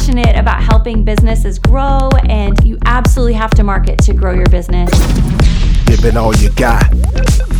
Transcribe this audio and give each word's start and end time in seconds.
passionate 0.00 0.34
about 0.34 0.62
helping 0.62 1.04
businesses 1.04 1.58
grow, 1.58 2.08
and 2.26 2.58
you 2.64 2.78
absolutely 2.86 3.34
have 3.34 3.50
to 3.50 3.62
market 3.62 3.98
to 3.98 4.14
grow 4.14 4.32
your 4.32 4.48
business. 4.48 4.90
Give 5.84 6.02
it 6.06 6.16
all 6.16 6.34
you 6.36 6.50
got. 6.52 6.90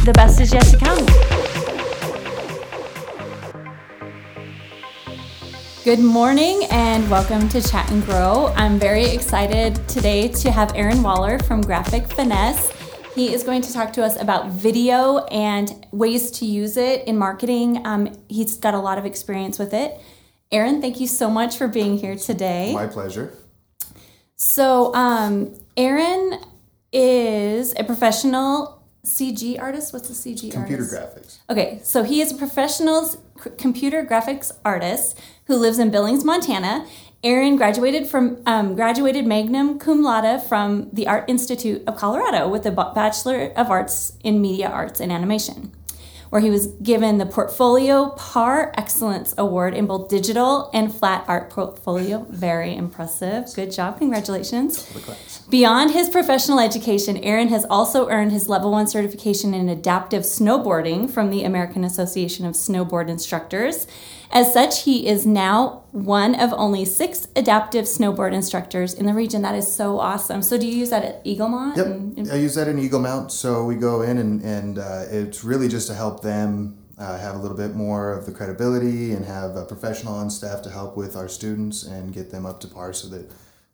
The 0.06 0.12
best 0.14 0.40
is 0.40 0.50
yet 0.50 0.64
to 0.64 0.79
come. 0.79 1.04
Good 5.84 6.00
morning 6.00 6.62
and 6.71 7.10
welcome 7.10 7.46
to 7.50 7.60
Chat 7.60 7.90
and 7.90 8.03
Grow. 8.06 8.54
I'm 8.56 8.78
very 8.78 9.04
excited 9.04 9.86
today 9.86 10.28
to 10.28 10.50
have 10.50 10.74
Aaron 10.74 11.02
Waller 11.02 11.38
from 11.40 11.60
Graphic 11.60 12.10
Finesse. 12.10 12.72
He 13.14 13.34
is 13.34 13.42
going 13.42 13.60
to 13.60 13.72
talk 13.72 13.92
to 13.94 14.02
us 14.02 14.18
about 14.18 14.48
video 14.48 15.18
and 15.26 15.86
ways 15.92 16.30
to 16.32 16.46
use 16.46 16.78
it 16.78 17.06
in 17.06 17.18
marketing. 17.18 17.86
Um, 17.86 18.14
he's 18.28 18.56
got 18.56 18.72
a 18.72 18.78
lot 18.78 18.96
of 18.96 19.04
experience 19.04 19.59
with 19.59 19.74
it. 19.74 20.00
Aaron, 20.52 20.80
thank 20.80 20.98
you 21.01 21.06
so 21.06 21.30
much 21.30 21.56
for 21.56 21.69
being 21.69 21.98
here 21.98 22.16
today. 22.16 22.72
My 22.74 22.86
pleasure. 22.86 23.32
So, 24.36 24.92
um, 24.95 25.54
Aaron 25.76 26.38
is 26.92 27.73
a 27.76 27.84
professional 27.84 28.82
CG 29.04 29.60
artist. 29.60 29.92
What's 29.92 30.10
a 30.10 30.12
CG 30.12 30.50
Computer 30.52 30.82
artist? 30.82 30.95
graphics. 30.95 31.38
Okay, 31.48 31.80
so 31.84 32.02
he 32.02 32.20
is 32.20 32.32
a 32.32 32.34
professional 32.34 33.04
c- 33.06 33.18
computer 33.59 34.04
graphics 34.04 34.50
artist 34.64 35.18
who 35.46 35.56
lives 35.56 35.78
in 35.78 35.90
Billings, 35.90 36.24
Montana. 36.24 36.87
Aaron 37.23 37.56
graduated 37.56 38.09
from 38.09 38.42
um, 38.46 38.74
graduated 38.74 39.26
magna 39.26 39.76
cum 39.78 40.02
laude 40.02 40.42
from 40.42 40.88
the 40.92 41.06
Art 41.06 41.28
Institute 41.28 41.82
of 41.87 41.96
Colorado 41.96 42.48
with 42.48 42.64
a 42.66 42.70
Bachelor 42.73 43.52
of 43.56 43.70
Arts 43.70 44.14
in 44.24 44.40
Media 44.40 44.68
Arts 44.68 45.01
and 45.01 45.12
Animation, 45.12 45.73
where 46.30 46.40
he 46.40 46.50
was 46.50 46.68
given 46.82 47.18
the 47.18 47.26
Portfolio 47.26 48.10
Par 48.10 48.72
Excellence 48.76 49.34
Award 49.36 49.74
in 49.74 49.86
both 49.86 50.08
digital 50.08 50.70
and 50.72 50.94
flat 50.94 51.24
art 51.28 51.50
portfolio. 51.50 52.26
Very 52.30 52.74
impressive. 52.74 53.46
Good 53.54 53.72
job. 53.72 53.98
Congratulations. 53.98 54.78
Beyond 55.51 55.90
his 55.90 56.09
professional 56.09 56.60
education, 56.60 57.16
Aaron 57.16 57.48
has 57.48 57.66
also 57.68 58.09
earned 58.09 58.30
his 58.30 58.48
level 58.48 58.70
one 58.70 58.87
certification 58.87 59.52
in 59.52 59.68
adaptive 59.68 60.23
snowboarding 60.23 61.10
from 61.10 61.30
the 61.30 61.43
American 61.43 61.82
Association 61.82 62.46
of 62.46 62.54
Snowboard 62.54 63.09
Instructors. 63.09 63.88
As 64.31 64.53
such, 64.53 64.84
he 64.84 65.09
is 65.09 65.27
now 65.27 65.83
one 65.91 66.37
of 66.37 66.53
only 66.53 66.84
six 66.84 67.27
adaptive 67.34 67.87
snowboard 67.87 68.33
instructors 68.33 68.95
in 68.95 69.06
the 69.06 69.12
region. 69.12 69.43
That 69.43 69.56
is 69.56 69.67
so 69.75 69.98
awesome. 69.98 70.41
So, 70.43 70.56
do 70.56 70.69
you 70.69 70.78
use 70.78 70.91
that 70.91 71.05
at 71.05 71.21
Eagle 71.25 71.48
Mount? 71.48 71.77
Yep. 71.77 71.87
And- 71.87 72.19
and- 72.19 72.31
I 72.31 72.37
use 72.37 72.55
that 72.55 72.69
in 72.69 72.78
Eagle 72.78 73.01
Mount. 73.01 73.33
So 73.33 73.65
we 73.65 73.75
go 73.75 74.03
in 74.03 74.19
and, 74.19 74.41
and 74.43 74.78
uh, 74.78 75.06
it's 75.11 75.43
really 75.43 75.67
just 75.67 75.89
to 75.89 75.95
help 75.95 76.23
them 76.23 76.78
uh, 76.97 77.19
have 77.19 77.34
a 77.34 77.39
little 77.39 77.56
bit 77.56 77.75
more 77.75 78.12
of 78.12 78.25
the 78.25 78.31
credibility 78.31 79.11
and 79.15 79.25
have 79.25 79.56
a 79.56 79.65
professional 79.65 80.15
on 80.15 80.31
staff 80.31 80.62
to 80.62 80.71
help 80.71 80.97
with 80.97 81.17
our 81.17 81.27
students 81.28 81.83
and 81.83 82.12
get 82.12 82.31
them 82.31 82.47
up 82.47 82.61
to 82.61 82.69
par 82.69 82.93
so 82.93 83.09
that 83.09 83.28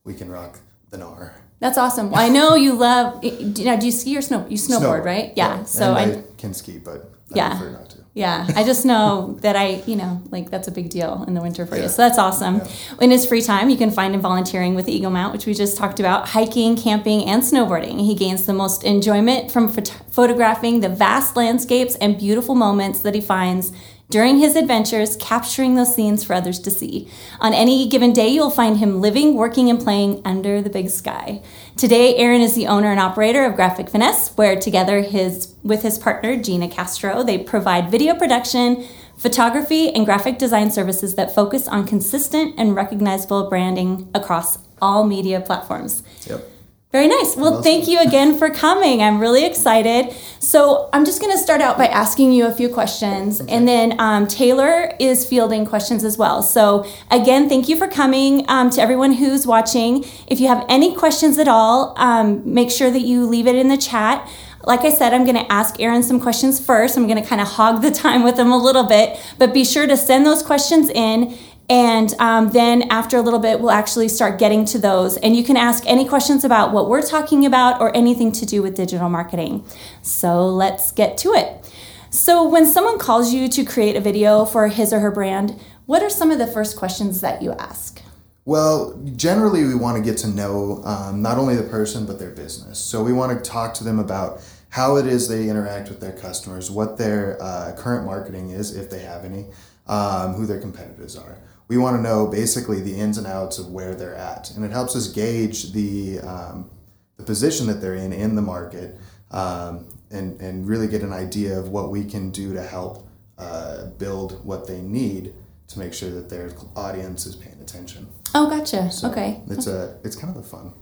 we 0.05 0.15
can 0.15 0.31
rock 0.31 0.61
the 0.89 0.97
NAR. 0.97 1.35
That's 1.61 1.79
awesome. 1.79 2.11
Well, 2.11 2.21
I 2.21 2.29
know 2.29 2.55
you 2.55 2.75
love. 2.75 3.21
Do, 3.23 3.65
now, 3.65 3.77
do 3.77 3.87
you 3.87 3.93
ski 3.93 4.17
or 4.17 4.23
snow? 4.23 4.47
You 4.49 4.57
snowboard, 4.57 5.05
right? 5.05 5.33
Yeah. 5.37 5.65
So 5.65 5.95
and 5.95 6.13
I, 6.13 6.19
I 6.19 6.23
can 6.37 6.55
ski, 6.55 6.79
but 6.79 7.11
Yeah. 7.35 7.51
Prefer 7.51 7.71
not 7.71 7.91
to. 7.91 7.97
Yeah, 8.15 8.47
I 8.57 8.65
just 8.65 8.87
know 8.87 9.37
that 9.43 9.57
I, 9.57 9.83
you 9.87 9.95
know, 9.95 10.23
like 10.31 10.49
that's 10.51 10.69
a 10.69 10.71
big 10.71 10.89
deal 10.89 11.23
in 11.29 11.35
the 11.35 11.43
winter 11.43 11.67
for 11.67 11.77
you. 11.77 11.87
So 11.89 11.99
that's 11.99 12.17
awesome. 12.19 12.63
In 12.99 13.11
his 13.11 13.27
free 13.27 13.43
time, 13.43 13.69
you 13.69 13.77
can 13.77 13.91
find 13.91 14.15
him 14.15 14.23
volunteering 14.23 14.75
with 14.75 14.89
Eagle 14.89 15.11
Mount, 15.11 15.35
which 15.35 15.45
we 15.45 15.53
just 15.53 15.77
talked 15.77 16.01
about, 16.01 16.31
hiking, 16.31 16.77
camping, 16.77 17.27
and 17.27 17.43
snowboarding. 17.43 18.01
He 18.01 18.15
gains 18.15 18.47
the 18.47 18.55
most 18.55 18.85
enjoyment 18.85 19.51
from 19.51 19.69
phot- 19.71 19.93
photographing 20.11 20.81
the 20.81 20.89
vast 20.89 21.37
landscapes 21.37 21.95
and 21.97 22.19
beautiful 22.19 22.55
moments 22.55 23.01
that 23.01 23.15
he 23.15 23.21
finds 23.21 23.71
during 24.09 24.39
his 24.39 24.55
adventures, 24.55 25.17
capturing 25.17 25.75
those 25.75 25.95
scenes 25.95 26.23
for 26.23 26.35
others 26.35 26.59
to 26.61 26.71
see. 26.71 27.09
On 27.41 27.53
any 27.53 27.89
given 27.89 28.13
day, 28.13 28.29
you'll 28.29 28.51
find 28.51 28.79
him 28.79 29.01
living, 29.01 29.35
working, 29.35 29.69
and 29.69 29.81
playing 29.81 30.23
under 30.25 30.63
the 30.63 30.71
big 30.71 30.91
sky. 30.91 31.43
Today, 31.77 32.17
Aaron 32.17 32.41
is 32.41 32.55
the 32.55 32.67
owner 32.67 32.91
and 32.91 33.01
operator 33.01 33.45
of 33.45 33.57
Graphic 33.57 33.89
Finesse, 33.89 34.31
where 34.37 34.59
together 34.59 35.01
his 35.01 35.55
with 35.63 35.83
his 35.83 35.99
partner 35.99 36.37
Gina 36.37 36.69
Castro, 36.69 37.25
they 37.25 37.39
provide 37.39 37.91
video 37.91 38.15
production, 38.15 38.87
photography, 39.17 39.91
and 39.93 40.05
graphic 40.05 40.39
design 40.39 40.71
services 40.71 41.17
that 41.17 41.35
focus 41.35 41.67
on 41.67 41.87
consistent 41.87 42.55
and 42.57 42.77
recognizable 42.77 43.49
branding 43.49 44.09
across 44.15 44.59
all 44.81 45.05
media 45.05 45.41
platforms. 45.41 46.03
Yep. 46.29 46.56
Very 46.97 47.09
nice. 47.09 47.37
Well, 47.37 47.53
Awesome. 47.53 47.63
thank 47.63 47.89
you 47.89 47.99
again 48.01 48.39
for 48.39 48.49
coming. 48.49 49.03
I'm 49.03 49.21
really 49.21 49.45
excited. 49.45 50.17
So, 50.39 50.89
I'm 50.95 51.05
just 51.05 51.21
going 51.21 51.31
to 51.31 51.39
start 51.39 51.61
out 51.61 51.77
by 51.77 51.89
asking 51.89 52.33
you 52.33 52.47
a 52.47 52.51
few 52.51 52.71
questions, 52.71 53.39
and 53.41 53.69
then 53.69 54.01
um, 54.01 54.27
Taylor 54.27 54.95
is 54.99 55.27
fielding 55.29 55.67
questions 55.67 56.05
as 56.05 56.17
well. 56.17 56.43
So, 56.43 56.87
again, 57.11 57.51
thank 57.51 57.69
you 57.69 57.77
for 57.77 57.87
coming 57.87 58.47
um, 58.49 58.71
to 58.71 58.81
everyone 58.81 59.13
who's 59.13 59.47
watching. 59.47 60.07
If 60.27 60.41
you 60.41 60.49
have 60.49 60.65
any 60.71 60.97
questions 60.97 61.37
at 61.37 61.49
all, 61.49 61.93
um, 61.99 62.41
make 62.55 62.71
sure 62.71 62.91
that 62.91 63.03
you 63.03 63.27
leave 63.27 63.47
it 63.47 63.57
in 63.57 63.69
the 63.69 63.77
chat. 63.77 64.27
Like 64.65 64.81
I 64.81 64.91
said, 64.91 65.13
I'm 65.13 65.25
going 65.25 65.37
to 65.37 65.53
ask 65.53 65.79
Aaron 65.79 66.03
some 66.03 66.19
questions 66.19 66.65
first. 66.65 66.97
I'm 66.97 67.07
going 67.07 67.23
to 67.23 67.29
kind 67.29 67.43
of 67.43 67.49
hog 67.49 67.83
the 67.83 67.91
time 68.07 68.23
with 68.25 68.39
him 68.39 68.51
a 68.51 68.57
little 68.57 68.85
bit, 68.85 69.21
but 69.37 69.53
be 69.53 69.67
sure 69.67 69.87
to 69.87 69.99
send 69.99 70.25
those 70.25 70.43
questions 70.43 70.89
in. 70.89 71.37
And 71.69 72.15
um, 72.19 72.51
then 72.51 72.83
after 72.91 73.17
a 73.17 73.23
little 73.23 73.41
bit, 73.41 73.61
we'll 73.61 73.71
actually 73.71 74.09
start 74.09 74.39
getting 74.39 74.65
to 74.67 74.79
those. 74.79 75.17
And 75.17 75.37
you 75.37 75.43
can 75.43 75.57
ask 75.57 75.85
any 75.87 76.07
questions 76.07 76.45
about 76.45 76.73
what 76.73 76.89
we're 76.89 77.03
talking 77.03 77.45
about 77.45 77.81
or 77.81 77.95
anything 77.97 78.31
to 78.33 78.47
do 78.47 78.63
with 78.63 78.77
digital 78.77 79.09
marketing. 79.09 79.65
So 80.03 80.47
let's 80.47 80.93
get 80.93 81.19
to 81.19 81.31
it. 81.31 81.73
So, 82.09 82.49
when 82.49 82.67
someone 82.67 82.99
calls 82.99 83.35
you 83.35 83.49
to 83.49 83.65
create 83.65 83.97
a 83.97 84.01
video 84.01 84.45
for 84.45 84.69
his 84.69 84.93
or 84.93 85.01
her 85.01 85.11
brand, 85.11 85.61
what 85.87 86.03
are 86.03 86.09
some 86.09 86.31
of 86.31 86.39
the 86.39 86.47
first 86.47 86.77
questions 86.77 87.21
that 87.21 87.43
you 87.43 87.53
ask? 87.53 88.01
Well, 88.47 88.99
generally, 89.17 89.65
we 89.65 89.75
want 89.75 89.97
to 89.99 90.03
get 90.03 90.19
to 90.19 90.29
know 90.29 90.81
um, 90.85 91.21
not 91.21 91.37
only 91.37 91.57
the 91.57 91.65
person 91.65 92.07
but 92.07 92.21
their 92.21 92.31
business. 92.31 92.79
So 92.79 93.03
we 93.03 93.13
want 93.13 93.37
to 93.37 93.51
talk 93.51 93.75
to 93.75 93.85
them 93.85 93.99
about 93.99 94.41
how 94.71 94.97
it 94.97 95.07
is 95.07 95.29
they 95.29 95.49
interact 95.49 95.89
with 95.89 96.01
their 96.01 96.13
customers, 96.13 96.71
what 96.71 96.97
their 96.97 97.43
uh, 97.43 97.75
current 97.77 98.07
marketing 98.07 98.51
is, 98.51 98.77
if 98.77 98.89
they 98.89 99.01
have 99.01 99.25
any, 99.25 99.47
um, 99.87 100.35
who 100.35 100.47
their 100.47 100.61
competitors 100.61 101.17
are. 101.17 101.39
We 101.69 101.79
want 101.79 101.97
to 101.97 102.03
know 102.03 102.27
basically 102.27 102.81
the 102.81 102.95
ins 102.95 103.19
and 103.19 103.27
outs 103.27 103.59
of 103.59 103.71
where 103.71 103.95
they're 103.95 104.15
at, 104.15 104.51
and 104.51 104.65
it 104.65 104.71
helps 104.71 104.95
us 104.95 105.09
gauge 105.09 105.73
the 105.73 106.21
um, 106.21 106.71
the 107.17 107.25
position 107.25 107.67
that 107.67 107.81
they're 107.81 107.95
in 107.95 108.13
in 108.13 108.37
the 108.37 108.43
market, 108.43 108.99
um, 109.31 109.87
and 110.11 110.41
and 110.41 110.67
really 110.69 110.87
get 110.87 111.03
an 111.03 111.13
idea 111.13 111.59
of 111.59 111.69
what 111.71 111.91
we 111.91 112.05
can 112.05 112.31
do 112.31 112.53
to 112.55 112.63
help 112.63 113.09
uh, 113.39 113.87
build 113.99 114.45
what 114.45 114.67
they 114.67 114.81
need 114.81 115.35
to 115.69 115.79
make 115.79 115.93
sure 115.93 116.11
that 116.11 116.29
their 116.29 116.51
audience 116.77 117.27
is 117.27 117.35
paying 117.35 117.61
attention. 117.61 118.07
Oh, 118.35 118.49
gotcha. 118.49 118.91
So 118.91 119.11
okay. 119.11 119.43
It's 119.49 119.67
a 119.67 119.99
it's 120.05 120.15
kind 120.15 120.37
of 120.37 120.45
a 120.45 120.47
fun. 120.47 120.73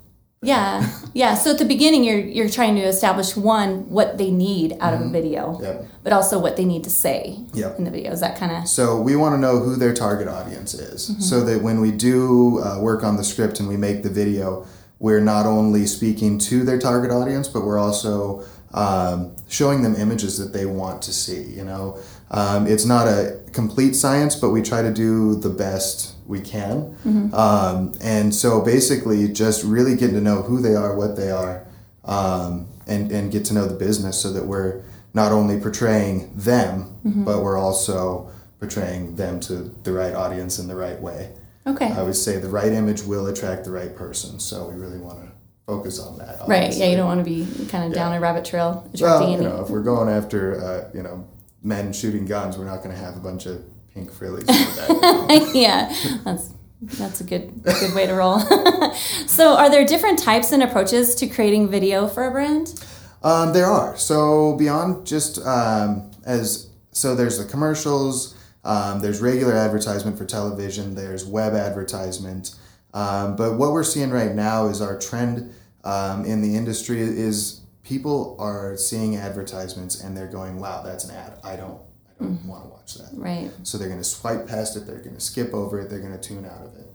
Yeah. 0.45 0.89
Yeah. 1.13 1.35
So 1.43 1.51
at 1.51 1.59
the 1.59 1.65
beginning, 1.65 2.05
you're 2.05 2.19
you're 2.19 2.49
trying 2.49 2.75
to 2.77 2.83
establish 2.83 3.37
one 3.37 3.89
what 3.91 4.19
they 4.19 4.31
need 4.31 4.77
out 4.81 4.95
of 4.95 5.01
a 5.01 5.09
video, 5.09 5.59
Yep. 5.63 5.87
but 6.05 6.13
also 6.13 6.39
what 6.39 6.57
they 6.57 6.65
need 6.65 6.85
to 6.85 6.91
say 6.91 7.39
Yep. 7.55 7.79
in 7.79 7.85
the 7.85 7.91
video. 7.91 8.13
Is 8.13 8.21
that 8.21 8.37
kind 8.39 8.53
of 8.53 8.69
So 8.69 9.01
we 9.01 9.15
want 9.17 9.35
to 9.35 9.39
know 9.39 9.59
who 9.61 9.77
their 9.77 9.95
target 9.95 10.29
audience 10.29 10.75
is, 10.75 11.15
so 11.31 11.45
that 11.45 11.63
when 11.63 11.81
we 11.81 11.91
do 11.91 12.61
uh, 12.61 12.79
work 12.81 13.03
on 13.05 13.17
the 13.17 13.25
script 13.25 13.61
and 13.61 13.69
we 13.69 13.77
make 13.77 14.03
the 14.03 14.11
video, 14.11 14.67
we're 14.99 15.21
not 15.21 15.47
only 15.47 15.87
speaking 15.87 16.39
to 16.51 16.65
their 16.65 16.79
target 16.79 17.11
audience, 17.11 17.47
but 17.49 17.65
we're 17.65 17.79
also 17.79 18.43
um, 18.73 19.37
showing 19.49 19.83
them 19.83 19.95
images 19.95 20.39
that 20.39 20.53
they 20.53 20.67
want 20.67 21.01
to 21.03 21.13
see. 21.13 21.43
You 21.59 21.65
know, 21.65 21.99
um, 22.31 22.67
it's 22.67 22.85
not 22.85 23.07
a 23.07 23.39
complete 23.53 23.95
science, 23.95 24.35
but 24.35 24.51
we 24.51 24.63
try 24.63 24.83
to 24.83 24.93
do 24.93 25.37
the 25.37 25.51
best 25.51 26.14
we 26.27 26.41
can. 26.41 26.97
Um, 27.35 27.93
and 28.03 28.35
so 28.35 28.61
basically, 28.63 29.29
just 29.29 29.65
really 29.65 29.95
getting 29.97 30.15
to 30.17 30.21
know 30.21 30.43
who 30.43 30.61
they 30.61 30.75
are, 30.75 30.97
what 30.97 31.17
they 31.17 31.31
are, 31.31 31.67
um, 32.05 32.67
and 32.87 33.11
and 33.13 33.31
get 33.33 33.45
to 33.47 33.55
know 33.55 33.67
the 33.67 33.75
business, 33.75 34.21
so 34.21 34.33
that 34.33 34.45
we're 34.47 34.83
not 35.15 35.33
only 35.33 35.61
portraying 35.61 36.31
them, 36.35 36.97
but 37.25 37.43
we're 37.43 37.59
also 37.59 38.31
portraying 38.59 39.17
them 39.17 39.41
to 39.41 39.75
the 39.85 39.93
right 39.93 40.15
audience 40.15 40.59
in 40.59 40.67
the 40.69 40.75
right 40.75 41.01
way. 41.01 41.31
okay? 41.67 41.91
I 41.93 42.03
would 42.03 42.17
say 42.17 42.39
the 42.39 42.49
right 42.49 42.73
image 42.73 43.03
will 43.03 43.27
attract 43.27 43.65
the 43.65 43.71
right 43.71 43.95
person, 43.95 44.39
so 44.41 44.69
we 44.69 44.75
really 44.75 44.99
want 44.99 45.21
to 45.21 45.29
focus 45.67 45.99
on 45.99 46.19
that. 46.19 46.41
right. 46.49 46.75
Yeah. 46.75 46.87
You 46.91 46.97
don't 46.97 47.07
want 47.07 47.25
to 47.25 47.31
be 47.31 47.47
kind 47.69 47.85
of 47.85 47.95
down 47.95 48.13
a 48.13 48.21
rabbit 48.21 48.45
trail 48.45 48.89
attracting 48.93 49.03
Well, 49.03 49.29
you 49.31 49.37
any. 49.37 49.47
know, 49.47 49.63
if 49.63 49.71
we're 49.71 49.83
going 49.83 50.09
after 50.09 50.63
uh, 50.63 50.91
you 50.95 51.03
know 51.03 51.27
men 51.63 51.93
shooting 51.93 52.27
guns, 52.27 52.59
we're 52.59 52.67
not 52.67 52.83
going 52.83 52.95
to 52.95 53.01
have 53.01 53.17
a 53.17 53.21
bunch 53.21 53.47
of 53.47 53.63
pink 53.95 54.13
frillies. 54.13 54.45
background. 54.77 55.55
yeah. 55.55 55.95
That's 56.25 56.51
that's 56.83 57.21
a 57.21 57.25
good 57.25 57.63
good 57.63 57.95
way 57.95 58.07
to 58.07 58.15
roll. 58.15 58.41
so, 59.27 59.57
are 59.57 59.71
there 59.71 59.87
different 59.87 60.19
types 60.19 60.53
and 60.53 60.63
approaches 60.63 61.15
to 61.17 61.27
creating 61.27 61.69
video 61.69 62.07
for 62.07 62.27
a 62.27 62.31
brand? 62.31 62.85
Um, 63.23 63.55
there 63.55 63.67
are. 63.67 63.97
So 63.97 64.55
beyond 64.57 65.07
just 65.07 65.45
um, 65.47 66.11
as 66.27 66.69
so, 66.93 67.15
there's 67.15 67.39
the 67.39 67.45
commercials. 67.45 68.37
Um, 68.65 69.01
there's 69.01 69.21
regular 69.21 69.55
advertisement 69.55 70.19
for 70.19 70.25
television. 70.25 70.95
There's 70.95 71.25
web 71.25 71.55
advertisement. 71.55 72.55
Um, 72.93 73.35
but 73.37 73.55
what 73.55 73.73
we're 73.73 73.85
seeing 73.85 74.11
right 74.11 74.35
now 74.35 74.69
is 74.69 74.81
our 74.81 74.99
trend 74.99 75.53
um, 75.85 76.25
in 76.25 76.43
the 76.43 76.55
industry 76.55 77.01
is 77.01 77.63
people 77.83 78.37
are 78.39 78.77
seeing 78.77 79.17
advertisements 79.17 80.01
and 80.01 80.17
they're 80.17 80.29
going, 80.29 80.61
"Wow, 80.61 80.83
that's 80.83 81.05
an 81.05 81.15
ad. 81.15 81.39
I 81.43 81.57
don't, 81.57 81.81
Don't 82.25 82.47
want 82.47 82.65
to 82.65 82.71
watch 82.71 82.95
that." 82.95 83.11
Right. 83.15 83.51
So 83.63 83.79
they're 83.79 83.89
going 83.89 84.01
to 84.01 84.05
swipe 84.05 84.47
past 84.47 84.77
it. 84.77 84.87
They're 84.87 84.99
going 84.99 85.15
to 85.15 85.21
skip 85.21 85.55
over 85.55 85.81
it. 85.81 85.91
They're 85.91 86.01
going 86.01 86.19
to 86.19 86.29
tune 86.29 86.45
out 86.45 86.63
of 86.63 86.75
it. 86.77 86.87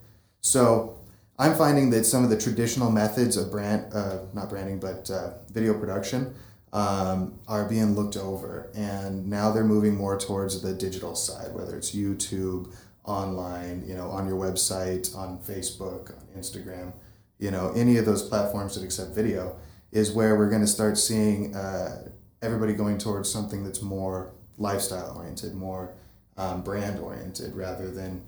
So 0.42 0.98
I'm 1.38 1.56
finding 1.56 1.90
that 1.92 2.06
some 2.06 2.24
of 2.24 2.30
the 2.30 2.38
traditional 2.38 2.92
methods 2.92 3.38
of 3.38 3.52
brand, 3.52 3.94
uh, 3.94 4.20
not 4.34 4.50
branding, 4.50 4.80
but 4.80 5.10
uh, 5.10 5.32
video 5.52 5.74
production 5.74 6.34
um, 6.74 7.34
are 7.48 7.68
being 7.68 7.96
looked 7.96 8.18
over. 8.18 8.70
And 8.76 9.30
now 9.30 9.52
they're 9.52 9.64
moving 9.64 9.96
more 9.96 10.20
towards 10.20 10.62
the 10.62 10.74
digital 10.74 11.16
side, 11.16 11.54
whether 11.54 11.78
it's 11.78 11.96
YouTube, 11.96 12.74
online, 13.06 13.84
you 13.88 13.96
know, 13.96 14.10
on 14.10 14.28
your 14.28 14.38
website, 14.38 15.16
on 15.16 15.40
Facebook, 15.40 16.12
on 16.12 16.28
Instagram, 16.38 16.94
you 17.40 17.52
know, 17.52 17.72
any 17.76 17.98
of 17.98 18.06
those 18.06 18.22
platforms 18.22 18.76
that 18.76 18.84
accept 18.84 19.16
video 19.16 19.56
is 19.92 20.12
where 20.12 20.38
we're 20.38 20.50
going 20.50 20.62
to 20.62 20.68
start 20.68 20.98
seeing 20.98 21.56
uh, 21.56 22.04
everybody 22.42 22.74
going 22.74 22.98
towards 22.98 23.32
something 23.32 23.64
that's 23.64 23.82
more 23.82 24.32
lifestyle 24.60 25.16
oriented, 25.18 25.56
more 25.56 25.92
um, 26.38 26.62
brand 26.62 27.00
oriented, 27.00 27.56
rather 27.56 27.90
than 27.90 28.22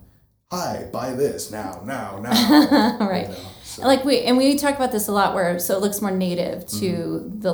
hi, 0.51 0.85
buy 0.91 1.13
this 1.13 1.49
now, 1.51 1.81
now, 1.85 2.19
now. 2.19 2.97
right. 2.99 3.27
You 3.29 3.33
know, 3.33 3.39
so- 3.63 3.83
Like 3.87 4.03
we 4.03 4.21
and 4.23 4.37
we 4.37 4.57
talk 4.57 4.75
about 4.75 4.91
this 4.91 5.07
a 5.07 5.11
lot, 5.13 5.33
where 5.33 5.59
so 5.59 5.75
it 5.77 5.81
looks 5.81 6.01
more 6.01 6.11
native 6.11 6.65
to 6.79 6.91
Mm-hmm. 6.91 7.39
the 7.39 7.53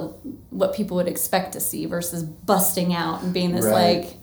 what 0.50 0.74
people 0.74 0.98
would 0.98 1.08
expect 1.08 1.54
to 1.54 1.60
see 1.60 1.86
versus 1.86 2.24
busting 2.24 2.94
out 2.94 3.22
and 3.24 3.34
being 3.34 3.54
this 3.54 3.66
Right. 3.66 4.02
like 4.06 4.14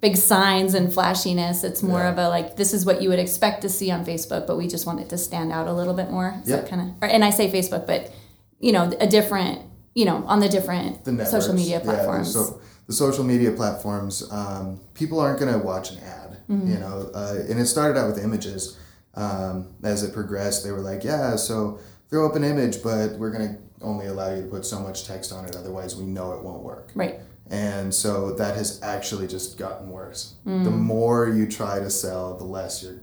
big 0.00 0.16
signs 0.16 0.74
and 0.74 0.92
flashiness. 0.92 1.64
It's 1.64 1.82
more 1.82 2.00
Yeah. 2.00 2.10
of 2.10 2.18
a 2.18 2.28
like 2.28 2.56
this 2.56 2.72
is 2.74 2.84
what 2.86 3.02
you 3.02 3.08
would 3.08 3.18
expect 3.18 3.62
to 3.62 3.68
see 3.68 3.90
on 3.90 4.04
Facebook, 4.04 4.46
but 4.46 4.56
we 4.56 4.68
just 4.68 4.86
want 4.86 5.00
it 5.00 5.08
to 5.10 5.18
stand 5.18 5.50
out 5.52 5.66
a 5.66 5.72
little 5.72 5.94
bit 5.94 6.10
more. 6.10 6.40
So 6.44 6.56
Yep. 6.56 6.68
kind 6.68 6.82
of, 6.82 6.88
and 7.10 7.24
I 7.24 7.30
say 7.30 7.50
Facebook, 7.50 7.86
but 7.88 8.12
you 8.60 8.70
know, 8.70 8.84
a 9.00 9.06
different, 9.08 9.60
you 9.94 10.04
know, 10.04 10.22
on 10.26 10.38
the 10.38 10.48
different 10.48 11.04
the 11.04 11.24
social 11.26 11.54
media 11.54 11.78
Yeah, 11.78 11.84
platforms. 11.84 12.32
so, 12.32 12.60
the 12.86 12.92
social 12.92 13.24
media 13.24 13.52
platforms, 13.52 14.30
um, 14.32 14.80
people 14.94 15.20
aren't 15.20 15.38
going 15.38 15.52
to 15.52 15.58
watch 15.58 15.90
an 15.92 15.98
ad, 15.98 16.18
Mm-hmm. 16.50 16.72
you 16.72 16.78
know. 16.78 17.10
Uh, 17.14 17.36
and 17.48 17.60
it 17.60 17.66
started 17.66 17.98
out 17.98 18.08
with 18.12 18.22
images. 18.22 18.76
Um, 19.14 19.74
as 19.84 20.02
it 20.02 20.12
progressed, 20.14 20.64
they 20.64 20.72
were 20.72 20.80
like, 20.80 21.04
yeah, 21.04 21.36
so 21.36 21.78
throw 22.10 22.26
up 22.26 22.34
an 22.34 22.44
image, 22.44 22.82
but 22.82 23.12
we're 23.18 23.30
going 23.30 23.48
to 23.54 23.84
only 23.84 24.06
allow 24.06 24.34
you 24.34 24.42
to 24.42 24.48
put 24.48 24.64
so 24.64 24.80
much 24.80 25.06
text 25.06 25.32
on 25.32 25.44
it. 25.44 25.54
Otherwise, 25.54 25.96
we 25.96 26.04
know 26.04 26.32
it 26.32 26.42
won't 26.42 26.62
work. 26.62 26.90
right. 26.94 27.16
And 27.50 27.92
so 27.94 28.32
that 28.34 28.56
has 28.56 28.80
actually 28.82 29.26
just 29.26 29.58
gotten 29.58 29.90
worse. 29.90 30.34
The 30.46 30.50
Mm. 30.50 30.78
more 30.78 31.28
you 31.28 31.46
try 31.46 31.78
to 31.80 31.90
sell, 31.90 32.36
the 32.38 32.44
less 32.44 32.82
you're, 32.82 33.00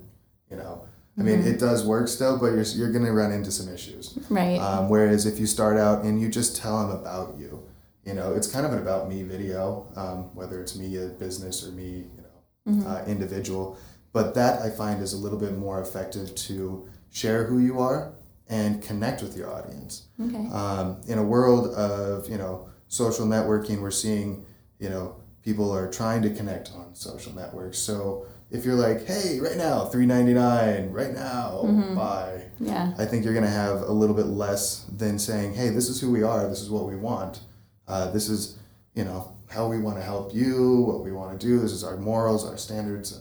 you 0.49 0.57
know. 0.57 0.85
I 1.17 1.21
mean, 1.21 1.39
Mm-hmm. 1.39 1.49
it 1.49 1.59
does 1.59 1.85
work 1.85 2.07
still, 2.07 2.37
but 2.39 2.47
you're, 2.53 2.63
you're 2.63 2.91
going 2.91 3.05
to 3.05 3.11
run 3.11 3.31
into 3.31 3.51
some 3.51 3.71
issues. 3.71 4.17
Right. 4.29 4.57
Um, 4.59 4.89
whereas 4.89 5.25
if 5.27 5.37
you 5.39 5.45
start 5.45 5.77
out 5.77 6.03
and 6.05 6.19
you 6.19 6.29
just 6.29 6.55
tell 6.57 6.87
them 6.87 6.97
about 6.99 7.35
you, 7.37 7.61
you 8.09 8.15
know, 8.15 8.33
it's 8.33 8.51
kind 8.51 8.65
of 8.65 8.73
an 8.73 8.79
about 8.79 9.07
me 9.07 9.21
video, 9.21 9.85
um, 9.95 10.35
whether 10.35 10.59
it's 10.59 10.75
me 10.75 10.97
a 10.97 11.09
business 11.09 11.65
or 11.65 11.71
me, 11.71 12.07
you 12.15 12.23
know, 12.23 12.87
uh, 12.87 13.05
individual. 13.05 13.77
But 14.13 14.33
that 14.33 14.63
I 14.63 14.71
find 14.71 14.99
is 15.03 15.13
a 15.13 15.17
little 15.17 15.37
bit 15.37 15.55
more 15.55 15.79
effective 15.79 16.33
to 16.33 16.89
share 17.11 17.43
who 17.43 17.59
you 17.59 17.79
are 17.79 18.13
and 18.49 18.81
connect 18.81 19.21
with 19.21 19.37
your 19.37 19.53
audience. 19.53 20.07
okay. 20.19 20.47
Um, 20.51 20.99
in 21.07 21.19
a 21.19 21.23
world 21.23 21.67
of 21.75 22.27
you 22.27 22.37
know 22.37 22.67
social 22.87 23.27
networking, 23.27 23.79
we're 23.79 23.91
seeing 23.91 24.43
you 24.79 24.89
know 24.89 25.15
people 25.43 25.71
are 25.71 25.87
trying 25.91 26.23
to 26.23 26.31
connect 26.31 26.71
on 26.73 26.95
social 26.95 27.35
networks. 27.35 27.77
So 27.77 28.25
if 28.49 28.65
you're 28.65 28.73
like, 28.73 29.05
hey, 29.05 29.39
right 29.39 29.57
now, 29.57 29.85
three 29.85 30.07
ninety 30.07 30.33
nine, 30.33 30.89
right 30.89 31.13
now, 31.13 31.61
buy. 31.95 32.45
yeah. 32.59 32.91
I 32.97 33.05
think 33.05 33.23
you're 33.23 33.35
going 33.35 33.45
to 33.45 33.51
have 33.51 33.83
a 33.83 33.91
little 33.91 34.15
bit 34.15 34.25
less 34.25 34.85
than 34.97 35.19
saying, 35.19 35.53
"Hey, 35.53 35.69
this 35.69 35.87
is 35.89 36.01
who 36.01 36.09
we 36.11 36.23
are. 36.23 36.49
This 36.49 36.61
is 36.61 36.71
what 36.71 36.87
we 36.87 36.95
want. 36.95 37.41
Uh, 37.89 38.09
this 38.11 38.29
is, 38.29 38.57
you 38.93 39.03
know, 39.03 39.35
how 39.49 39.67
we 39.67 39.77
want 39.79 39.97
to 39.97 40.03
help 40.03 40.33
you. 40.33 40.81
What 40.81 41.03
we 41.03 41.11
want 41.11 41.37
to 41.39 41.45
do. 41.47 41.59
This 41.59 41.71
is 41.73 41.83
our 41.83 41.97
morals, 41.97 42.47
our 42.47 42.57
standards." 42.57 43.19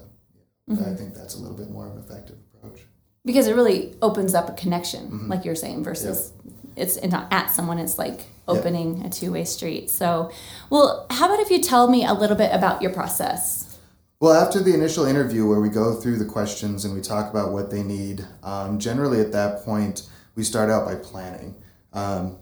Uh, 0.70 0.74
I 0.90 0.94
think 0.94 1.14
that's 1.14 1.34
a 1.34 1.38
little 1.38 1.56
bit 1.56 1.70
more 1.70 1.86
of 1.86 1.92
an 1.96 1.98
effective 1.98 2.36
approach. 2.54 2.82
because 3.24 3.46
it 3.46 3.54
really 3.56 3.96
opens 4.02 4.34
up 4.34 4.48
a 4.50 4.52
connection 4.52 5.04
Mm-hmm. 5.06 5.30
like 5.30 5.44
you're 5.46 5.54
saying 5.64 5.82
versus 5.82 6.32
it's 6.76 7.02
not 7.02 7.26
at 7.32 7.50
someone 7.50 7.78
it's 7.78 7.98
like 7.98 8.26
opening 8.46 9.02
a 9.04 9.08
two-way 9.10 9.44
street 9.44 9.88
so 9.90 10.30
well 10.70 11.06
how 11.10 11.24
about 11.26 11.40
if 11.40 11.50
you 11.50 11.60
tell 11.60 11.88
me 11.88 12.04
a 12.04 12.12
little 12.12 12.36
bit 12.36 12.50
about 12.54 12.82
your 12.82 12.92
process 12.92 13.78
Well, 14.20 14.34
after 14.44 14.58
the 14.60 14.74
initial 14.74 15.04
interview 15.06 15.46
where 15.48 15.60
we 15.60 15.70
go 15.70 15.94
through 16.00 16.18
the 16.18 16.24
questions 16.36 16.84
and 16.84 16.92
we 16.94 17.00
talk 17.00 17.30
about 17.30 17.52
what 17.52 17.70
they 17.70 17.82
need, 17.82 18.26
um, 18.42 18.78
generally 18.78 19.20
at 19.20 19.32
that 19.32 19.64
point 19.64 19.96
we 20.36 20.42
start 20.44 20.68
out 20.70 20.84
by 20.84 20.96
planning. 20.96 21.54
Um, 21.94 22.36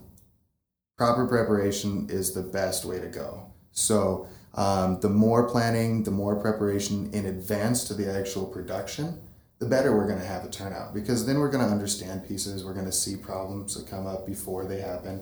proper 0.97 1.27
preparation 1.27 2.07
is 2.09 2.33
the 2.33 2.41
best 2.41 2.85
way 2.85 2.99
to 2.99 3.07
go. 3.07 3.43
So 3.71 4.27
um, 4.55 4.99
the 5.01 5.09
more 5.09 5.47
planning, 5.49 6.03
the 6.03 6.11
more 6.11 6.35
preparation 6.35 7.09
in 7.13 7.25
advance 7.27 7.83
to 7.85 7.93
the 7.93 8.11
actual 8.11 8.45
production, 8.45 9.19
the 9.59 9.65
better 9.67 9.95
we're 9.95 10.07
going 10.07 10.19
to 10.19 10.25
have 10.25 10.43
a 10.45 10.49
turnout 10.49 10.93
because 10.93 11.25
then 11.25 11.39
we're 11.39 11.49
going 11.51 11.63
to 11.65 11.71
understand 11.71 12.27
pieces. 12.27 12.65
We're 12.65 12.73
going 12.73 12.85
to 12.85 12.91
see 12.91 13.15
problems 13.15 13.75
that 13.75 13.87
come 13.89 14.05
up 14.07 14.25
before 14.25 14.65
they 14.65 14.81
happen. 14.81 15.21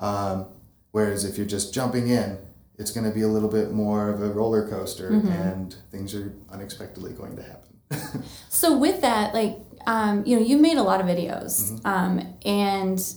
Um, 0.00 0.46
whereas 0.92 1.24
if 1.24 1.36
you're 1.36 1.46
just 1.46 1.72
jumping 1.74 2.08
in, 2.08 2.38
it's 2.78 2.90
going 2.90 3.06
to 3.06 3.14
be 3.14 3.22
a 3.22 3.28
little 3.28 3.48
bit 3.50 3.72
more 3.72 4.08
of 4.08 4.22
a 4.22 4.28
roller 4.30 4.66
coaster 4.68 5.08
and 5.08 5.74
things 5.90 6.14
are 6.14 6.32
unexpectedly 6.50 7.12
going 7.12 7.36
to 7.36 7.42
happen. 7.42 8.22
so 8.48 8.78
with 8.78 9.00
that 9.02 9.34
like 9.34 9.58
um, 9.86 10.24
you 10.24 10.36
know 10.36 10.42
you 10.42 10.56
made 10.56 10.78
a 10.78 10.82
lot 10.82 11.00
of 11.00 11.06
videos 11.06 11.72
Mm-hmm. 11.82 11.86
um, 11.86 12.34
and 12.46 13.14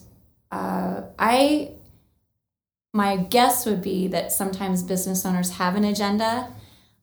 uh, 0.51 1.01
i 1.19 1.69
my 2.93 3.17
guess 3.17 3.65
would 3.65 3.81
be 3.81 4.07
that 4.07 4.31
sometimes 4.31 4.83
business 4.83 5.25
owners 5.25 5.51
have 5.51 5.75
an 5.75 5.83
agenda 5.83 6.47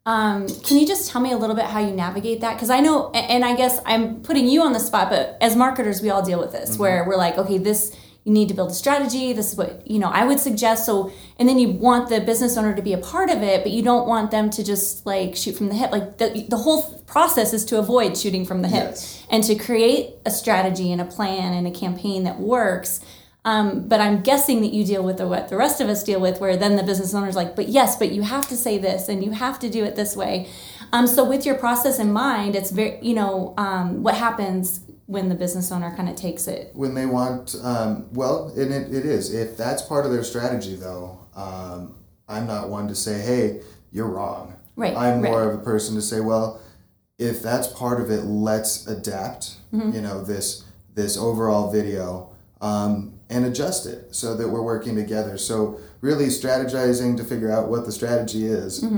um, 0.07 0.49
can 0.65 0.79
you 0.79 0.87
just 0.87 1.11
tell 1.11 1.21
me 1.21 1.31
a 1.33 1.37
little 1.37 1.55
bit 1.55 1.67
how 1.67 1.79
you 1.79 1.93
navigate 1.93 2.41
that? 2.41 2.55
Because 2.55 2.71
I 2.71 2.81
know, 2.81 3.11
and 3.11 3.45
I 3.45 3.55
guess 3.55 3.81
I'm 3.85 4.23
putting 4.23 4.49
you 4.49 4.63
on 4.63 4.73
the 4.73 4.81
spot, 4.81 5.11
but 5.11 5.37
as 5.41 5.55
marketers, 5.57 6.01
we 6.01 6.09
all 6.09 6.23
deal 6.23 6.41
with 6.41 6.53
this, 6.53 6.79
where 6.79 7.05
we're 7.07 7.19
like, 7.19 7.37
okay, 7.37 7.59
this 7.59 7.95
you 8.25 8.33
need 8.33 8.49
to 8.49 8.55
build 8.55 8.71
a 8.71 8.75
strategy. 8.75 9.33
This 9.33 9.53
is 9.53 9.59
what 9.59 9.87
you 9.87 9.99
know 9.99 10.09
I 10.09 10.25
would 10.25 10.41
suggest. 10.41 10.85
So, 10.87 11.13
and 11.39 11.49
then 11.49 11.59
you 11.59 11.71
want 11.71 12.09
the 12.09 12.21
business 12.21 12.57
owner 12.57 12.75
to 12.75 12.83
be 12.83 12.93
a 12.93 12.99
part 12.99 13.31
of 13.31 13.43
it, 13.43 13.63
but 13.63 13.73
you 13.73 13.83
don't 13.83 14.09
want 14.09 14.31
them 14.31 14.51
to 14.51 14.65
just 14.65 15.07
like 15.07 15.37
shoot 15.37 15.57
from 15.57 15.69
the 15.69 15.75
hip. 15.75 15.91
Like 15.93 16.19
the 16.19 16.47
the 16.49 16.57
whole 16.59 16.99
process 17.07 17.53
is 17.53 17.65
to 17.67 17.79
avoid 17.79 18.17
shooting 18.17 18.45
from 18.45 18.63
the 18.63 18.69
hip 18.69 18.91
Yes. 18.91 19.27
and 19.31 19.45
to 19.45 19.55
create 19.55 20.15
a 20.27 20.31
strategy 20.31 20.93
and 20.93 21.01
a 21.01 21.05
plan 21.07 21.53
and 21.53 21.67
a 21.67 21.71
campaign 21.71 22.25
that 22.25 22.41
works. 22.41 23.01
Um, 23.45 23.89
but 23.89 24.01
I'm 24.01 24.21
guessing 24.21 24.61
that 24.61 24.73
you 24.73 24.85
deal 24.85 25.03
with 25.03 25.17
the, 25.19 25.27
what 25.27 25.49
the 25.49 25.57
rest 25.57 25.81
of 25.81 25.89
us 25.89 26.05
deal 26.05 26.21
with, 26.21 26.41
where 26.41 26.57
then 26.57 26.77
the 26.77 26.83
business 26.83 27.15
owner's 27.15 27.37
like, 27.37 27.57
but 27.57 27.69
yes, 27.69 27.97
but 27.97 28.13
you 28.13 28.23
have 28.23 28.47
to 28.49 28.57
say 28.57 28.77
this 28.79 29.09
and 29.09 29.25
you 29.25 29.31
have 29.33 29.59
to 29.61 29.71
do 29.71 29.85
it 29.85 29.97
this 29.97 30.15
way. 30.15 30.49
Um, 30.93 31.07
so 31.07 31.25
with 31.25 31.47
your 31.47 31.55
process 31.55 31.99
in 31.99 32.13
mind, 32.13 32.55
it's 32.55 32.71
very, 32.71 32.99
you 33.01 33.15
know, 33.15 33.55
um, 33.57 34.03
what 34.03 34.15
happens 34.17 34.81
when 35.07 35.29
the 35.29 35.35
business 35.35 35.73
owner 35.73 35.95
kind 35.97 36.09
of 36.09 36.15
takes 36.17 36.47
it. 36.47 36.71
when 36.75 36.95
they 36.95 37.05
want 37.07 37.57
um, 37.65 38.07
well 38.13 38.53
and 38.57 38.73
it, 38.73 38.95
it 38.95 39.05
is 39.05 39.35
if 39.35 39.57
that's 39.57 39.83
part 39.83 40.07
of 40.07 40.13
their 40.13 40.23
strategy 40.23 40.77
though 40.77 41.19
um, 41.35 41.97
i'm 42.29 42.47
not 42.47 42.69
one 42.69 42.87
to 42.87 42.95
say 42.95 43.21
hey 43.21 43.61
you're 43.91 44.07
wrong 44.07 44.55
Right, 44.77 44.97
i'm 44.97 45.21
more 45.21 45.45
right. 45.47 45.53
of 45.53 45.61
a 45.61 45.65
person 45.65 45.97
to 45.97 46.01
say 46.03 46.21
well 46.21 46.61
if 47.19 47.43
that's 47.43 47.67
part 47.67 48.01
of 48.01 48.09
it 48.11 48.23
let's 48.23 48.87
adapt 48.87 49.57
Mm-hmm. 49.75 49.93
you 49.97 50.01
know 50.01 50.23
this 50.23 50.63
this 50.95 51.17
overall 51.17 51.73
video 51.73 52.31
um, 52.61 53.19
and 53.31 53.45
adjust 53.47 53.87
it 53.87 54.15
so 54.15 54.37
that 54.37 54.49
we're 54.49 54.63
working 54.63 54.95
together. 54.97 55.39
So 55.39 55.79
really 56.03 56.27
strategizing 56.27 57.17
to 57.17 57.25
figure 57.25 57.51
out 57.51 57.69
what 57.69 57.87
the 57.87 57.93
strategy 57.93 58.47
is. 58.47 58.85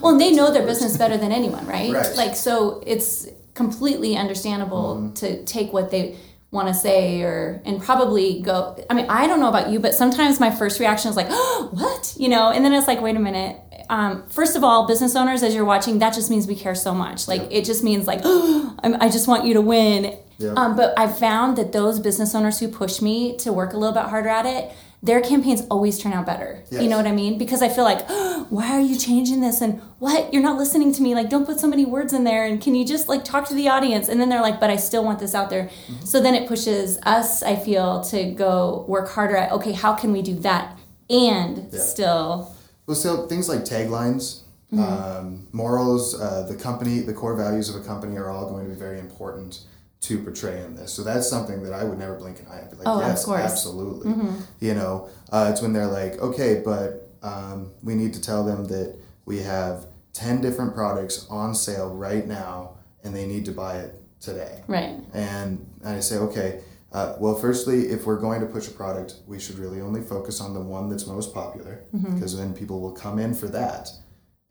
Well, 0.00 0.18
they 0.18 0.32
know 0.32 0.50
their 0.50 0.64
business 0.66 0.96
better 0.96 1.18
than 1.18 1.30
anyone, 1.30 1.66
right? 1.66 1.92
Right. 1.92 2.16
Like, 2.16 2.34
so 2.36 2.82
it's 2.86 3.28
completely 3.52 4.16
understandable 4.16 4.96
Mm-hmm. 4.96 5.12
to 5.14 5.44
take 5.44 5.72
what 5.74 5.90
they 5.90 6.16
want 6.50 6.68
to 6.68 6.74
say 6.74 7.20
or 7.22 7.60
and 7.64 7.82
probably 7.82 8.40
go 8.40 8.76
i 8.88 8.94
mean 8.94 9.06
i 9.08 9.26
don't 9.26 9.40
know 9.40 9.48
about 9.48 9.70
you 9.70 9.80
but 9.80 9.92
sometimes 9.92 10.38
my 10.38 10.52
first 10.52 10.78
reaction 10.78 11.10
is 11.10 11.16
like 11.16 11.26
oh 11.28 11.68
what? 11.72 12.14
You 12.16 12.28
know 12.28 12.50
and 12.50 12.64
then 12.64 12.72
it's 12.72 12.86
like 12.86 13.00
wait 13.00 13.16
a 13.16 13.20
minute. 13.20 13.60
Um, 13.90 14.26
first 14.28 14.56
of 14.56 14.64
all 14.64 14.86
business 14.86 15.14
owners 15.16 15.42
as 15.42 15.52
you're 15.54 15.64
watching 15.64 15.98
that 15.98 16.14
just 16.14 16.30
means 16.30 16.46
we 16.46 16.54
care 16.54 16.74
so 16.76 16.94
much. 16.94 17.28
Like 17.28 17.42
it 17.50 17.64
just 17.64 17.82
means 17.84 18.06
like 18.06 18.20
oh, 18.24 18.74
I'm, 18.82 18.94
i 19.02 19.08
just 19.10 19.26
want 19.28 19.44
you 19.44 19.54
to 19.54 19.60
win 19.60 20.16
Um, 20.56 20.76
but 20.76 20.98
i've 20.98 21.18
found 21.18 21.56
that 21.58 21.72
those 21.72 22.00
business 22.00 22.34
owners 22.34 22.58
who 22.60 22.68
push 22.68 23.00
me 23.00 23.36
to 23.38 23.52
work 23.52 23.72
a 23.72 23.76
little 23.76 23.94
bit 23.94 24.10
harder 24.10 24.28
at 24.28 24.46
it 24.46 24.72
their 25.04 25.20
campaigns 25.20 25.60
always 25.70 25.98
turn 25.98 26.14
out 26.14 26.24
better. 26.24 26.64
You 26.70 26.88
know 26.88 26.96
what 26.96 27.06
i 27.06 27.12
mean? 27.12 27.36
Because 27.36 27.60
i 27.62 27.68
feel 27.68 27.84
like 27.84 28.00
oh, 28.08 28.46
why 28.50 28.70
are 28.72 28.80
you 28.80 28.98
changing 28.98 29.40
this? 29.42 29.60
And 29.60 29.80
what? 29.98 30.32
You're 30.32 30.42
not 30.42 30.56
listening 30.56 30.92
to 30.94 31.02
me. 31.02 31.14
Like 31.14 31.28
don't 31.28 31.44
put 31.44 31.60
so 31.60 31.68
many 31.68 31.84
words 31.84 32.12
in 32.14 32.24
there. 32.24 32.46
And 32.46 32.60
can 32.60 32.74
you 32.74 32.86
just 32.86 33.06
like 33.06 33.22
talk 33.22 33.46
to 33.48 33.54
the 33.54 33.68
audience? 33.68 34.08
And 34.08 34.18
then 34.18 34.30
they're 34.30 34.40
like 34.40 34.58
but 34.60 34.70
i 34.70 34.76
still 34.76 35.04
want 35.04 35.18
this 35.18 35.34
out 35.34 35.50
there. 35.50 35.64
Mm-hmm. 35.64 36.04
so 36.06 36.20
then 36.20 36.34
it 36.34 36.48
pushes 36.48 36.98
us 37.02 37.42
i 37.42 37.54
feel 37.54 38.02
to 38.04 38.32
go 38.32 38.84
work 38.88 39.10
harder 39.10 39.36
at 39.36 39.52
okay 39.52 39.72
how 39.72 39.92
can 39.92 40.10
we 40.10 40.22
do 40.22 40.36
that? 40.36 40.78
And 41.10 41.68
Yeah. 41.70 41.80
still 41.80 42.54
Well, 42.86 42.96
so 42.96 43.26
things 43.26 43.48
like 43.48 43.60
taglines, 43.60 44.40
um, 44.72 45.46
morals, 45.52 46.18
uh, 46.18 46.46
the 46.48 46.56
company, 46.56 47.00
the 47.00 47.12
core 47.14 47.36
values 47.36 47.68
of 47.68 47.76
a 47.80 47.84
company 47.84 48.16
are 48.16 48.30
all 48.30 48.48
going 48.50 48.64
to 48.64 48.70
be 48.74 48.78
very 48.78 48.98
important 48.98 49.60
to 50.04 50.18
portray 50.22 50.62
in 50.62 50.74
this. 50.76 50.92
So 50.92 51.02
that's 51.02 51.28
something 51.28 51.62
that 51.62 51.72
I 51.72 51.84
would 51.84 51.98
never 51.98 52.14
blink 52.14 52.40
an 52.40 52.46
eye. 52.48 52.64
Be 52.70 52.76
like, 52.76 52.86
Oh, 52.86 53.00
of 53.00 53.06
yes, 53.06 53.24
course. 53.24 53.40
absolutely. 53.40 54.12
You 54.60 54.74
know, 54.74 55.08
uh, 55.32 55.48
it's 55.50 55.62
when 55.62 55.72
they're 55.72 55.86
like, 55.86 56.18
okay, 56.20 56.62
but 56.64 57.08
um, 57.22 57.70
we 57.82 57.94
need 57.94 58.12
to 58.14 58.20
tell 58.20 58.44
them 58.44 58.64
that 58.66 58.96
we 59.24 59.38
have 59.40 59.86
10 60.12 60.40
different 60.42 60.74
products 60.74 61.26
on 61.30 61.54
sale 61.54 61.94
right 61.94 62.26
now 62.26 62.76
and 63.02 63.14
they 63.16 63.26
need 63.26 63.44
to 63.46 63.52
buy 63.52 63.78
it 63.78 63.94
today. 64.20 64.62
Right. 64.68 64.96
And 65.14 65.66
I 65.84 66.00
say, 66.00 66.16
okay, 66.18 66.60
uh, 66.92 67.16
well, 67.18 67.34
firstly, 67.34 67.88
if 67.88 68.04
we're 68.06 68.20
going 68.20 68.40
to 68.40 68.46
push 68.46 68.68
a 68.68 68.70
product, 68.70 69.16
we 69.26 69.40
should 69.40 69.58
really 69.58 69.80
only 69.80 70.00
focus 70.02 70.40
on 70.40 70.54
the 70.54 70.60
one 70.60 70.88
that's 70.90 71.06
most 71.06 71.32
popular 71.34 71.82
Mm-hmm. 71.94 72.14
because 72.14 72.36
then 72.36 72.52
people 72.54 72.80
will 72.80 72.92
come 72.92 73.18
in 73.18 73.34
for 73.34 73.46
that 73.48 73.88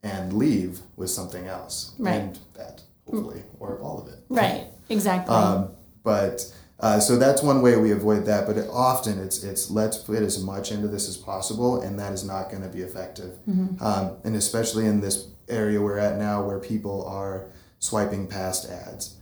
and 0.01 0.33
leave 0.33 0.79
with 0.98 1.10
something 1.10 1.45
else. 1.48 1.93
Right. 2.00 2.15
And 2.15 2.39
that, 2.55 2.81
hopefully, 3.05 3.43
or 3.60 3.79
all 3.79 4.01
of 4.01 4.07
it. 4.12 4.19
Right. 4.29 4.65
Exactly. 4.89 5.33
Um, 5.33 5.69
but 6.03 6.53
uh, 6.79 6.99
so 6.99 7.17
that's 7.17 7.41
one 7.41 7.61
way 7.61 7.77
we 7.77 7.91
avoid 7.91 8.25
that. 8.25 8.45
But 8.45 8.57
it, 8.57 8.69
often 8.71 9.19
it's 9.19 9.43
it's 9.43 9.71
let's 9.71 9.97
put 9.97 10.21
as 10.21 10.41
much 10.43 10.71
into 10.71 10.87
this 10.87 11.07
as 11.07 11.17
possible, 11.17 11.81
and 11.81 11.97
that 11.99 12.13
is 12.13 12.23
not 12.23 12.49
going 12.49 12.63
to 12.63 12.69
be 12.69 12.81
effective. 12.81 13.37
Um, 13.81 14.17
and 14.23 14.35
especially 14.35 14.85
in 14.85 14.99
this 15.01 15.27
area 15.49 15.81
we're 15.81 15.97
at 15.97 16.17
now, 16.17 16.43
where 16.43 16.59
people 16.59 17.05
are 17.07 17.47
swiping 17.79 18.27
past 18.27 18.69
ads. 18.69 19.15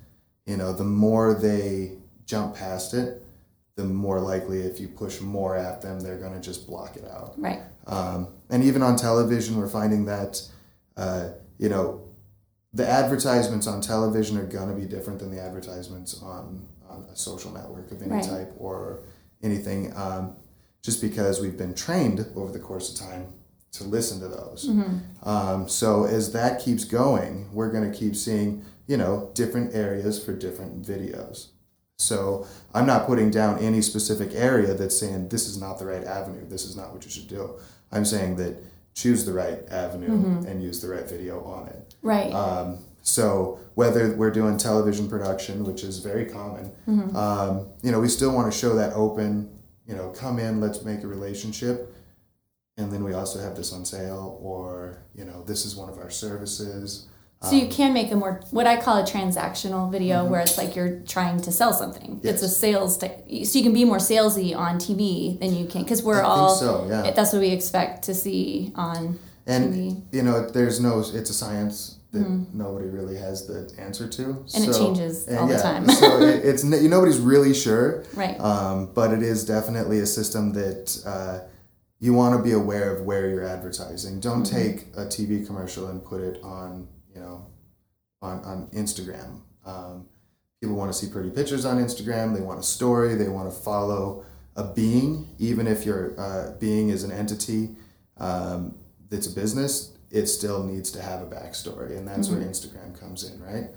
You 0.45 0.57
know, 0.57 0.73
the 0.73 0.83
more 0.83 1.33
they 1.33 1.93
jump 2.25 2.55
past 2.55 2.93
it, 2.93 3.23
the 3.75 3.83
more 3.83 4.19
likely 4.19 4.61
if 4.61 4.79
you 4.79 4.87
push 4.87 5.21
more 5.21 5.55
at 5.55 5.81
them, 5.81 5.99
they're 5.99 6.17
going 6.17 6.33
to 6.33 6.39
just 6.39 6.67
block 6.67 6.95
it 6.95 7.05
out. 7.05 7.33
right. 7.37 7.59
Um, 7.87 8.27
and 8.49 8.63
even 8.63 8.81
on 8.83 8.95
television, 8.95 9.57
we're 9.57 9.67
finding 9.67 10.05
that, 10.05 10.41
uh, 10.97 11.29
you 11.57 11.69
know, 11.69 12.01
the 12.73 12.87
advertisements 12.87 13.67
on 13.67 13.81
television 13.81 14.37
are 14.37 14.45
going 14.45 14.69
to 14.69 14.75
be 14.75 14.87
different 14.87 15.19
than 15.19 15.31
the 15.31 15.41
advertisements 15.41 16.21
on, 16.21 16.67
on 16.89 17.05
a 17.11 17.15
social 17.15 17.51
network 17.51 17.91
of 17.91 18.01
any 18.01 18.11
Right. 18.11 18.23
type 18.23 18.53
or 18.57 18.99
anything, 19.43 19.91
um, 19.95 20.35
just 20.81 21.01
because 21.01 21.41
we've 21.41 21.57
been 21.57 21.73
trained 21.73 22.25
over 22.35 22.51
the 22.51 22.59
course 22.59 22.91
of 22.93 23.07
time 23.07 23.27
to 23.73 23.83
listen 23.83 24.19
to 24.19 24.27
those. 24.27 24.67
Mm-hmm. 24.69 25.29
Um, 25.29 25.69
so 25.69 26.05
as 26.05 26.31
that 26.33 26.61
keeps 26.61 26.83
going, 26.83 27.49
we're 27.53 27.71
going 27.71 27.89
to 27.89 27.97
keep 27.97 28.15
seeing, 28.15 28.63
you 28.87 28.97
know, 28.97 29.31
different 29.33 29.73
areas 29.75 30.23
for 30.23 30.33
different 30.33 30.81
videos. 30.85 31.47
So 31.97 32.47
I'm 32.73 32.85
not 32.87 33.05
putting 33.05 33.29
down 33.29 33.59
any 33.59 33.81
specific 33.81 34.31
area 34.33 34.73
that's 34.73 34.97
saying 34.99 35.29
this 35.29 35.47
is 35.47 35.59
not 35.59 35.77
the 35.77 35.85
right 35.85 36.03
avenue. 36.03 36.45
This 36.47 36.65
is 36.65 36.75
not 36.75 36.93
what 36.93 37.05
you 37.05 37.11
should 37.11 37.27
do. 37.27 37.51
I'm 37.91 38.05
saying 38.05 38.37
that 38.37 38.55
choose 38.93 39.25
the 39.25 39.33
right 39.33 39.59
avenue 39.69 40.09
Mm-hmm. 40.09 40.47
and 40.47 40.61
use 40.61 40.81
the 40.81 40.89
right 40.89 41.07
video 41.09 41.43
on 41.43 41.67
it. 41.67 41.95
Right. 42.01 42.31
Um, 42.33 42.79
so 43.01 43.59
whether 43.75 44.11
we're 44.15 44.31
doing 44.31 44.57
television 44.57 45.09
production, 45.09 45.63
which 45.63 45.83
is 45.83 45.99
very 45.99 46.25
common, 46.25 46.71
Mm-hmm. 46.87 47.15
um, 47.15 47.67
you 47.81 47.91
know, 47.91 47.99
we 47.99 48.07
still 48.09 48.33
want 48.33 48.51
to 48.51 48.57
show 48.57 48.75
that 48.75 48.93
open. 48.93 49.49
You 49.87 49.95
know, 49.95 50.09
come 50.09 50.39
in, 50.39 50.61
let's 50.61 50.83
make 50.83 51.03
a 51.03 51.07
relationship, 51.07 51.93
and 52.77 52.91
then 52.93 53.03
we 53.03 53.13
also 53.13 53.39
have 53.39 53.55
this 53.55 53.73
on 53.73 53.83
sale, 53.83 54.37
or 54.41 55.03
you 55.15 55.25
know, 55.25 55.43
this 55.43 55.65
is 55.65 55.75
one 55.75 55.89
of 55.89 55.97
our 55.97 56.09
services. 56.11 57.07
So 57.43 57.55
you 57.55 57.67
can 57.67 57.91
make 57.93 58.11
a 58.11 58.15
more 58.15 58.39
what 58.51 58.67
I 58.67 58.79
call 58.79 58.97
a 58.99 59.03
transactional 59.03 59.91
video 59.91 60.23
where 60.25 60.41
it's 60.41 60.57
like 60.59 60.75
you're 60.75 60.99
trying 61.07 61.41
to 61.41 61.51
sell 61.51 61.73
something. 61.73 62.19
It's 62.23 62.43
a 62.43 62.45
Mm-hmm. 62.45 62.51
Sales 62.53 62.97
t- 62.99 63.45
so 63.45 63.57
you 63.57 63.63
can 63.63 63.73
be 63.73 63.83
more 63.83 63.97
salesy 63.97 64.55
on 64.55 64.77
TV 64.77 65.39
than 65.39 65.55
you 65.55 65.65
can 65.65 65.81
because 65.83 66.03
we're 66.03 66.19
I 66.19 66.23
think 66.25 66.27
all 66.27 66.55
so, 66.55 66.85
yeah. 66.87 67.09
that's 67.11 67.33
what 67.33 67.41
we 67.41 67.49
expect 67.49 68.03
to 68.03 68.13
see 68.13 68.71
on 68.75 69.17
And 69.47 69.73
TV. 69.73 70.01
you 70.11 70.21
know, 70.21 70.47
there's 70.47 70.79
no, 70.79 70.99
it's 70.99 71.29
a 71.31 71.33
science 71.33 71.97
that 72.11 72.27
nobody 72.53 72.87
really 72.89 73.17
has 73.17 73.47
the 73.47 73.71
answer 73.81 74.07
to, 74.07 74.21
Mm-hmm. 74.21 74.57
And 74.57 74.65
it 74.69 74.77
changes 74.77 75.27
and 75.27 75.39
all 75.39 75.47
the 75.47 75.53
yeah, 75.55 75.61
time. 75.63 75.89
so 75.89 76.19
it, 76.21 76.45
it's 76.45 76.63
nobody's 76.63 77.19
really 77.19 77.53
sure, 77.55 78.03
Right. 78.13 78.39
Um, 78.39 78.91
but 78.93 79.11
it 79.13 79.23
is 79.23 79.45
definitely 79.45 79.99
a 79.99 80.05
system 80.05 80.53
that 80.53 81.01
uh, 81.07 81.39
you 81.99 82.13
want 82.13 82.35
to 82.37 82.43
be 82.43 82.51
aware 82.51 82.95
of 82.95 83.05
where 83.05 83.27
you're 83.29 83.45
advertising. 83.47 84.19
Don't 84.19 84.43
Mm-hmm. 84.43 84.55
take 84.55 84.77
a 84.95 85.05
TV 85.07 85.43
commercial 85.47 85.87
and 85.87 86.03
put 86.03 86.21
it 86.21 86.39
on, 86.43 86.87
you 87.13 87.21
know, 87.21 87.47
on 88.21 88.39
on 88.43 88.67
Instagram. 88.73 89.41
Um, 89.65 90.07
people 90.61 90.75
want 90.75 90.91
to 90.91 90.97
see 90.97 91.11
pretty 91.11 91.29
pictures 91.29 91.65
on 91.65 91.77
Instagram. 91.77 92.35
They 92.35 92.41
want 92.41 92.59
a 92.59 92.63
story. 92.63 93.15
They 93.15 93.27
want 93.29 93.51
to 93.51 93.59
follow 93.59 94.25
a 94.55 94.63
being, 94.63 95.27
even 95.39 95.67
if 95.67 95.85
your 95.85 96.19
uh, 96.19 96.51
being 96.59 96.89
is 96.89 97.03
an 97.03 97.11
entity 97.11 97.69
um, 98.17 98.75
that's 99.09 99.27
a 99.27 99.31
business. 99.31 99.93
It 100.11 100.27
still 100.27 100.63
needs 100.63 100.91
to 100.91 101.01
have 101.01 101.21
a 101.21 101.25
backstory, 101.25 101.97
and 101.97 102.05
that's 102.05 102.27
where 102.29 102.41
Instagram 102.41 102.99
comes 102.99 103.23
in, 103.23 103.41
right? 103.41 103.69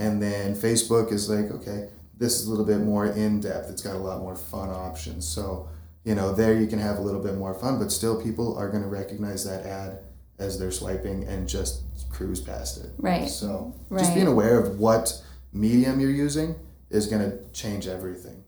And 0.00 0.20
then 0.20 0.54
Facebook 0.54 1.12
is 1.12 1.30
like, 1.30 1.50
okay, 1.52 1.88
this 2.16 2.40
is 2.40 2.46
a 2.46 2.50
little 2.50 2.64
bit 2.64 2.78
more 2.78 3.06
in 3.06 3.40
depth. 3.40 3.70
It's 3.70 3.82
got 3.82 3.94
a 3.94 3.98
lot 3.98 4.20
more 4.20 4.34
fun 4.34 4.68
options. 4.68 5.26
So, 5.28 5.68
you 6.04 6.14
know, 6.14 6.34
there 6.34 6.58
you 6.58 6.66
can 6.66 6.78
have 6.80 6.98
a 6.98 7.02
little 7.02 7.22
bit 7.22 7.36
more 7.36 7.54
fun, 7.54 7.78
but 7.78 7.92
still 7.92 8.20
people 8.20 8.56
are 8.58 8.68
going 8.68 8.82
to 8.82 8.88
recognize 8.88 9.44
that 9.44 9.64
ad 9.64 9.98
as 10.38 10.58
they're 10.58 10.72
swiping 10.72 11.24
and 11.24 11.48
just 11.48 11.82
cruise 12.10 12.40
past 12.40 12.82
it. 12.84 12.90
Right. 12.98 13.28
So, 13.28 13.72
Right. 13.88 14.00
just 14.00 14.14
being 14.14 14.26
aware 14.26 14.58
of 14.58 14.78
what 14.78 15.22
medium 15.52 16.00
you're 16.00 16.10
using 16.10 16.54
is 16.90 17.06
going 17.06 17.22
to 17.28 17.38
change 17.52 17.86
everything. 17.86 18.44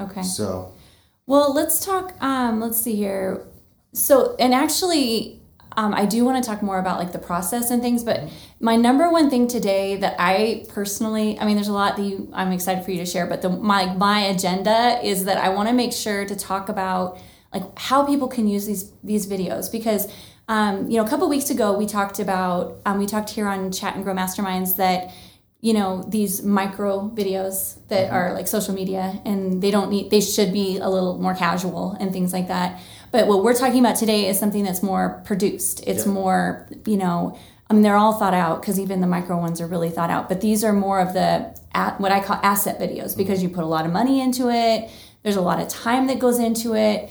Okay. 0.00 0.22
So, 0.22 0.72
Well, 1.26 1.52
let's 1.52 1.84
talk. 1.84 2.14
Um, 2.22 2.60
let's 2.60 2.78
see 2.78 2.94
here. 2.94 3.42
So, 3.92 4.36
and 4.38 4.54
actually, 4.54 5.40
um, 5.76 5.92
I 5.92 6.06
do 6.06 6.24
want 6.24 6.42
to 6.42 6.48
talk 6.48 6.62
more 6.62 6.78
about 6.78 6.98
like 6.98 7.12
the 7.12 7.18
process 7.18 7.70
and 7.70 7.82
things. 7.82 8.04
But 8.04 8.28
my 8.60 8.76
number 8.76 9.10
one 9.10 9.28
thing 9.28 9.48
today 9.48 9.96
that 9.96 10.14
I 10.18 10.64
personally, 10.68 11.38
I 11.40 11.44
mean, 11.44 11.56
there's 11.56 11.68
a 11.68 11.72
lot 11.72 11.96
that 11.96 12.02
you, 12.02 12.30
I'm 12.32 12.52
excited 12.52 12.84
for 12.84 12.92
you 12.92 12.98
to 12.98 13.06
share. 13.06 13.26
But 13.26 13.42
the 13.42 13.48
my 13.48 13.92
my 13.94 14.20
agenda 14.20 15.00
is 15.02 15.24
that 15.24 15.36
I 15.38 15.48
want 15.50 15.68
to 15.68 15.74
make 15.74 15.92
sure 15.92 16.24
to 16.24 16.36
talk 16.36 16.68
about 16.68 17.18
like 17.56 17.78
how 17.78 18.04
people 18.04 18.28
can 18.28 18.46
use 18.46 18.66
these 18.66 18.90
these 19.02 19.26
videos 19.26 19.70
because. 19.70 20.02
Um, 20.48 20.88
you 20.88 20.96
know, 20.96 21.04
a 21.04 21.08
couple 21.08 21.28
weeks 21.28 21.50
ago, 21.50 21.76
we 21.76 21.86
talked 21.86 22.20
about, 22.20 22.76
um, 22.86 23.00
we 23.00 23.06
talked 23.06 23.30
here 23.30 23.48
on 23.48 23.72
Chat 23.72 23.96
and 23.96 24.04
Grow 24.04 24.14
Masterminds 24.14 24.76
that 24.76 25.10
you 25.60 25.72
know 25.72 26.04
these 26.08 26.44
micro 26.44 27.10
videos 27.10 27.78
that 27.88 28.12
are 28.12 28.32
like 28.32 28.46
social 28.46 28.72
media 28.72 29.20
and 29.24 29.60
they 29.62 29.72
don't 29.72 29.90
need 29.90 30.10
they 30.10 30.20
should 30.20 30.52
be 30.52 30.76
a 30.76 30.88
little 30.88 31.18
more 31.18 31.34
casual 31.34 31.96
and 31.98 32.12
things 32.12 32.32
like 32.32 32.46
that. 32.46 32.80
But 33.10 33.26
what 33.26 33.42
we're 33.42 33.54
talking 33.54 33.80
about 33.80 33.96
today 33.96 34.28
is 34.28 34.38
something 34.38 34.62
that's 34.62 34.84
more 34.84 35.20
produced. 35.24 35.82
It's 35.86 36.06
Yeah. 36.06 36.12
more 36.12 36.68
you 36.84 36.96
know 36.96 37.36
i 37.68 37.72
mean 37.72 37.82
they're 37.82 37.96
all 37.96 38.12
thought 38.12 38.34
out 38.34 38.60
because 38.60 38.78
even 38.78 39.00
the 39.00 39.08
micro 39.08 39.36
ones 39.38 39.60
are 39.60 39.66
really 39.66 39.90
thought 39.90 40.10
out. 40.10 40.28
But 40.28 40.40
these 40.40 40.62
are 40.62 40.72
more 40.72 41.00
of 41.00 41.14
the 41.14 41.28
at, 41.74 42.00
what 42.00 42.12
i 42.12 42.20
call 42.20 42.38
asset 42.44 42.78
videos 42.78 43.16
because 43.16 43.42
you 43.42 43.48
put 43.48 43.64
a 43.64 43.66
lot 43.76 43.86
of 43.86 43.92
money 43.92 44.20
into 44.20 44.48
it. 44.50 44.88
There's 45.24 45.36
a 45.36 45.40
lot 45.50 45.58
of 45.60 45.66
time 45.66 46.06
that 46.06 46.20
goes 46.20 46.38
into 46.38 46.76
it 46.76 47.10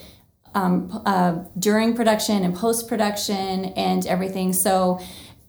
um, 0.55 1.01
uh, 1.05 1.43
during 1.59 1.95
production 1.95 2.43
and 2.43 2.55
post 2.55 2.88
production 2.88 3.65
and 3.75 4.07
everything. 4.07 4.53
So, 4.53 5.00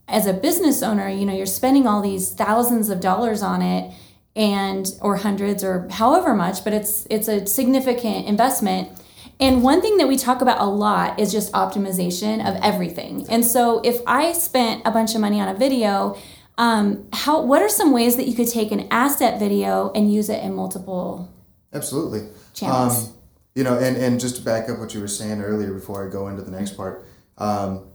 as 0.09 0.27
a 0.27 0.33
business 0.33 0.83
owner, 0.83 1.09
you 1.09 1.25
know 1.25 1.35
you're 1.35 1.47
spending 1.47 1.87
all 1.87 2.03
these 2.03 2.33
thousands 2.33 2.91
of 2.91 3.01
dollars 3.01 3.43
on 3.43 3.63
it, 3.63 3.93
and 4.35 4.93
or 5.01 5.17
hundreds 5.17 5.65
or 5.65 5.89
however 5.91 6.35
much, 6.35 6.63
but 6.63 6.73
it's 6.75 7.07
it's 7.09 7.29
a 7.29 7.47
significant 7.47 8.27
investment. 8.27 8.91
And 9.39 9.63
one 9.63 9.83
thing 9.83 9.99
that 9.99 10.09
we 10.09 10.17
talk 10.17 10.41
about 10.41 10.61
a 10.61 10.65
lot 10.65 11.21
is 11.21 11.31
just 11.31 11.53
optimization 11.53 12.41
of 12.47 12.59
everything. 12.63 13.27
And 13.29 13.45
so, 13.45 13.81
if 13.81 14.01
I 14.07 14.33
spent 14.33 14.83
a 14.85 14.91
bunch 14.91 15.15
of 15.15 15.21
money 15.21 15.41
on 15.41 15.49
a 15.49 15.55
video, 15.55 16.19
um, 16.59 17.07
how 17.13 17.43
what 17.43 17.63
are 17.63 17.69
some 17.69 17.93
ways 17.93 18.17
that 18.17 18.27
you 18.27 18.35
could 18.35 18.49
take 18.49 18.73
an 18.73 18.89
asset 18.91 19.39
video 19.39 19.93
and 19.95 20.13
use 20.13 20.29
it 20.29 20.43
in 20.43 20.55
multiple 20.55 21.29
absolutely. 21.73 22.29
channels? 22.55 23.09
Um, 23.09 23.16
you 23.57 23.65
know, 23.65 23.79
and, 23.79 23.97
and 23.97 24.21
just 24.21 24.37
to 24.37 24.43
back 24.43 24.69
up 24.69 24.79
what 24.79 24.93
you 24.93 25.01
were 25.01 25.09
saying 25.09 25.41
earlier 25.41 25.73
before 25.73 26.07
I 26.07 26.13
go 26.13 26.29
into 26.29 26.43
the 26.43 26.51
next 26.51 26.77
part, 26.77 27.09
um, 27.39 27.89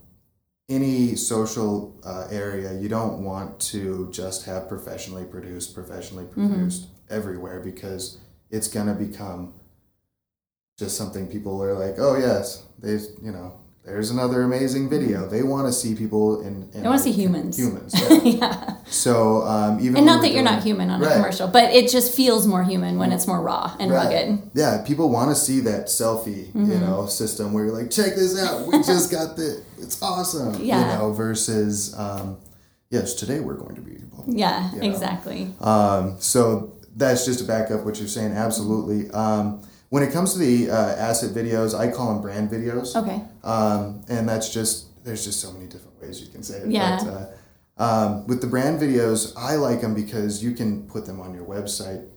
any 0.68 1.16
social 1.16 1.96
uh, 2.04 2.28
area, 2.32 2.74
you 2.74 2.90
don't 2.90 3.24
want 3.24 3.60
to 3.60 4.10
just 4.12 4.46
have 4.46 4.68
professionally 4.68 5.24
produced, 5.24 5.76
professionally 5.76 6.26
produced 6.26 6.88
everywhere 7.12 7.60
because 7.60 8.18
it's 8.50 8.68
going 8.68 8.88
to 8.88 8.96
become 8.96 9.54
just 10.80 10.98
something 10.98 11.28
people 11.28 11.62
are 11.62 11.74
like, 11.74 12.00
oh, 12.00 12.18
yes, 12.18 12.66
they, 12.80 12.94
you 13.24 13.32
know, 13.32 13.54
there's 13.84 14.12
another 14.12 14.44
amazing 14.44 14.90
video. 14.90 15.28
They 15.28 15.42
want 15.42 15.66
to 15.68 15.74
see 15.74 15.96
people 15.96 16.42
in. 16.42 16.70
in 16.74 16.82
They 16.84 16.88
wanna 16.88 17.00
see 17.00 17.12
humans. 17.12 17.58
Humans, 17.58 17.94
yeah. 18.24 18.24
yeah. 18.24 18.76
so 18.86 19.42
um, 19.42 19.80
even 19.80 19.98
And 19.98 20.06
not 20.06 20.22
that 20.22 20.28
you're 20.30 20.44
doing- 20.44 20.56
not 20.56 20.64
human 20.64 20.90
on 20.92 21.02
a 21.04 21.10
commercial, 21.14 21.48
but 21.48 21.74
it 21.74 21.90
just 21.90 22.14
feels 22.14 22.46
more 22.46 22.64
human 22.64 23.00
when 23.00 23.12
it's 23.12 23.26
more 23.26 23.42
raw 23.42 23.76
and 23.80 23.92
Right. 23.92 24.06
rugged. 24.06 24.40
Yeah, 24.54 24.84
people 24.86 25.10
want 25.10 25.30
to 25.32 25.36
see 25.36 25.62
that 25.62 25.88
selfie, 25.88 26.48
Mm-hmm. 26.52 26.72
you 26.72 26.78
know, 26.78 27.08
system 27.08 27.54
where 27.54 27.66
you're 27.66 27.74
like, 27.74 27.90
check 27.90 28.16
this 28.16 28.40
out, 28.40 28.68
we 28.68 28.84
just 28.84 29.12
got 29.12 29.36
the, 29.36 29.62
it's 29.80 30.02
awesome, 30.02 30.64
Yeah. 30.64 30.80
you 30.94 30.98
know, 31.00 31.12
versus, 31.14 31.98
um, 31.98 32.38
yes, 32.92 33.16
today 33.16 33.40
we're 33.40 33.56
going 33.56 33.76
to 33.76 33.82
be. 33.82 33.96
blah, 34.12 34.24
blah, 34.26 34.34
Yeah, 34.36 34.72
you 34.76 34.82
know. 34.82 34.90
exactly. 34.92 35.54
Um, 35.60 36.18
so 36.20 36.74
that's 36.96 37.26
just 37.26 37.40
to 37.40 37.46
back 37.46 37.72
up 37.72 37.84
what 37.84 37.98
you're 37.98 38.08
saying. 38.08 38.34
Absolutely. 38.34 39.10
Um, 39.12 39.62
when 39.92 40.04
it 40.04 40.14
comes 40.14 40.32
to 40.32 40.40
the 40.40 40.72
uh, 40.72 40.96
asset 40.96 41.32
videos, 41.32 41.78
I 41.78 41.92
call 41.92 42.14
them 42.14 42.22
brand 42.22 42.50
videos. 42.50 42.96
Okay. 42.96 43.22
Um, 43.44 44.02
and 44.08 44.28
that's 44.28 44.52
just 44.54 45.04
there's 45.04 45.26
just 45.26 45.42
so 45.42 45.52
many 45.52 45.66
different 45.66 46.02
ways 46.02 46.22
you 46.22 46.28
can 46.28 46.44
say 46.44 46.60
it. 46.60 46.72
Yeah. 46.72 46.98
But, 47.04 47.10
uh, 47.78 47.84
um, 47.84 48.28
with 48.28 48.40
the 48.40 48.48
brand 48.48 48.80
videos, 48.80 49.34
I 49.38 49.56
like 49.56 49.82
them 49.82 49.94
because 49.94 50.42
you 50.42 50.54
can 50.54 50.88
put 50.88 51.06
them 51.06 51.20
on 51.20 51.34
your 51.34 51.44
website. 51.44 52.08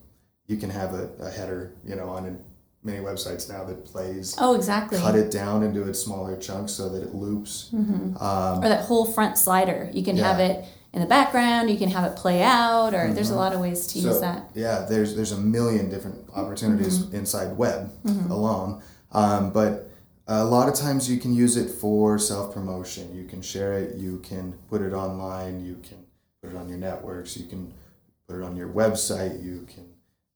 You 0.46 0.56
can 0.56 0.70
have 0.70 0.94
a, 0.94 1.10
a 1.18 1.30
header, 1.30 1.72
you 1.84 1.96
know, 1.96 2.08
on 2.10 2.38
many 2.84 2.98
websites 2.98 3.50
now 3.50 3.64
that 3.64 3.84
plays. 3.84 4.36
Oh, 4.38 4.54
exactly. 4.54 4.98
Cut 4.98 5.16
it 5.16 5.32
down 5.32 5.64
into 5.64 5.82
its 5.88 5.98
smaller 5.98 6.36
chunks 6.36 6.70
so 6.70 6.88
that 6.90 7.02
it 7.02 7.12
loops. 7.12 7.70
Um, 7.72 8.62
Or 8.62 8.68
that 8.68 8.84
whole 8.84 9.04
front 9.04 9.36
slider. 9.36 9.90
You 9.92 10.04
can 10.04 10.16
have 10.18 10.38
it 10.38 10.64
in 10.94 11.00
the 11.00 11.06
background. 11.06 11.68
You 11.70 11.76
can 11.76 11.90
have 11.90 12.04
it 12.10 12.16
play 12.16 12.42
out, 12.42 12.94
or 12.94 13.12
there's 13.12 13.30
a 13.30 13.34
lot 13.34 13.52
of 13.52 13.60
ways 13.60 13.86
to 13.88 13.98
use 13.98 14.14
Mm-hmm. 14.14 14.20
That. 14.22 14.50
Yeah, 14.54 14.86
there's 14.88 15.14
there's 15.16 15.32
a 15.32 15.36
million 15.56 15.90
different 15.90 16.18
opportunities 16.34 17.00
Mm-hmm. 17.00 17.16
inside 17.16 17.56
web 17.58 17.90
alone, 18.30 18.82
um, 19.12 19.50
but 19.52 19.90
a 20.26 20.44
lot 20.44 20.68
of 20.70 20.74
times 20.74 21.10
you 21.10 21.18
can 21.18 21.34
use 21.34 21.56
it 21.58 21.68
for 21.70 22.18
self 22.18 22.54
promotion. 22.54 23.14
You 23.14 23.24
can 23.24 23.42
share 23.42 23.74
it. 23.74 23.96
You 23.96 24.20
can 24.20 24.54
put 24.70 24.80
it 24.80 24.92
online. 24.94 25.64
You 25.66 25.76
can 25.86 25.98
put 26.40 26.52
it 26.52 26.56
on 26.56 26.68
your 26.68 26.78
networks. 26.78 27.36
You 27.36 27.46
can 27.46 27.72
put 28.26 28.38
it 28.38 28.42
on 28.42 28.56
your 28.56 28.68
website. 28.68 29.42
You 29.44 29.66
can 29.74 29.84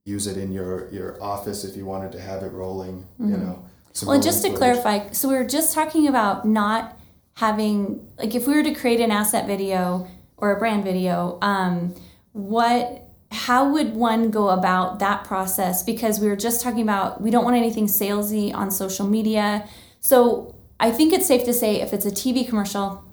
use 0.04 0.26
it 0.26 0.36
in 0.36 0.52
your 0.52 0.90
your 0.90 1.22
office 1.22 1.64
if 1.64 1.76
you 1.76 1.86
wanted 1.86 2.12
to 2.12 2.20
have 2.20 2.42
it 2.42 2.52
rolling. 2.52 3.06
You 3.18 3.26
know. 3.26 3.36
Mm-hmm. 3.36 4.06
Well, 4.06 4.14
and 4.14 4.22
just 4.22 4.42
to 4.42 4.48
footage. 4.50 4.58
clarify, 4.82 5.10
so 5.12 5.28
we 5.28 5.34
were 5.34 5.44
just 5.58 5.74
talking 5.74 6.06
about 6.06 6.44
not 6.46 6.96
having 7.34 8.06
like 8.18 8.34
if 8.34 8.46
we 8.46 8.54
were 8.54 8.62
to 8.62 8.74
create 8.74 9.00
an 9.00 9.10
asset 9.10 9.46
video 9.46 10.06
or 10.38 10.56
a 10.56 10.58
brand 10.58 10.84
video, 10.84 11.38
um, 11.42 11.94
what 12.32 13.04
how 13.30 13.70
would 13.72 13.94
one 13.94 14.30
go 14.30 14.48
about 14.48 15.00
that 15.00 15.24
process? 15.24 15.82
Because 15.82 16.18
we 16.18 16.28
were 16.28 16.36
just 16.36 16.62
talking 16.62 16.80
about 16.80 17.20
we 17.20 17.30
don't 17.30 17.44
want 17.44 17.56
anything 17.56 17.86
salesy 17.86 18.54
on 18.54 18.70
social 18.70 19.06
media. 19.06 19.68
So 20.00 20.54
I 20.80 20.90
think 20.90 21.12
it's 21.12 21.26
safe 21.26 21.44
to 21.44 21.52
say 21.52 21.80
if 21.80 21.92
it's 21.92 22.06
a 22.06 22.10
TV 22.10 22.48
commercial, 22.48 23.04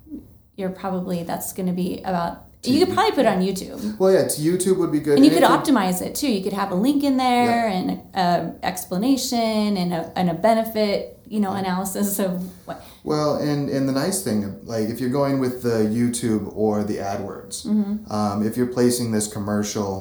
you're 0.56 0.70
probably 0.70 1.24
that's 1.24 1.52
going 1.54 1.68
to 1.68 1.74
be 1.74 2.00
about. 2.00 2.44
You 2.64 2.84
could 2.84 2.96
probably 2.96 3.12
put 3.12 3.20
it 3.20 3.28
on 3.28 3.42
YouTube. 3.42 4.00
Well, 4.00 4.12
yeah, 4.12 4.24
YouTube 4.24 4.78
would 4.78 4.92
be 4.92 5.00
good. 5.00 5.18
And 5.18 5.26
you 5.26 5.30
could 5.30 5.44
optimize 5.44 6.02
it 6.02 6.16
too. 6.16 6.32
You 6.32 6.44
could 6.44 6.54
have 6.54 6.72
a 6.72 6.76
link 6.76 7.04
in 7.04 7.18
there 7.18 7.68
and 7.68 8.02
an 8.16 8.58
explanation 8.64 9.78
and 9.78 9.94
a, 9.94 10.12
and 10.16 10.32
a 10.32 10.34
benefit, 10.34 11.15
you 11.36 11.42
know, 11.42 11.54
analysis 11.64 12.18
of 12.26 12.32
what. 12.68 12.78
Well, 13.04 13.32
and 13.50 13.62
and 13.76 13.84
the 13.90 13.98
nice 14.06 14.24
thing, 14.28 14.40
like 14.74 14.88
if 14.94 14.98
you're 15.02 15.16
going 15.22 15.38
with 15.46 15.56
the 15.70 15.80
YouTube 16.00 16.44
or 16.64 16.84
the 16.92 16.98
AdWords, 17.12 17.56
Mm-hmm. 17.68 18.12
um, 18.18 18.38
if 18.48 18.54
you're 18.58 18.74
placing 18.80 19.08
this 19.12 19.28
commercial 19.38 19.94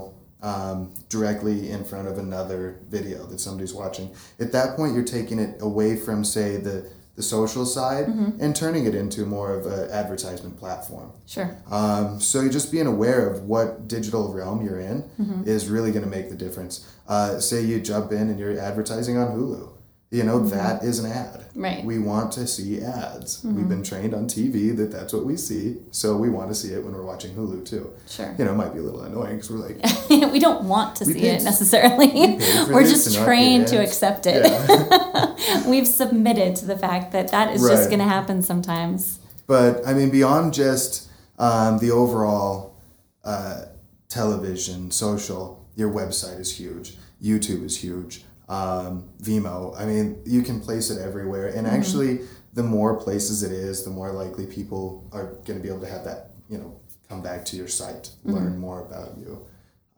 um, 0.51 0.79
directly 1.09 1.71
in 1.75 1.85
front 1.85 2.07
of 2.09 2.19
another 2.19 2.63
video 2.97 3.19
that 3.31 3.41
somebody's 3.41 3.75
watching, 3.75 4.07
at 4.39 4.53
that 4.53 4.77
point 4.77 4.95
you're 4.95 5.11
taking 5.19 5.39
it 5.39 5.53
away 5.61 5.97
from 5.97 6.25
say 6.25 6.49
the 6.69 6.77
the 7.17 7.23
social 7.23 7.65
side 7.65 8.07
Mm-hmm. 8.07 8.41
and 8.43 8.51
turning 8.57 8.85
it 8.91 8.95
into 9.03 9.21
more 9.37 9.51
of 9.59 9.67
an 9.67 9.89
advertisement 9.91 10.55
platform. 10.63 11.09
Sure. 11.27 11.49
Um, 11.71 12.21
so 12.21 12.41
you're 12.43 12.57
just 12.61 12.73
being 12.73 12.89
aware 12.97 13.29
of 13.31 13.43
what 13.53 13.87
digital 13.97 14.33
realm 14.39 14.59
you're 14.65 14.81
in 14.93 14.99
Mm-hmm. 15.21 15.43
is 15.55 15.69
really 15.75 15.93
going 15.93 16.05
to 16.11 16.11
make 16.19 16.29
the 16.31 16.37
difference. 16.47 16.75
Uh, 17.07 17.39
say 17.39 17.59
you 17.71 17.81
jump 17.81 18.11
in 18.13 18.25
and 18.31 18.39
you're 18.41 18.59
advertising 18.59 19.17
on 19.19 19.29
Hulu. 19.37 19.63
You 20.11 20.23
know, 20.23 20.39
that 20.39 20.85
is 20.85 21.01
an 21.01 21.11
ad. 21.11 21.41
Mm-hmm. 21.41 21.63
Right. 21.63 21.79
Mm-hmm. 21.79 21.87
We 21.87 21.99
want 21.99 22.33
to 22.33 22.47
see 22.47 22.81
ads. 22.81 23.43
We've 23.45 23.69
been 23.69 23.83
trained 23.83 24.15
on 24.15 24.27
TV 24.27 24.77
that 24.77 24.93
that's 24.93 25.13
what 25.13 25.25
we 25.25 25.37
see. 25.37 25.79
So 25.91 26.17
we 26.17 26.29
want 26.29 26.51
to 26.51 26.55
see 26.55 26.73
it 26.73 26.85
when 26.85 26.93
we're 26.95 27.03
watching 27.03 27.35
Hulu 27.35 27.65
too. 27.69 27.93
Sure. 28.09 28.33
You 28.39 28.45
know, 28.45 28.53
it 28.53 28.57
might 28.57 28.73
be 28.73 28.79
a 28.79 28.83
little 28.83 29.03
annoying 29.03 29.37
because 29.37 29.51
we're 29.51 29.59
like, 29.59 29.81
we 30.33 30.39
don't 30.39 30.69
want 30.69 30.97
to 30.97 31.05
see 31.05 31.15
paid- 31.15 31.41
it 31.41 31.43
necessarily. 31.43 32.09
paid 32.09 32.69
We're 32.69 32.83
just 32.83 33.17
trained 33.25 33.67
to 33.69 33.83
accept 33.83 34.27
it. 34.27 34.45
We've 35.67 35.87
submitted 35.87 36.57
to 36.57 36.67
the 36.67 36.79
fact 36.79 37.13
that 37.13 37.29
that 37.33 37.55
is 37.55 37.63
just 37.67 37.89
going 37.89 38.01
to 38.01 38.05
happen 38.09 38.43
sometimes. 38.43 39.19
But 39.47 39.87
I 39.87 39.95
mean, 39.95 40.11
beyond 40.11 40.55
just 40.55 41.09
um, 41.39 41.79
the 41.79 41.91
overall 41.91 42.77
uh, 43.25 43.67
television, 44.09 44.91
social, 44.91 45.67
your 45.75 45.91
website 45.91 46.39
is 46.39 46.57
huge. 46.57 46.97
YouTube 47.23 47.65
is 47.65 47.79
huge. 47.79 48.23
Um, 48.49 49.09
Vimeo. 49.23 49.79
I 49.79 49.87
mean, 49.87 50.21
you 50.27 50.43
can 50.43 50.61
place 50.61 50.91
it 50.91 51.01
everywhere. 51.01 51.49
And 51.49 51.67
actually, 51.67 52.21
the 52.53 52.63
more 52.63 52.95
places 52.97 53.43
it 53.43 53.53
is, 53.53 53.85
the 53.85 53.91
more 53.91 54.13
likely 54.13 54.47
people 54.47 55.09
are 55.13 55.25
going 55.47 55.59
to 55.59 55.61
be 55.61 55.69
able 55.69 55.81
to 55.81 55.89
have 55.89 56.05
that, 56.05 56.31
you 56.49 56.59
know, 56.59 56.79
come 57.09 57.23
back 57.23 57.45
to 57.47 57.57
your 57.57 57.69
site, 57.69 58.11
learn 58.25 58.59
more 58.59 58.81
about 58.81 59.17
you. 59.19 59.45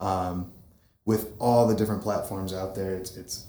Um, 0.01 0.53
with 1.05 1.33
all 1.39 1.67
the 1.67 1.75
different 1.75 2.03
platforms 2.03 2.53
out 2.53 2.75
there, 2.75 2.95
it's 2.95 3.17
it's 3.17 3.47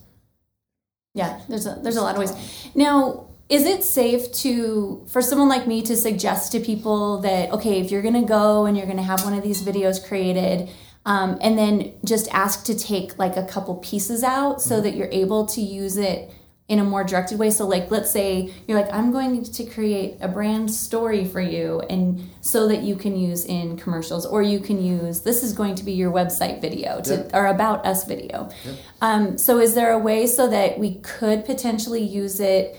Yeah, 1.13 1.41
there's 1.49 1.65
a 1.65 1.79
there's 1.81 1.97
a 1.97 2.01
lot 2.01 2.15
of 2.15 2.19
ways. 2.19 2.69
Now, 2.75 3.27
is 3.49 3.65
it 3.65 3.83
safe 3.83 4.31
to 4.43 5.05
for 5.07 5.21
someone 5.21 5.49
like 5.49 5.67
me 5.67 5.81
to 5.83 5.95
suggest 5.95 6.51
to 6.51 6.59
people 6.59 7.19
that 7.19 7.51
okay, 7.51 7.81
if 7.81 7.91
you're 7.91 8.03
gonna 8.03 8.25
go 8.25 8.65
and 8.65 8.77
you're 8.77 8.85
gonna 8.85 9.01
have 9.01 9.23
one 9.25 9.33
of 9.33 9.43
these 9.43 9.63
videos 9.63 10.05
created, 10.05 10.69
um, 11.07 11.37
and 11.41 11.57
then 11.57 11.93
just 12.05 12.27
ask 12.33 12.65
to 12.65 12.77
take 12.77 13.17
like 13.17 13.37
a 13.37 13.45
couple 13.45 13.75
pieces 13.77 14.23
out 14.23 14.61
so 14.61 14.81
that 14.81 14.93
you're 14.95 15.09
able 15.11 15.45
to 15.47 15.61
use 15.61 15.95
it 15.95 16.29
in 16.67 16.79
a 16.79 16.83
more 16.83 17.01
directed 17.05 17.39
way. 17.39 17.49
So, 17.49 17.65
like, 17.65 17.89
let's 17.89 18.11
say 18.11 18.51
you're 18.67 18.77
like, 18.77 18.93
I'm 18.93 19.09
going 19.13 19.41
to 19.41 19.63
create 19.63 20.17
a 20.19 20.27
brand 20.27 20.69
story 20.69 21.23
for 21.23 21.39
you, 21.39 21.79
and 21.89 22.29
so 22.41 22.67
that 22.67 22.81
you 22.83 22.97
can 22.97 23.15
use 23.15 23.45
in 23.45 23.77
commercials, 23.77 24.25
or 24.25 24.41
you 24.41 24.59
can 24.59 24.83
use 24.83 25.21
this 25.21 25.43
is 25.43 25.53
going 25.53 25.75
to 25.75 25.85
be 25.85 25.93
your 25.93 26.11
website 26.11 26.59
video 26.59 26.99
to, 27.03 27.13
Yep. 27.15 27.29
or 27.33 27.47
about 27.47 27.85
us 27.85 28.05
video. 28.05 28.49
Um, 28.99 29.37
so, 29.37 29.59
is 29.59 29.75
there 29.75 29.93
a 29.93 29.97
way 29.99 30.27
so 30.27 30.49
that 30.49 30.77
we 30.77 30.95
could 30.95 31.45
potentially 31.45 32.03
use 32.03 32.41
it 32.41 32.77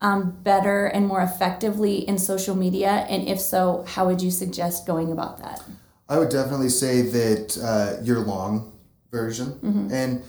um, 0.00 0.36
better 0.42 0.86
and 0.86 1.06
more 1.06 1.20
effectively 1.22 1.98
in 2.08 2.18
social 2.18 2.56
media? 2.56 3.06
And 3.08 3.28
if 3.28 3.38
so, 3.38 3.84
how 3.86 4.06
would 4.06 4.20
you 4.20 4.32
suggest 4.32 4.84
going 4.84 5.12
about 5.12 5.38
that? 5.44 5.62
I 6.08 6.18
would 6.18 6.30
definitely 6.30 6.70
say 6.70 7.02
that 7.02 7.58
uh, 7.62 8.02
your 8.02 8.20
long 8.20 8.72
version. 9.10 9.46
Mm-hmm. 9.62 9.92
And 9.92 10.22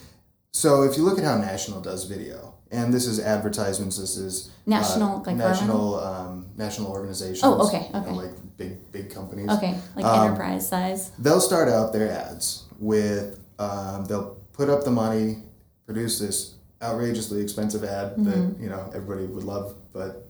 so 0.51 0.83
if 0.83 0.97
you 0.97 1.03
look 1.03 1.17
at 1.17 1.23
how 1.23 1.37
National 1.37 1.81
does 1.81 2.05
video, 2.05 2.55
and 2.71 2.93
this 2.93 3.05
is 3.07 3.19
advertisements, 3.19 3.97
this 3.97 4.17
is 4.17 4.51
National, 4.65 5.17
uh, 5.17 5.23
like 5.23 5.35
national 5.35 5.99
um, 6.01 6.45
national 6.55 6.91
organizations. 6.91 7.41
Oh, 7.43 7.67
okay, 7.67 7.87
you 7.87 7.93
know, 7.93 7.99
okay. 8.01 8.11
like 8.11 8.57
big 8.57 8.91
big 8.91 9.11
companies. 9.11 9.49
Okay, 9.49 9.75
like 9.95 10.05
Um, 10.05 10.27
enterprise 10.27 10.67
size. 10.67 11.11
They'll 11.17 11.41
start 11.41 11.67
out 11.69 11.93
their 11.93 12.11
ads 12.11 12.65
with 12.77 13.39
um, 13.57 14.05
they'll 14.05 14.37
put 14.53 14.69
up 14.69 14.83
the 14.83 14.91
money, 14.91 15.43
produce 15.85 16.19
this 16.19 16.55
outrageously 16.81 17.41
expensive 17.41 17.83
ad 17.83 18.11
Mm-hmm. 18.11 18.23
that 18.25 18.61
you 18.61 18.69
know 18.69 18.91
everybody 18.93 19.25
would 19.25 19.43
love, 19.45 19.75
but 19.91 20.29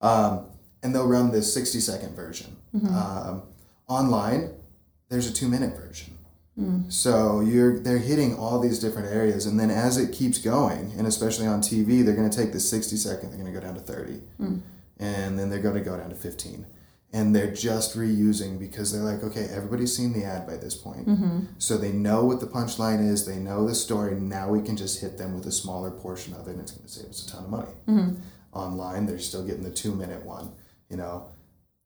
um, 0.00 0.46
and 0.82 0.94
they'll 0.94 1.08
run 1.08 1.32
this 1.32 1.52
sixty 1.52 1.80
second 1.80 2.14
version. 2.14 2.56
Mm-hmm. 2.72 2.94
Um, 2.94 3.42
online, 3.88 4.50
there's 5.08 5.28
a 5.28 5.32
two 5.32 5.48
minute 5.48 5.76
version. 5.76 6.14
Mm. 6.58 6.92
So 6.92 7.40
you're 7.40 7.78
they're 7.78 7.98
hitting 7.98 8.36
all 8.36 8.58
these 8.58 8.78
different 8.80 9.08
areas, 9.08 9.46
and 9.46 9.58
then 9.60 9.70
as 9.70 9.96
it 9.96 10.12
keeps 10.12 10.38
going, 10.38 10.92
and 10.98 11.06
especially 11.06 11.46
on 11.46 11.60
TV, 11.60 12.04
they're 12.04 12.16
going 12.16 12.28
to 12.28 12.36
take 12.36 12.52
the 12.52 12.60
sixty 12.60 12.96
second, 12.96 13.30
they're 13.30 13.38
going 13.38 13.52
to 13.52 13.58
go 13.60 13.64
down 13.64 13.74
to 13.74 13.80
thirty, 13.80 14.20
Mm. 14.40 14.60
and 14.98 15.38
then 15.38 15.50
they're 15.50 15.60
going 15.62 15.76
to 15.76 15.80
go 15.80 15.96
down 15.96 16.10
to 16.10 16.16
fifteen, 16.16 16.66
and 17.12 17.34
they're 17.34 17.52
just 17.54 17.96
reusing 17.96 18.58
because 18.58 18.90
they're 18.92 19.02
like, 19.04 19.22
okay, 19.22 19.46
everybody's 19.52 19.96
seen 19.96 20.12
the 20.12 20.24
ad 20.24 20.48
by 20.48 20.56
this 20.56 20.74
point, 20.74 21.06
Mm-hmm. 21.06 21.38
so 21.58 21.76
they 21.78 21.92
know 21.92 22.24
what 22.24 22.40
the 22.40 22.46
punchline 22.48 23.08
is, 23.08 23.24
they 23.24 23.36
know 23.38 23.64
the 23.64 23.74
story. 23.76 24.16
Now 24.16 24.50
we 24.50 24.60
can 24.60 24.76
just 24.76 25.00
hit 25.00 25.16
them 25.16 25.34
with 25.36 25.46
a 25.46 25.52
smaller 25.52 25.92
portion 25.92 26.34
of 26.34 26.48
it, 26.48 26.52
and 26.52 26.60
it's 26.60 26.72
going 26.72 26.86
to 26.86 26.92
save 26.92 27.06
us 27.10 27.24
a 27.24 27.30
ton 27.30 27.44
of 27.44 27.50
money. 27.50 27.72
Mm-hmm. 27.88 28.14
Online, 28.52 29.06
they're 29.06 29.18
still 29.20 29.44
getting 29.46 29.62
the 29.62 29.70
two 29.70 29.94
minute 29.94 30.24
one, 30.24 30.50
you 30.90 30.96
know. 30.96 31.26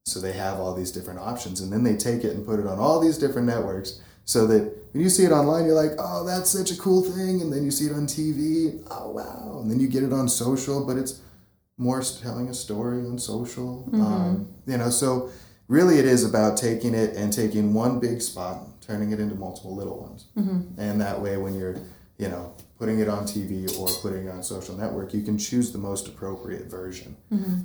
So 0.05 0.21
they 0.21 0.33
have 0.33 0.59
all 0.59 0.75
these 0.75 0.91
different 0.91 1.21
options, 1.21 1.61
and 1.61 1.73
then 1.73 1.85
they 1.85 1.97
take 1.97 2.25
it 2.25 2.35
and 2.35 2.45
put 2.45 2.59
it 2.59 2.67
on 2.67 2.79
all 2.79 2.99
these 3.01 3.19
different 3.19 3.47
networks, 3.47 4.01
so 4.25 4.47
that 4.49 4.63
when 4.93 5.03
you 5.03 5.09
see 5.09 5.25
it 5.25 5.33
online, 5.33 5.65
you're 5.65 5.75
like, 5.81 5.93
"Oh, 5.99 6.25
that's 6.25 6.51
such 6.51 6.71
a 6.73 6.77
cool 6.77 7.03
thing," 7.03 7.41
and 7.41 7.53
then 7.53 7.65
you 7.65 7.71
see 7.71 7.87
it 7.87 7.93
on 7.93 8.07
TV, 8.07 8.81
"Oh, 8.91 9.11
wow!" 9.11 9.59
And 9.63 9.71
then 9.71 9.79
you 9.81 9.87
get 9.89 10.03
it 10.03 10.13
on 10.13 10.29
social, 10.29 10.85
but 10.85 10.97
it's 10.97 11.21
more 11.79 12.03
telling 12.03 12.49
a 12.49 12.55
story 12.55 12.99
on 13.07 13.19
social, 13.19 13.89
um, 13.95 14.49
you 14.67 14.77
know. 14.77 14.91
So 14.91 15.31
really, 15.69 15.99
it 15.99 16.05
is 16.05 16.25
about 16.25 16.57
taking 16.57 16.95
it 16.95 17.17
and 17.17 17.33
taking 17.33 17.73
one 17.73 18.01
big 18.01 18.21
spot, 18.23 18.67
turning 18.81 19.13
it 19.13 19.21
into 19.21 19.37
multiple 19.37 19.75
little 19.75 19.99
ones, 20.01 20.25
and 20.79 21.01
that 21.01 21.21
way, 21.23 21.37
when 21.37 21.55
you're, 21.55 21.77
you 22.19 22.29
know, 22.29 22.53
putting 22.79 22.99
it 22.99 23.09
on 23.09 23.25
TV 23.25 23.69
or 23.79 23.89
putting 24.03 24.27
it 24.27 24.31
on 24.31 24.43
social 24.43 24.77
network, 24.77 25.15
you 25.15 25.23
can 25.23 25.39
choose 25.39 25.71
the 25.71 25.79
most 25.79 26.09
appropriate 26.09 26.67
version. 26.69 27.17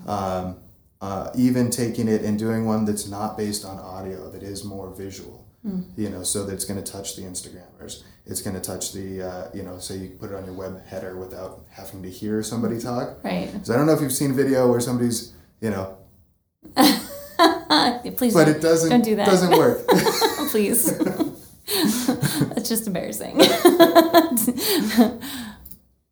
Um, 0.07 0.55
uh, 1.01 1.29
even 1.35 1.69
taking 1.69 2.07
it 2.07 2.21
and 2.23 2.37
doing 2.39 2.65
one 2.65 2.85
that's 2.85 3.07
not 3.07 3.37
based 3.37 3.65
on 3.65 3.77
audio, 3.79 4.29
that 4.31 4.43
is 4.43 4.63
more 4.63 4.89
visual. 4.89 5.43
You 5.97 6.09
know, 6.09 6.23
so 6.23 6.45
that's 6.45 6.63
going 6.63 6.81
to 6.81 6.91
touch 6.91 7.17
the 7.17 7.23
Instagrammers. 7.23 8.03
It's 8.25 8.41
going 8.41 8.55
to 8.55 8.61
touch 8.61 8.93
the, 8.93 9.21
uh, 9.21 9.47
you 9.53 9.63
know, 9.63 9.79
so 9.79 9.93
you 9.95 10.11
put 10.17 10.31
it 10.31 10.35
on 10.35 10.45
your 10.45 10.53
web 10.53 10.81
header 10.85 11.17
without 11.17 11.65
having 11.69 12.01
to 12.03 12.09
hear 12.09 12.41
somebody 12.41 12.79
talk. 12.79 13.21
Right. 13.21 13.49
So 13.63 13.73
I 13.73 13.77
don't 13.77 13.85
know 13.85 13.91
if 13.91 13.99
you've 13.99 14.13
seen 14.13 14.31
a 14.31 14.33
video 14.33 14.69
where 14.71 14.79
somebody's, 14.79 15.33
you 15.59 15.71
know, 15.71 15.97
Please 18.15 18.33
but 18.33 18.47
it 18.47 18.61
doesn't 18.61 18.89
don't 18.89 19.03
do 19.03 19.15
that. 19.17 19.25
doesn't 19.25 19.57
work. 19.57 19.85
please. 20.51 20.97
That's 21.67 22.69
just 22.69 22.87
embarrassing. 22.87 23.39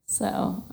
so, 0.08 0.64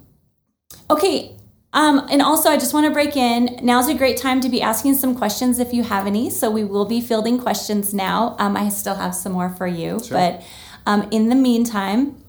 okay. 0.91 1.37
Um, 1.75 2.07
and 2.11 2.21
also, 2.21 2.51
I 2.51 2.57
just 2.57 2.75
want 2.75 2.87
to 2.87 2.93
break 2.93 3.17
in. 3.17 3.59
Now's 3.63 3.89
a 3.89 3.95
great 3.95 4.19
time 4.19 4.41
to 4.43 4.49
be 4.49 4.61
asking 4.61 4.95
some 4.95 5.15
questions 5.15 5.59
if 5.59 5.73
you 5.73 5.83
have 5.85 6.07
any. 6.07 6.29
So, 6.29 6.51
we 6.51 6.65
will 6.65 6.85
be 6.85 7.01
fielding 7.01 7.39
questions 7.39 7.95
now. 7.95 8.37
Um, 8.39 8.57
I 8.57 8.69
still 8.69 8.97
have 8.97 9.15
some 9.15 9.33
more 9.33 9.49
for 9.49 9.67
you. 9.67 9.99
Sure. 10.05 10.19
But 10.19 10.43
um, 10.85 11.09
in 11.11 11.29
the 11.29 11.35
meantime, 11.35 12.23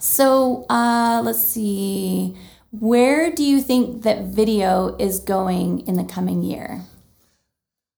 so 0.00 0.66
uh, 0.68 1.22
let's 1.24 1.42
see. 1.42 2.36
Where 2.70 3.32
do 3.32 3.42
you 3.42 3.60
think 3.60 4.02
that 4.02 4.24
video 4.26 4.96
is 4.96 5.20
going 5.20 5.86
in 5.86 5.96
the 5.96 6.04
coming 6.04 6.42
year? 6.42 6.82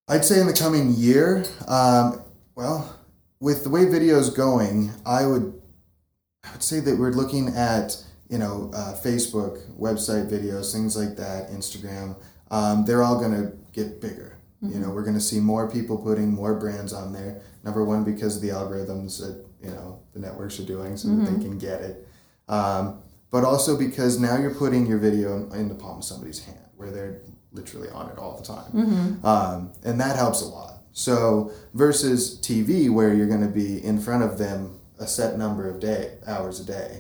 I'd 0.09 0.25
say 0.25 0.40
in 0.40 0.46
the 0.46 0.53
coming 0.53 0.94
year, 0.94 1.44
um, 1.68 2.22
well, 2.55 2.98
with 3.40 3.64
the 3.64 3.70
way 3.70 3.85
video 3.87 4.18
is 4.18 4.31
going, 4.31 4.90
I 5.05 5.27
would, 5.27 5.61
I 6.44 6.53
would 6.53 6.62
say 6.62 6.81
that 6.81 6.98
we're 6.98 7.12
looking 7.12 7.48
at 7.48 8.03
you 8.33 8.38
know 8.38 8.71
uh, 8.75 8.95
Facebook, 8.95 9.61
website 9.79 10.31
videos, 10.31 10.73
things 10.73 10.97
like 10.97 11.16
that, 11.16 11.51
Instagram. 11.51 12.16
Um, 12.51 12.85
they're 12.87 13.03
all 13.03 13.18
going 13.18 13.33
to 13.33 13.53
get 13.73 14.01
bigger. 14.01 14.38
You 14.62 14.79
know, 14.79 14.90
we're 14.90 15.03
going 15.03 15.16
to 15.16 15.21
see 15.21 15.40
more 15.40 15.68
people 15.68 15.99
putting 15.99 16.33
more 16.33 16.55
brands 16.55 16.92
on 16.92 17.12
there. 17.12 17.42
Number 17.64 17.85
one, 17.85 18.05
because 18.05 18.37
of 18.37 18.42
the 18.42 18.51
algorithms 18.51 19.18
that 19.21 19.45
you 19.61 19.71
know 19.71 20.01
the 20.14 20.21
networks 20.21 20.59
are 20.61 20.64
doing, 20.64 20.97
so 20.97 21.09
that 21.09 21.25
they 21.31 21.42
can 21.45 21.59
get 21.59 21.81
it. 21.83 22.09
Um, 22.49 23.03
but 23.31 23.45
also 23.45 23.77
because 23.77 24.21
now 24.21 24.38
you're 24.38 24.55
putting 24.55 24.87
your 24.87 24.99
video 24.99 25.37
in, 25.37 25.53
in 25.53 25.68
the 25.68 25.75
palm 25.75 25.99
of 25.99 26.05
somebody's 26.05 26.45
hand, 26.45 26.59
where 26.77 26.90
they're 26.90 27.21
literally 27.53 27.88
on 27.90 28.09
it 28.11 28.18
all 28.18 28.37
the 28.37 28.45
time, 28.45 29.21
um, 29.25 29.73
and 29.85 30.01
that 30.01 30.16
helps 30.16 30.42
a 30.42 30.47
lot. 30.47 30.75
So 30.92 31.51
versus 31.75 32.38
TV, 32.40 32.88
where 32.90 33.12
you're 33.12 33.27
going 33.29 33.42
to 33.42 33.55
be 33.55 33.85
in 33.85 34.01
front 34.01 34.23
of 34.23 34.38
them 34.38 34.79
a 35.01 35.07
set 35.07 35.37
number 35.38 35.68
of 35.68 35.81
day 35.81 36.18
hours 36.27 36.61
a 36.61 36.64
day, 36.64 36.97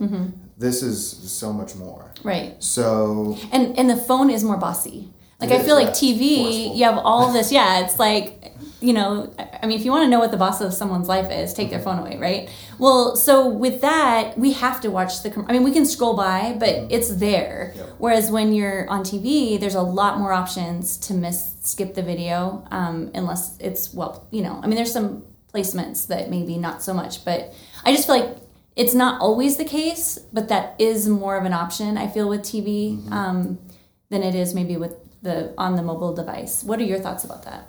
this 0.62 0.82
is 0.82 0.98
so 1.40 1.52
much 1.52 1.74
more. 1.74 2.04
Right. 2.22 2.50
So 2.62 3.36
And 3.52 3.76
and 3.78 3.86
the 3.90 3.96
phone 4.08 4.28
is 4.30 4.42
more 4.44 4.56
bossy. 4.56 4.98
Like 5.40 5.50
I 5.50 5.56
is, 5.56 5.64
feel 5.66 5.74
like 5.74 5.88
yeah. 5.88 5.92
TV, 6.14 6.24
Forceful. 6.42 6.76
you 6.76 6.84
have 6.84 6.98
all 6.98 7.32
this. 7.32 7.50
Yeah, 7.50 7.80
it's 7.84 7.98
like 7.98 8.54
you 8.80 8.92
know. 8.92 9.10
I 9.62 9.66
mean, 9.66 9.78
if 9.78 9.84
you 9.84 9.90
want 9.94 10.04
to 10.06 10.10
know 10.12 10.20
what 10.20 10.30
the 10.30 10.36
boss 10.36 10.60
of 10.60 10.72
someone's 10.72 11.08
life 11.08 11.30
is, 11.32 11.52
take 11.52 11.70
their 11.70 11.80
phone 11.86 11.98
away, 11.98 12.16
right? 12.18 12.48
Well, 12.78 13.16
so 13.16 13.48
with 13.48 13.80
that, 13.80 14.38
we 14.38 14.52
have 14.64 14.80
to 14.82 14.88
watch 14.98 15.22
the. 15.24 15.30
com- 15.30 15.46
I 15.48 15.52
mean, 15.52 15.64
we 15.64 15.72
can 15.72 15.84
scroll 15.86 16.14
by, 16.16 16.56
but 16.58 16.72
it's 16.90 17.10
there. 17.16 17.72
Yep. 17.76 17.88
Whereas 17.98 18.30
when 18.30 18.52
you're 18.52 18.88
on 18.88 19.00
TV, 19.02 19.58
there's 19.58 19.74
a 19.74 19.82
lot 20.00 20.18
more 20.18 20.32
options 20.32 20.96
to 21.06 21.14
miss, 21.14 21.54
skip 21.62 21.94
the 21.94 22.02
video, 22.02 22.64
um, 22.70 23.10
unless 23.14 23.58
it's 23.58 23.92
well, 23.92 24.26
you 24.30 24.42
know. 24.42 24.60
I 24.62 24.66
mean, 24.68 24.76
there's 24.76 24.92
some 24.92 25.24
placements 25.52 26.06
that 26.06 26.30
maybe 26.30 26.56
not 26.56 26.82
so 26.82 26.94
much, 26.94 27.24
but 27.24 27.52
I 27.84 27.92
just 27.94 28.06
feel 28.06 28.18
like 28.20 28.41
it's 28.76 28.94
not 28.94 29.20
always 29.20 29.56
the 29.56 29.64
case, 29.64 30.18
but 30.32 30.48
that 30.48 30.74
is 30.78 31.08
more 31.08 31.36
of 31.36 31.44
an 31.44 31.52
option. 31.52 31.98
I 31.98 32.08
feel 32.08 32.28
with 32.28 32.42
TV 32.42 32.96
Mm-hmm. 32.98 33.12
um, 33.12 33.58
than 34.10 34.22
it 34.22 34.34
is 34.34 34.54
maybe 34.54 34.76
with 34.76 34.94
the 35.22 35.54
on 35.56 35.76
the 35.76 35.82
mobile 35.82 36.14
device. 36.14 36.62
What 36.64 36.78
are 36.80 36.84
your 36.84 36.98
thoughts 36.98 37.24
about 37.24 37.44
that? 37.44 37.68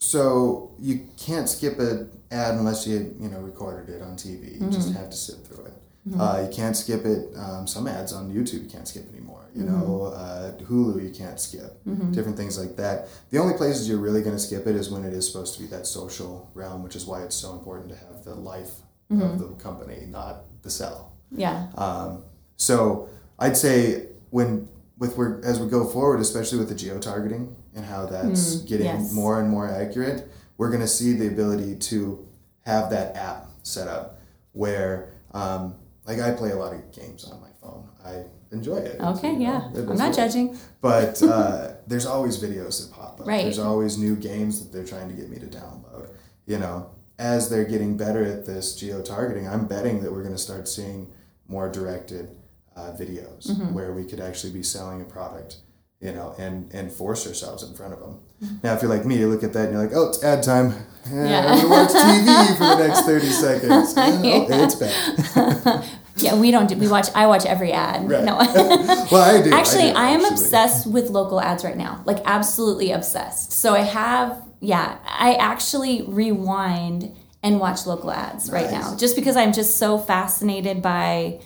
So 0.00 0.72
you 0.80 1.08
can't 1.18 1.48
skip 1.48 1.78
an 1.78 2.10
ad 2.30 2.54
unless 2.54 2.86
you 2.86 3.14
you 3.20 3.28
know 3.28 3.38
recorded 3.40 3.94
it 3.94 4.02
on 4.02 4.16
TV. 4.16 4.60
You 4.60 4.70
just 4.70 4.92
have 4.94 5.10
to 5.10 5.16
sit 5.16 5.36
through 5.46 5.66
it. 5.66 5.72
Uh, 6.18 6.46
you 6.48 6.52
can't 6.52 6.76
skip 6.76 7.04
it. 7.04 7.28
Um, 7.36 7.66
some 7.66 7.86
ads 7.86 8.12
on 8.12 8.32
YouTube 8.32 8.64
you 8.64 8.68
can't 8.68 8.88
skip 8.88 9.08
anymore. 9.12 9.44
You 9.54 9.64
know, 9.64 10.06
uh, 10.16 10.52
Hulu 10.64 11.02
you 11.02 11.10
can't 11.10 11.38
skip. 11.38 11.78
Different 12.12 12.36
things 12.36 12.58
like 12.58 12.74
that. 12.76 13.08
The 13.30 13.38
only 13.38 13.54
places 13.54 13.88
you're 13.88 13.98
really 14.00 14.22
going 14.22 14.34
to 14.34 14.42
skip 14.42 14.66
it 14.66 14.74
is 14.74 14.90
when 14.90 15.04
it 15.04 15.12
is 15.12 15.30
supposed 15.30 15.54
to 15.54 15.60
be 15.60 15.66
that 15.68 15.86
social 15.86 16.50
realm, 16.54 16.82
which 16.82 16.96
is 16.96 17.04
why 17.06 17.22
it's 17.22 17.36
so 17.36 17.52
important 17.52 17.90
to 17.90 17.96
have 17.96 18.24
the 18.24 18.34
life 18.34 18.72
of 19.20 19.38
the 19.38 19.62
company, 19.62 20.06
not 20.08 20.44
the 20.62 20.70
sell. 20.70 21.12
Yeah. 21.30 21.66
Um, 21.76 22.22
so 22.56 23.08
I'd 23.38 23.56
say 23.56 24.06
when 24.30 24.68
with 24.98 25.18
as 25.44 25.58
we 25.60 25.68
go 25.68 25.84
forward, 25.84 26.20
especially 26.20 26.58
with 26.58 26.68
the 26.68 26.74
geo 26.74 26.98
targeting 26.98 27.56
and 27.74 27.84
how 27.84 28.06
that's 28.06 28.56
getting 28.62 28.86
yes. 28.86 29.12
more 29.12 29.40
and 29.40 29.50
more 29.50 29.68
accurate, 29.68 30.28
we're 30.58 30.68
going 30.68 30.80
to 30.80 30.86
see 30.88 31.12
the 31.14 31.26
ability 31.26 31.74
to 31.76 32.26
have 32.64 32.90
that 32.90 33.16
app 33.16 33.46
set 33.64 33.88
up 33.88 34.20
where, 34.52 35.12
um, 35.32 35.74
like, 36.06 36.20
I 36.20 36.30
play 36.32 36.50
a 36.50 36.56
lot 36.56 36.72
of 36.72 36.92
games 36.92 37.24
on 37.24 37.40
my 37.40 37.48
phone. 37.60 37.88
I 38.04 38.24
enjoy 38.54 38.76
it. 38.76 39.00
Okay. 39.00 39.32
you 39.32 39.38
know, 39.40 39.44
Yeah. 39.44 39.70
it 39.80 39.88
I'm 39.88 39.96
not 39.96 40.08
work. 40.08 40.16
judging. 40.16 40.56
But 40.80 41.20
uh, 41.24 41.72
there's 41.88 42.06
always 42.06 42.38
videos 42.40 42.80
that 42.86 42.94
pop 42.94 43.20
up. 43.20 43.26
Right. 43.26 43.42
There's 43.42 43.58
always 43.58 43.98
new 43.98 44.14
games 44.14 44.62
that 44.62 44.72
they're 44.72 44.86
trying 44.86 45.08
to 45.08 45.14
get 45.14 45.28
me 45.30 45.38
to 45.40 45.46
download. 45.46 46.10
You 46.46 46.58
know, 46.58 46.90
as 47.22 47.48
they're 47.48 47.64
getting 47.64 47.96
better 47.96 48.22
at 48.24 48.44
this 48.46 48.74
geo 48.74 49.00
targeting, 49.02 49.46
I'm 49.48 49.66
betting 49.66 50.02
that 50.02 50.10
we're 50.12 50.22
going 50.22 50.34
to 50.34 50.46
start 50.48 50.68
seeing 50.68 51.10
more 51.48 51.68
directed 51.70 52.28
uh, 52.76 52.92
videos 52.98 53.46
Mm-hmm. 53.50 53.74
where 53.74 53.92
we 53.92 54.04
could 54.04 54.20
actually 54.20 54.52
be 54.52 54.62
selling 54.62 55.00
a 55.00 55.04
product. 55.04 55.56
You 56.00 56.10
know, 56.10 56.34
and 56.36 56.68
and 56.74 56.90
force 56.90 57.28
ourselves 57.28 57.62
in 57.62 57.74
front 57.76 57.92
of 57.94 58.00
them. 58.00 58.14
Mm-hmm. 58.42 58.54
Now, 58.64 58.74
if 58.74 58.82
you're 58.82 58.90
like 58.90 59.06
me, 59.06 59.18
you 59.18 59.28
look 59.28 59.44
at 59.44 59.52
that 59.52 59.66
and 59.66 59.72
you're 59.74 59.84
like, 59.86 59.94
"Oh, 59.94 60.08
it's 60.08 60.24
ad 60.24 60.42
time. 60.42 60.74
Yeah, 61.08 61.54
Yeah. 61.54 61.64
Watch 61.74 61.92
TV 61.92 62.56
for 62.58 62.64
the 62.76 62.88
next 62.88 63.02
thirty 63.02 63.28
seconds." 63.28 63.94
Oh, 63.96 64.46
it's 64.64 64.74
bad. 64.74 65.88
Yeah, 66.16 66.34
we 66.36 66.50
don't 66.50 66.68
do. 66.68 66.76
We 66.76 66.88
watch. 66.88 67.08
I 67.14 67.26
watch 67.26 67.46
every 67.46 67.72
ad. 67.72 68.08
Right. 68.08 68.24
No. 68.24 68.36
Well, 69.10 69.22
I 69.22 69.42
do. 69.42 69.52
Actually, 69.52 69.90
do, 69.90 69.96
I, 69.96 70.10
am 70.10 70.20
actually. 70.20 70.34
obsessed 70.34 70.86
with 70.86 71.10
local 71.10 71.40
ads 71.40 71.64
right 71.64 71.76
now. 71.76 72.02
Like 72.04 72.18
absolutely 72.24 72.92
obsessed. 72.92 73.52
So 73.52 73.74
I 73.74 73.80
have. 73.80 74.42
Yeah, 74.60 74.96
I 75.04 75.34
actually 75.34 76.02
rewind 76.02 77.16
and 77.42 77.58
watch 77.58 77.86
local 77.86 78.12
ads 78.12 78.50
right 78.50 78.70
Nice. 78.70 78.72
now, 78.92 78.96
just 78.96 79.16
because 79.16 79.36
I'm 79.36 79.52
just 79.52 79.76
so 79.78 79.98
fascinated 79.98 80.82
by. 80.82 81.40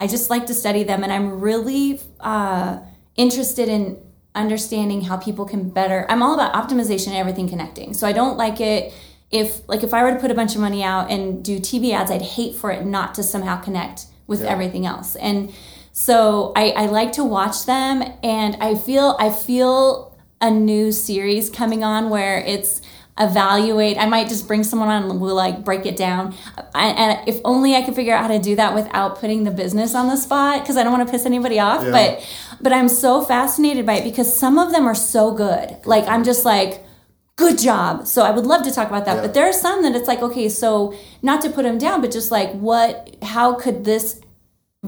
I 0.00 0.08
just 0.08 0.30
like 0.30 0.46
to 0.46 0.54
study 0.54 0.82
them, 0.82 1.04
and 1.04 1.12
I'm 1.12 1.40
really 1.40 2.00
uh, 2.18 2.80
interested 3.16 3.68
in 3.68 3.98
understanding 4.34 5.02
how 5.02 5.16
people 5.16 5.44
can 5.44 5.68
better. 5.70 6.06
I'm 6.08 6.22
all 6.22 6.34
about 6.34 6.54
optimization 6.54 7.08
and 7.08 7.16
everything 7.16 7.48
connecting. 7.48 7.94
So 7.94 8.06
I 8.06 8.12
don't 8.12 8.36
like 8.36 8.60
it 8.60 8.92
if, 9.32 9.66
like, 9.68 9.82
if 9.82 9.92
I 9.94 10.02
were 10.04 10.12
to 10.12 10.18
put 10.20 10.30
a 10.30 10.34
bunch 10.34 10.54
of 10.54 10.60
money 10.60 10.84
out 10.84 11.10
and 11.10 11.42
do 11.42 11.58
TV 11.58 11.92
ads, 11.92 12.10
I'd 12.10 12.22
hate 12.22 12.54
for 12.54 12.70
it 12.70 12.84
not 12.86 13.14
to 13.16 13.22
somehow 13.22 13.56
connect 13.60 14.06
with 14.26 14.42
Yeah. 14.42 14.50
everything 14.50 14.86
else. 14.86 15.16
And 15.16 15.52
so 15.92 16.52
I, 16.54 16.70
I 16.70 16.86
like 16.86 17.12
to 17.12 17.24
watch 17.24 17.64
them, 17.66 18.02
and 18.22 18.56
I 18.60 18.74
feel 18.76 19.16
I 19.18 19.30
feel 19.30 20.16
a 20.40 20.50
new 20.50 20.90
series 20.92 21.50
coming 21.50 21.82
on 21.84 22.10
where 22.10 22.38
it's 22.38 22.80
evaluate 23.20 23.98
i 23.98 24.06
might 24.06 24.26
just 24.26 24.48
bring 24.48 24.64
someone 24.64 24.88
on 24.88 25.02
and 25.10 25.20
we'll 25.20 25.34
like 25.34 25.62
break 25.66 25.84
it 25.84 25.96
down 25.96 26.34
I, 26.74 26.86
and 26.88 27.28
if 27.28 27.40
only 27.44 27.74
i 27.76 27.82
could 27.82 27.94
figure 27.94 28.14
out 28.14 28.22
how 28.22 28.28
to 28.28 28.38
do 28.38 28.56
that 28.56 28.74
without 28.74 29.18
putting 29.20 29.44
the 29.44 29.50
business 29.50 29.94
on 29.94 30.08
the 30.08 30.16
spot 30.16 30.62
because 30.62 30.78
i 30.78 30.82
don't 30.82 30.92
want 30.92 31.06
to 31.06 31.12
piss 31.12 31.26
anybody 31.26 31.60
off 31.60 31.82
Yeah. 31.84 31.90
but 31.90 32.26
but 32.62 32.72
i'm 32.72 32.88
so 32.88 33.22
fascinated 33.22 33.84
by 33.84 33.96
it 33.98 34.04
because 34.04 34.34
some 34.34 34.58
of 34.58 34.72
them 34.72 34.86
are 34.86 34.94
so 34.94 35.30
good 35.32 35.76
like 35.84 36.08
i'm 36.08 36.24
just 36.24 36.46
like 36.46 36.82
good 37.42 37.58
job. 37.58 38.06
So 38.06 38.18
i 38.22 38.30
would 38.36 38.46
love 38.52 38.62
to 38.68 38.72
talk 38.78 38.88
about 38.92 39.04
that. 39.06 39.16
Yeah. 39.16 39.22
but 39.24 39.34
there 39.34 39.46
are 39.48 39.58
some 39.66 39.78
that 39.84 39.94
it's 39.98 40.08
like 40.12 40.22
okay 40.28 40.48
so 40.48 40.68
not 41.22 41.38
to 41.42 41.48
put 41.56 41.62
them 41.68 41.78
down 41.86 42.00
but 42.02 42.10
just 42.18 42.30
like 42.38 42.50
what 42.68 43.16
how 43.34 43.54
could 43.62 43.84
this 43.84 44.20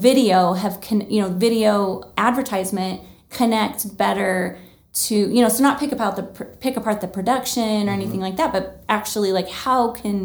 video 0.07 0.53
have 0.53 0.75
con- 0.87 1.09
you 1.09 1.21
know 1.21 1.29
video 1.29 1.75
advertisement 2.17 3.01
connect 3.29 3.79
better 3.97 4.57
to 4.93 5.15
you 5.15 5.41
know 5.41 5.49
so 5.49 5.61
not 5.63 5.79
pick 5.79 5.91
apart 5.91 6.15
the 6.15 6.23
pr- 6.23 6.55
pick 6.63 6.75
apart 6.77 6.97
the 7.01 7.07
production 7.07 7.89
or 7.89 7.93
anything 7.99 8.21
like 8.27 8.37
that 8.37 8.51
but 8.55 8.83
actually 8.87 9.31
like 9.39 9.49
how 9.65 9.91
can 9.91 10.17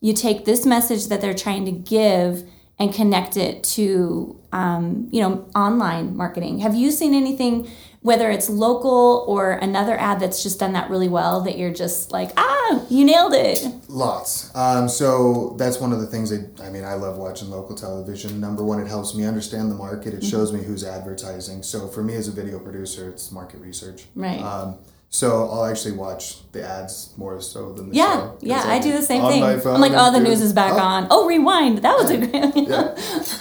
you 0.00 0.12
take 0.12 0.44
this 0.44 0.64
message 0.74 1.02
that 1.08 1.20
they're 1.20 1.34
trying 1.46 1.64
to 1.64 1.72
give 1.72 2.48
and 2.80 2.94
connect 2.94 3.36
it 3.36 3.62
to 3.62 4.36
um, 4.52 5.08
you 5.12 5.20
know 5.22 5.46
online 5.54 6.16
marketing? 6.16 6.60
Have 6.60 6.74
you 6.74 6.90
seen 6.90 7.14
anything 7.14 7.68
whether 8.02 8.30
it's 8.30 8.48
local 8.48 9.24
or 9.28 9.52
another 9.52 9.98
ad 9.98 10.20
that's 10.20 10.42
just 10.42 10.58
done 10.58 10.72
that 10.72 10.88
really 10.88 11.08
well 11.08 11.42
that 11.42 11.58
you're 11.58 11.72
just 11.72 12.10
like 12.12 12.30
ah 12.36 12.84
you 12.88 13.04
nailed 13.04 13.34
it 13.34 13.62
Lots. 13.90 14.54
Um, 14.54 14.88
so 14.88 15.56
that's 15.58 15.80
one 15.80 15.92
of 15.92 16.00
the 16.00 16.06
things 16.06 16.30
that 16.30 16.60
I 16.60 16.70
mean. 16.70 16.84
I 16.84 16.94
love 16.94 17.18
watching 17.18 17.50
local 17.50 17.74
television. 17.74 18.40
Number 18.40 18.64
one, 18.64 18.80
it 18.80 18.86
helps 18.86 19.14
me 19.14 19.24
understand 19.24 19.70
the 19.70 19.74
market. 19.74 20.14
Mm-hmm. 20.14 20.18
It 20.18 20.24
shows 20.24 20.52
me 20.52 20.62
who's 20.62 20.84
advertising. 20.84 21.62
So 21.62 21.88
for 21.88 22.02
me 22.02 22.14
as 22.14 22.28
a 22.28 22.30
video 22.30 22.60
producer, 22.60 23.08
it's 23.08 23.32
market 23.32 23.60
research. 23.60 24.04
Right. 24.14 24.40
Um, 24.40 24.78
so 25.12 25.48
I'll 25.50 25.64
actually 25.64 25.96
watch 25.96 26.48
the 26.52 26.64
ads 26.64 27.12
more 27.16 27.40
so 27.40 27.72
than 27.72 27.90
the 27.90 27.96
yeah 27.96 28.14
show. 28.14 28.38
yeah 28.42 28.60
I'm 28.60 28.70
i 28.70 28.78
do 28.78 28.92
the 28.92 29.02
same 29.02 29.22
on 29.22 29.32
thing 29.32 29.40
my 29.40 29.58
phone 29.58 29.74
i'm 29.74 29.80
like 29.80 29.90
oh 29.92 30.12
the 30.12 30.20
news 30.20 30.40
is 30.40 30.52
back 30.52 30.74
oh, 30.74 30.78
on 30.78 31.08
oh 31.10 31.26
rewind 31.26 31.78
that 31.78 31.96
was 31.98 32.10
a 32.10 32.18
great 32.18 32.68
yeah. 32.68 32.94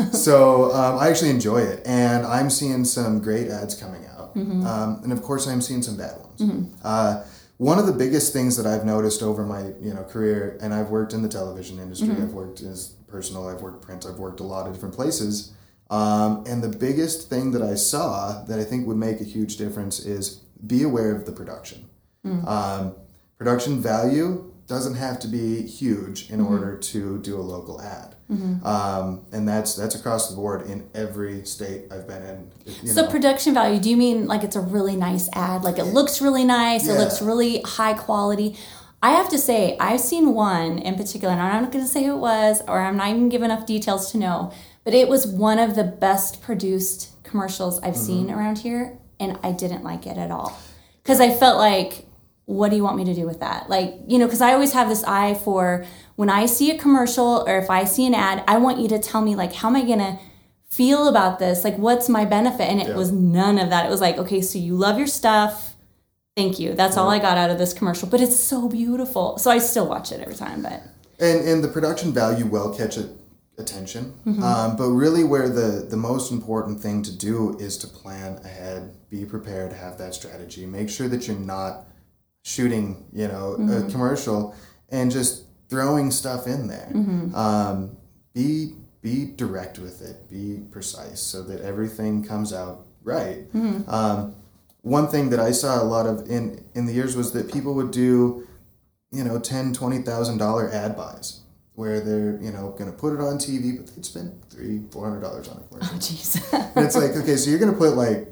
so 0.09 0.73
um, 0.73 0.97
I 0.97 1.09
actually 1.09 1.29
enjoy 1.29 1.59
it, 1.59 1.83
and 1.85 2.25
I'm 2.25 2.49
seeing 2.49 2.85
some 2.85 3.19
great 3.21 3.49
ads 3.49 3.75
coming 3.75 4.03
out, 4.07 4.08
Mm-hmm. 4.35 4.65
um, 4.65 5.01
and 5.03 5.11
of 5.11 5.21
course 5.21 5.47
I'm 5.47 5.61
seeing 5.61 5.81
some 5.81 5.97
bad 5.97 6.17
ones. 6.19 6.41
Uh, 6.83 7.23
one 7.57 7.77
of 7.77 7.85
the 7.87 7.91
biggest 7.93 8.31
things 8.31 8.55
that 8.57 8.65
I've 8.65 8.85
noticed 8.85 9.21
over 9.21 9.45
my 9.45 9.73
you 9.81 9.93
know 9.93 10.03
career, 10.03 10.57
and 10.61 10.73
I've 10.73 10.89
worked 10.89 11.13
in 11.13 11.21
the 11.21 11.29
television 11.29 11.79
industry, 11.79 12.09
Mm-hmm. 12.09 12.23
I've 12.23 12.33
worked 12.33 12.61
as 12.61 12.95
personal, 13.07 13.47
I've 13.49 13.61
worked 13.61 13.81
print, 13.81 14.05
I've 14.05 14.19
worked 14.19 14.39
a 14.39 14.43
lot 14.43 14.65
of 14.67 14.73
different 14.73 14.95
places, 14.95 15.51
um, 15.89 16.43
and 16.47 16.63
the 16.63 16.69
biggest 16.77 17.29
thing 17.29 17.51
that 17.51 17.61
I 17.61 17.75
saw 17.75 18.43
that 18.47 18.59
I 18.59 18.63
think 18.63 18.87
would 18.87 18.97
make 18.97 19.19
a 19.19 19.25
huge 19.25 19.57
difference 19.57 19.99
is 19.99 20.41
be 20.65 20.83
aware 20.83 21.15
of 21.15 21.25
the 21.25 21.31
production. 21.31 21.89
Mm. 22.25 22.47
Um, 22.47 22.95
production 23.37 23.81
value 23.81 24.53
doesn't 24.67 24.95
have 24.95 25.19
to 25.19 25.27
be 25.27 25.63
huge 25.63 26.25
Mm-hmm. 26.27 26.33
in 26.35 26.41
order 26.41 26.77
to 26.77 27.17
do 27.19 27.35
a 27.37 27.41
local 27.55 27.81
ad, 27.81 28.15
um, 28.29 29.25
and 29.31 29.47
that's 29.47 29.75
that's 29.75 29.95
across 29.95 30.29
the 30.29 30.35
board 30.35 30.67
in 30.67 30.87
every 30.93 31.43
state 31.45 31.91
I've 31.91 32.07
been 32.07 32.21
in. 32.23 32.87
So 32.87 33.05
know. 33.05 33.09
production 33.09 33.53
value, 33.55 33.79
do 33.79 33.89
you 33.89 33.97
mean 33.97 34.27
like 34.27 34.43
it's 34.43 34.55
a 34.55 34.61
really 34.61 34.95
nice 34.95 35.29
ad? 35.33 35.63
Like 35.63 35.79
it 35.79 35.85
looks 35.85 36.21
really 36.21 36.43
nice, 36.43 36.87
it 36.87 36.97
looks 36.97 37.21
really 37.21 37.61
high 37.65 37.93
quality. 37.93 38.55
I 39.01 39.11
have 39.11 39.29
to 39.29 39.37
say, 39.37 39.77
I've 39.79 40.01
seen 40.01 40.33
one 40.33 40.77
in 40.77 40.95
particular, 40.95 41.31
and 41.33 41.41
I'm 41.41 41.63
not 41.63 41.71
going 41.71 41.85
to 41.85 41.89
say 41.89 42.03
who 42.03 42.15
it 42.15 42.19
was, 42.19 42.61
or 42.67 42.81
I'm 42.81 42.97
not 42.97 43.07
even 43.07 43.29
give 43.29 43.41
enough 43.43 43.65
details 43.65 44.11
to 44.11 44.17
know, 44.17 44.51
but 44.83 44.93
it 44.93 45.07
was 45.07 45.25
one 45.25 45.57
of 45.57 45.75
the 45.75 45.85
best 45.85 46.41
produced 46.41 47.23
commercials 47.23 47.79
I've 47.79 47.93
Mm-hmm. 47.93 48.05
seen 48.05 48.29
around 48.29 48.57
here, 48.57 48.97
and 49.17 49.39
I 49.41 49.53
didn't 49.53 49.85
like 49.85 50.05
it 50.05 50.17
at 50.17 50.31
all. 50.31 50.59
Because 51.01 51.21
I 51.21 51.29
felt 51.33 51.57
like, 51.57 52.07
what 52.49 52.71
do 52.71 52.75
you 52.75 52.83
want 52.83 52.97
me 52.97 53.05
to 53.05 53.13
do 53.13 53.27
with 53.27 53.41
that? 53.41 53.69
Like, 53.69 53.93
you 54.07 54.17
know, 54.17 54.25
because 54.25 54.41
I 54.41 54.53
always 54.53 54.73
have 54.73 54.89
this 54.89 55.03
eye 55.03 55.35
for 55.35 55.85
when 56.15 56.31
I 56.31 56.47
see 56.47 56.71
a 56.71 56.77
commercial 56.79 57.43
or 57.47 57.59
if 57.59 57.69
I 57.69 57.83
see 57.83 58.07
an 58.07 58.15
ad, 58.15 58.43
I 58.47 58.57
want 58.57 58.79
you 58.79 58.87
to 58.87 58.97
tell 58.97 59.21
me, 59.21 59.35
like, 59.35 59.53
how 59.53 59.67
am 59.69 59.75
I 59.75 59.83
going 59.83 59.99
to 59.99 60.17
feel 60.67 61.07
about 61.07 61.37
this? 61.37 61.63
Like, 61.63 61.77
what's 61.77 62.09
my 62.09 62.25
benefit? 62.25 62.67
And 62.67 62.81
it 62.81 62.87
Yeah. 62.87 62.95
was 62.95 63.11
none 63.11 63.59
of 63.59 63.69
that. 63.69 63.85
It 63.85 63.89
was 63.89 64.01
like, 64.01 64.17
okay, 64.17 64.41
so 64.41 64.57
you 64.57 64.75
love 64.75 64.97
your 64.97 65.05
stuff. 65.05 65.75
Thank 66.35 66.59
you. 66.59 66.73
That's 66.73 66.97
all 66.97 67.09
I 67.09 67.19
got 67.19 67.37
out 67.37 67.51
of 67.51 67.59
this 67.59 67.71
commercial. 67.71 68.09
But 68.09 68.19
it's 68.19 68.35
so 68.37 68.67
beautiful. 68.67 69.37
So 69.37 69.51
I 69.51 69.59
still 69.59 69.87
watch 69.87 70.11
it 70.11 70.19
every 70.19 70.35
time. 70.35 70.63
But 70.63 70.81
And 71.19 71.47
and 71.47 71.63
the 71.63 71.67
production 71.67 72.11
value 72.13 72.47
will 72.47 72.73
catch 72.73 72.97
a, 72.97 73.09
attention. 73.59 74.13
Mm-hmm. 74.25 74.41
Um, 74.41 74.75
but 74.75 74.89
really, 74.89 75.23
where 75.23 75.49
the 75.49 75.85
the 75.87 75.97
most 75.97 76.31
important 76.31 76.79
thing 76.81 77.03
to 77.03 77.15
do 77.15 77.57
is 77.59 77.77
to 77.79 77.87
plan 77.87 78.39
ahead, 78.43 78.95
be 79.11 79.23
prepared, 79.25 79.73
have 79.73 79.97
that 79.99 80.15
strategy, 80.15 80.65
make 80.65 80.89
sure 80.89 81.07
that 81.09 81.27
you're 81.27 81.37
not 81.57 81.88
shooting, 82.53 83.05
you 83.13 83.27
know, 83.27 83.55
Mm-hmm. 83.59 83.87
a 83.87 83.91
commercial 83.91 84.55
and 84.89 85.11
just 85.11 85.43
throwing 85.69 86.09
stuff 86.11 86.47
in 86.47 86.67
there. 86.67 86.89
Mm-hmm. 86.93 87.35
Um, 87.35 87.97
be 88.33 88.73
be 89.01 89.25
direct 89.35 89.79
with 89.79 90.01
it. 90.01 90.29
Be 90.29 90.61
precise 90.71 91.21
so 91.21 91.41
that 91.43 91.61
everything 91.61 92.23
comes 92.23 92.51
out 92.51 92.87
right. 93.03 93.41
Mm-hmm. 93.53 93.89
Um, 93.89 94.35
one 94.81 95.07
thing 95.07 95.29
that 95.29 95.39
I 95.39 95.51
saw 95.51 95.81
a 95.81 95.85
lot 95.95 96.05
of 96.07 96.27
in 96.29 96.63
in 96.73 96.85
the 96.87 96.93
years 96.93 97.15
was 97.15 97.31
that 97.33 97.51
people 97.53 97.73
would 97.75 97.91
do 97.91 98.45
you 99.11 99.23
know, 99.23 99.39
ten, 99.39 99.73
twenty 99.73 99.99
thousand 99.99 100.37
dollar 100.37 100.69
ad 100.71 100.95
buys 100.95 101.41
where 101.73 101.99
they're, 101.99 102.37
you 102.41 102.51
know, 102.51 102.75
gonna 102.77 102.91
put 102.91 103.11
it 103.13 103.19
on 103.19 103.37
TV, 103.39 103.75
but 103.77 103.87
they'd 103.95 104.05
spend 104.05 104.29
three, 104.51 104.81
four 104.91 105.03
hundred 105.07 105.21
dollars 105.21 105.47
on 105.47 105.57
it. 105.57 105.63
oh, 105.71 105.97
jeez. 105.97 106.37
It's 106.85 106.95
like, 106.95 107.15
okay, 107.15 107.35
so 107.35 107.49
you're 107.49 107.57
gonna 107.59 107.73
put 107.85 107.95
like 107.95 108.27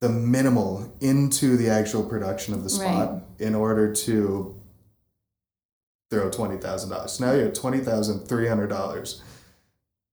the 0.00 0.08
minimal 0.08 0.92
into 1.00 1.56
the 1.56 1.68
actual 1.68 2.02
production 2.04 2.54
of 2.54 2.62
the 2.62 2.70
spot 2.70 3.10
Right. 3.12 3.22
in 3.40 3.54
order 3.54 3.92
to 3.92 4.54
throw 6.10 6.30
twenty 6.30 6.56
thousand 6.56 6.90
dollars. 6.90 7.12
So 7.12 7.26
now 7.26 7.32
you're 7.32 7.48
at 7.48 7.54
twenty 7.54 7.78
thousand 7.78 8.26
three 8.28 8.48
hundred 8.48 8.68
dollars. 8.68 9.22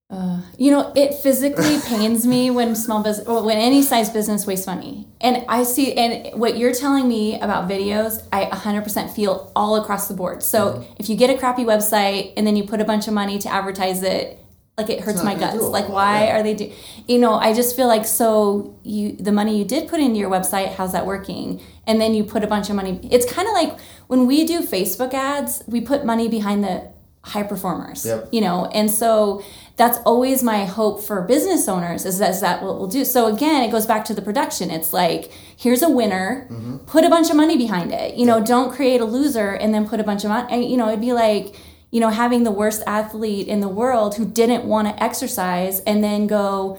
Uh, 0.08 0.40
you 0.60 0.70
know, 0.70 0.92
it 0.96 1.16
physically 1.16 1.80
pains 1.88 2.28
me 2.28 2.52
when 2.52 2.76
small 2.76 3.02
business, 3.02 3.28
when 3.28 3.58
any 3.58 3.82
size 3.82 4.10
business 4.10 4.46
wastes 4.46 4.68
money. 4.68 5.08
And 5.20 5.44
I 5.50 5.64
see, 5.64 5.94
and 5.94 6.40
what 6.40 6.58
you're 6.60 6.74
telling 6.76 7.08
me 7.08 7.40
about 7.40 7.68
videos, 7.68 8.24
I 8.32 8.46
100% 8.46 9.10
feel 9.16 9.52
all 9.56 9.78
across 9.78 10.08
the 10.08 10.14
board. 10.14 10.44
So 10.44 10.74
Mm-hmm. 10.74 10.94
if 11.00 11.10
you 11.10 11.16
get 11.16 11.32
a 11.32 11.38
crappy 11.40 11.64
website 11.64 12.34
and 12.38 12.46
then 12.46 12.56
you 12.56 12.64
put 12.66 12.82
a 12.82 12.86
bunch 12.86 13.08
of 13.08 13.16
money 13.16 13.40
to 13.40 13.50
advertise 13.52 14.04
it, 14.04 14.38
like 14.78 14.90
it 14.90 15.00
hurts 15.00 15.24
my 15.24 15.36
guts. 15.36 15.62
Like, 15.62 15.88
why 15.88 16.26
yeah. 16.26 16.38
are 16.38 16.44
they 16.44 16.54
do? 16.54 16.72
You 17.08 17.18
know, 17.18 17.34
I 17.34 17.54
just 17.54 17.76
feel 17.76 17.88
like 17.88 18.06
so 18.06 18.78
you 18.84 19.16
the 19.16 19.32
money 19.32 19.58
you 19.58 19.64
did 19.64 19.88
put 19.88 20.02
into 20.02 20.18
your 20.20 20.30
website, 20.30 20.74
how's 20.76 20.92
that 20.92 21.06
working? 21.06 21.62
And 21.88 22.02
then 22.02 22.14
you 22.14 22.24
put 22.24 22.44
a 22.44 22.48
bunch 22.48 22.70
of 22.70 22.76
money. 22.76 23.00
It's 23.10 23.32
kind 23.32 23.48
of 23.48 23.54
like 23.54 23.80
when 24.08 24.26
we 24.26 24.46
do 24.46 24.62
Facebook 24.62 25.14
ads, 25.14 25.64
we 25.68 25.80
put 25.80 26.04
money 26.04 26.28
behind 26.28 26.64
the 26.64 26.92
high 27.22 27.44
performers. 27.44 28.06
Yep. 28.06 28.30
You 28.32 28.42
know, 28.42 28.66
and 28.66 28.92
so 28.92 29.44
that's 29.78 29.98
always 30.00 30.44
my 30.44 30.66
hope 30.66 31.02
for 31.02 31.22
business 31.22 31.68
owners 31.68 32.06
is 32.06 32.20
that, 32.20 32.32
is 32.32 32.42
that 32.42 32.62
what 32.62 32.78
we'll 32.78 32.88
do. 32.88 33.04
So 33.04 33.34
again, 33.34 33.64
it 33.64 33.72
goes 33.72 33.86
back 33.86 34.06
to 34.06 34.14
the 34.14 34.22
production. 34.22 34.72
It's 34.72 34.94
like 34.94 35.32
here's 35.58 35.82
a 35.84 35.90
winner, 35.90 36.50
put 36.86 37.04
a 37.04 37.10
bunch 37.10 37.30
of 37.30 37.38
money 37.38 37.58
behind 37.58 37.94
it. 37.94 38.16
You 38.16 38.26
know, 38.26 38.44
don't 38.44 38.74
create 38.74 39.00
a 39.00 39.06
loser 39.06 39.52
and 39.52 39.74
then 39.74 39.88
put 39.88 40.00
a 40.00 40.04
bunch 40.04 40.24
of 40.24 40.30
money. 40.30 40.70
You 40.70 40.78
know, 40.78 40.90
it'd 40.90 41.02
be 41.02 41.14
like 41.14 41.56
you 41.92 42.00
know 42.00 42.10
having 42.10 42.44
the 42.44 42.52
worst 42.52 42.84
athlete 42.88 43.48
in 43.48 43.60
the 43.62 43.70
world 43.70 44.16
who 44.16 44.26
didn't 44.26 44.66
want 44.66 44.88
to 44.88 45.04
exercise 45.04 45.80
and 45.82 46.04
then 46.04 46.28
go 46.28 46.78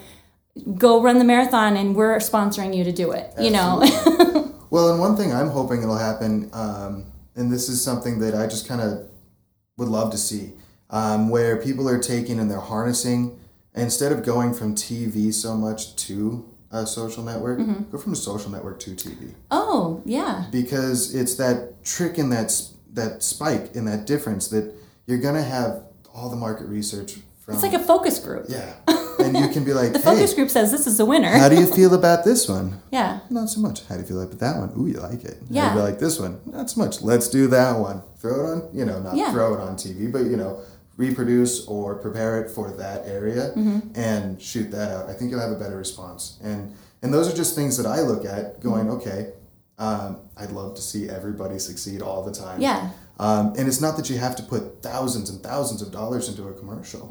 go 0.76 1.02
run 1.02 1.18
the 1.18 1.24
marathon 1.24 1.76
and 1.76 1.94
we're 1.94 2.16
sponsoring 2.18 2.74
you 2.76 2.82
to 2.84 2.92
do 2.92 3.12
it. 3.12 3.32
You 3.38 3.50
know. 3.50 3.82
Well, 4.68 4.90
and 4.90 5.00
one 5.00 5.16
thing 5.16 5.32
I'm 5.32 5.48
hoping 5.50 5.80
it'll 5.82 5.96
happen, 5.96 6.50
um, 6.52 7.04
and 7.36 7.52
this 7.52 7.68
is 7.68 7.80
something 7.80 8.18
that 8.18 8.34
I 8.34 8.48
just 8.48 8.66
kind 8.66 8.80
of 8.80 9.08
would 9.78 9.86
love 9.88 10.10
to 10.10 10.18
see, 10.18 10.52
um, 10.90 11.28
where 11.28 11.56
people 11.56 11.88
are 11.88 12.00
taking 12.00 12.40
and 12.40 12.50
they're 12.50 12.58
harnessing 12.58 13.38
instead 13.76 14.10
of 14.10 14.24
going 14.24 14.52
from 14.52 14.74
TV 14.74 15.32
so 15.32 15.54
much 15.54 15.94
to 16.06 16.44
a 16.72 16.84
social 16.84 17.22
network, 17.22 17.60
Mm-hmm. 17.60 17.90
go 17.92 17.96
from 17.96 18.12
a 18.12 18.16
social 18.16 18.50
network 18.50 18.80
to 18.80 18.90
TV 18.90 19.34
oh 19.52 20.02
yeah. 20.04 20.46
because 20.50 21.14
it's 21.14 21.36
that 21.36 21.84
trick 21.84 22.18
and 22.18 22.32
that 22.32 22.50
that 22.92 23.22
spike 23.22 23.76
and 23.76 23.86
that 23.86 24.04
difference 24.04 24.48
that 24.48 24.74
you're 25.06 25.18
gonna 25.18 25.42
have 25.42 25.82
all 26.14 26.30
the 26.30 26.36
market 26.36 26.66
research 26.66 27.14
from. 27.44 27.54
It's 27.54 27.62
like 27.62 27.74
a 27.74 27.78
focus 27.84 28.18
group. 28.18 28.46
yeah, 28.48 28.74
and 29.18 29.36
you 29.36 29.48
can 29.48 29.64
be 29.64 29.72
like, 29.72 29.92
The 29.92 29.98
hey, 29.98 30.04
focus 30.04 30.34
group 30.34 30.50
says 30.50 30.70
this 30.72 30.86
is 30.86 30.98
the 30.98 31.04
winner. 31.04 31.28
how 31.30 31.48
do 31.48 31.56
you 31.56 31.66
feel 31.66 31.94
about 31.94 32.24
this 32.24 32.48
one? 32.48 32.80
yeah. 32.90 33.20
Not 33.30 33.48
so 33.50 33.60
much. 33.60 33.84
How 33.86 33.94
do 33.96 34.02
you 34.02 34.06
feel 34.06 34.20
about 34.22 34.38
that 34.40 34.56
one? 34.58 34.72
Ooh, 34.78 34.86
you 34.86 34.98
like 35.00 35.24
it. 35.24 35.38
Yeah. 35.50 35.74
you 35.74 35.80
like 35.80 35.98
this 35.98 36.18
one? 36.18 36.40
Not 36.46 36.70
so 36.70 36.80
much. 36.80 37.02
Let's 37.02 37.28
do 37.28 37.46
that 37.48 37.78
one. 37.78 38.02
Throw 38.18 38.40
it 38.46 38.50
on, 38.52 38.68
you 38.72 38.84
know, 38.84 39.00
not 39.00 39.14
Yeah. 39.16 39.30
throw 39.32 39.54
it 39.54 39.60
on 39.60 39.76
TV, 39.76 40.10
but, 40.10 40.24
you 40.24 40.36
know, 40.36 40.60
reproduce 40.96 41.66
or 41.66 41.94
prepare 41.96 42.40
it 42.42 42.50
for 42.50 42.70
that 42.72 43.06
area 43.06 43.52
Mm-hmm. 43.54 43.90
and 43.94 44.40
shoot 44.40 44.70
that 44.70 44.90
out. 44.90 45.08
I 45.10 45.12
think 45.12 45.30
you'll 45.30 45.40
have 45.40 45.52
a 45.52 45.58
better 45.58 45.76
response. 45.76 46.38
And 46.42 46.74
and 47.02 47.12
those 47.12 47.30
are 47.32 47.36
just 47.36 47.54
things 47.54 47.76
that 47.76 47.86
I 47.86 48.00
look 48.00 48.24
at 48.24 48.60
going, 48.60 48.86
Mm-hmm. 48.86 48.96
okay, 49.08 49.32
um, 49.78 50.16
I'd 50.38 50.50
love 50.50 50.74
to 50.76 50.82
see 50.82 51.08
everybody 51.08 51.58
succeed 51.58 52.00
all 52.02 52.24
the 52.24 52.32
time. 52.32 52.60
Yeah. 52.60 52.90
Um, 53.18 53.54
and 53.56 53.66
it's 53.66 53.80
not 53.80 53.96
that 53.96 54.10
you 54.10 54.18
have 54.18 54.36
to 54.36 54.42
put 54.42 54.82
thousands 54.82 55.30
and 55.30 55.42
thousands 55.42 55.80
of 55.82 55.90
dollars 55.90 56.28
into 56.28 56.46
a 56.48 56.52
commercial. 56.52 57.08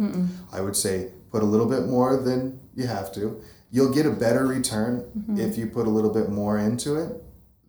I 0.54 0.62
would 0.62 0.76
say 0.76 1.12
put 1.32 1.42
a 1.42 1.46
little 1.46 1.66
bit 1.68 1.86
more 1.88 2.18
than 2.18 2.60
you 2.76 2.86
have 2.88 3.12
to. 3.14 3.42
You'll 3.72 3.94
get 3.94 4.06
a 4.06 4.12
better 4.12 4.46
return 4.46 5.04
Mm-hmm. 5.18 5.40
if 5.40 5.58
you 5.58 5.66
put 5.68 5.88
a 5.88 5.90
little 5.90 6.14
bit 6.14 6.30
more 6.30 6.58
into 6.60 6.96
it 6.96 7.22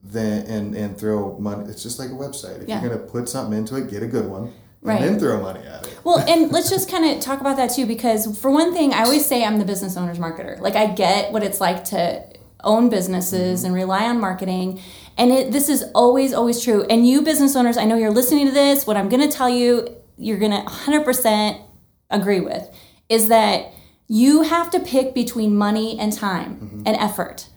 than 0.05 0.46
and, 0.46 0.75
and 0.77 0.99
throw 0.99 1.37
money. 1.38 1.68
It's 1.70 1.83
just 1.83 1.99
like 1.99 2.11
a 2.11 2.14
website. 2.14 2.62
If 2.62 2.68
Yeah. 2.68 2.81
you're 2.81 2.90
gonna 2.90 3.03
put 3.03 3.29
something 3.29 3.57
into 3.59 3.77
it, 3.77 3.90
get 3.90 4.03
a 4.03 4.07
good 4.07 4.29
one, 4.29 4.53
Right. 4.83 5.01
and 5.01 5.14
then 5.14 5.18
throw 5.18 5.40
money 5.40 5.61
at 5.66 5.87
it. 5.87 5.99
Well, 6.05 6.18
and 6.18 6.53
let's 6.57 6.70
just 6.70 6.88
kind 6.90 7.05
of 7.07 7.20
talk 7.20 7.40
about 7.40 7.57
that 7.57 7.70
too, 7.70 7.87
because 7.87 8.38
for 8.38 8.51
one 8.51 8.72
thing, 8.72 8.92
I 8.92 9.03
always 9.05 9.25
say 9.27 9.44
I'm 9.44 9.59
the 9.59 9.64
business 9.64 9.96
owner's 9.96 10.18
marketer. 10.18 10.61
Like 10.61 10.77
I 10.77 10.87
get 10.87 11.33
what 11.33 11.42
it's 11.42 11.61
like 11.61 11.85
to 11.87 12.22
own 12.62 12.88
businesses 12.88 13.64
and 13.64 13.75
rely 13.75 14.05
on 14.05 14.20
marketing, 14.20 14.81
and 15.16 15.33
it, 15.33 15.52
this 15.52 15.68
is 15.68 15.85
always, 15.94 16.33
always 16.33 16.62
true. 16.62 16.85
And 16.85 17.07
you 17.07 17.22
business 17.22 17.57
owners, 17.57 17.76
I 17.76 17.85
know 17.85 17.96
you're 17.96 18.11
listening 18.11 18.46
to 18.46 18.52
this. 18.52 18.87
What 18.87 18.96
I'm 18.96 19.09
going 19.09 19.29
to 19.29 19.35
tell 19.35 19.48
you, 19.48 19.96
you're 20.16 20.38
going 20.38 20.52
to 20.52 20.62
100% 20.62 21.62
agree 22.11 22.40
with, 22.40 22.68
is 23.09 23.29
that 23.29 23.72
you 24.09 24.42
have 24.42 24.70
to 24.70 24.81
pick 24.81 25.14
between 25.14 25.57
money 25.57 25.98
and 25.98 26.12
time 26.12 26.57
mm-hmm. 26.57 26.83
and 26.87 26.96
effort. 26.96 27.48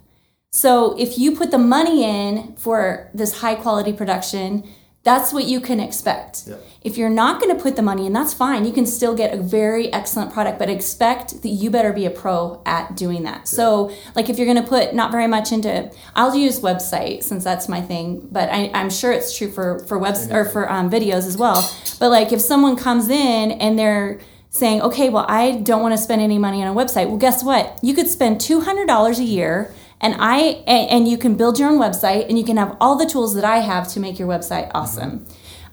So 0.51 0.97
if 0.97 1.19
you 1.19 1.35
put 1.35 1.51
the 1.51 1.57
money 1.57 2.03
in 2.03 2.55
for 2.55 3.11
this 3.13 3.39
high 3.41 3.55
quality 3.55 3.93
production, 3.93 4.67
that's 5.03 5.31
what 5.31 5.45
you 5.45 5.61
can 5.61 5.79
expect. 5.79 6.43
Yep. 6.45 6.65
If 6.81 6.97
you're 6.97 7.09
not 7.09 7.41
going 7.41 7.55
to 7.55 7.61
put 7.61 7.75
the 7.77 7.81
money 7.81 8.05
in, 8.05 8.13
that's 8.13 8.33
fine. 8.33 8.65
You 8.65 8.73
can 8.73 8.85
still 8.85 9.15
get 9.15 9.33
a 9.33 9.37
very 9.41 9.91
excellent 9.93 10.33
product, 10.33 10.59
but 10.59 10.69
expect 10.69 11.41
that 11.41 11.49
you 11.49 11.69
better 11.69 11.93
be 11.93 12.05
a 12.05 12.09
pro 12.09 12.61
at 12.65 12.95
doing 12.97 13.23
that. 13.23 13.47
So, 13.47 13.91
like 14.15 14.29
if 14.29 14.37
you're 14.37 14.45
going 14.45 14.61
to 14.61 14.67
put 14.67 14.93
not 14.93 15.11
very 15.11 15.27
much 15.27 15.51
into, 15.51 15.89
I'll 16.15 16.35
use 16.35 16.59
website 16.59 17.23
since 17.23 17.43
that's 17.43 17.69
my 17.69 17.81
thing, 17.81 18.27
but 18.29 18.49
I, 18.49 18.71
I'm 18.73 18.89
sure 18.89 19.11
it's 19.11 19.37
true 19.37 19.49
for 19.49 19.79
for 19.85 19.97
webs 19.97 20.29
or 20.29 20.45
for 20.45 20.69
um, 20.69 20.89
videos 20.89 21.25
as 21.27 21.37
well. 21.37 21.69
But 21.99 22.09
like 22.09 22.33
if 22.33 22.41
someone 22.41 22.75
comes 22.75 23.09
in 23.09 23.51
and 23.51 23.79
they're 23.79 24.19
saying, 24.49 24.81
okay, 24.81 25.09
well 25.09 25.25
I 25.29 25.57
don't 25.57 25.81
want 25.81 25.93
to 25.93 25.97
spend 25.97 26.21
any 26.21 26.37
money 26.37 26.61
on 26.61 26.67
a 26.67 26.77
website. 26.77 27.07
Well, 27.07 27.17
guess 27.17 27.43
what? 27.43 27.79
You 27.81 27.93
could 27.93 28.07
spend 28.07 28.41
two 28.41 28.61
hundred 28.61 28.87
dollars 28.87 29.19
a 29.19 29.23
year 29.23 29.73
and 30.01 30.15
I 30.19 30.63
and, 30.67 31.07
you 31.07 31.17
can 31.17 31.35
build 31.35 31.59
your 31.59 31.69
own 31.69 31.79
website 31.79 32.27
and 32.29 32.37
you 32.37 32.45
can 32.45 32.57
have 32.57 32.75
all 32.79 32.95
the 32.95 33.05
tools 33.05 33.35
that 33.35 33.43
I 33.43 33.57
have 33.59 33.87
to 33.89 33.99
make 33.99 34.19
your 34.19 34.27
website 34.27 34.71
awesome. 34.73 35.25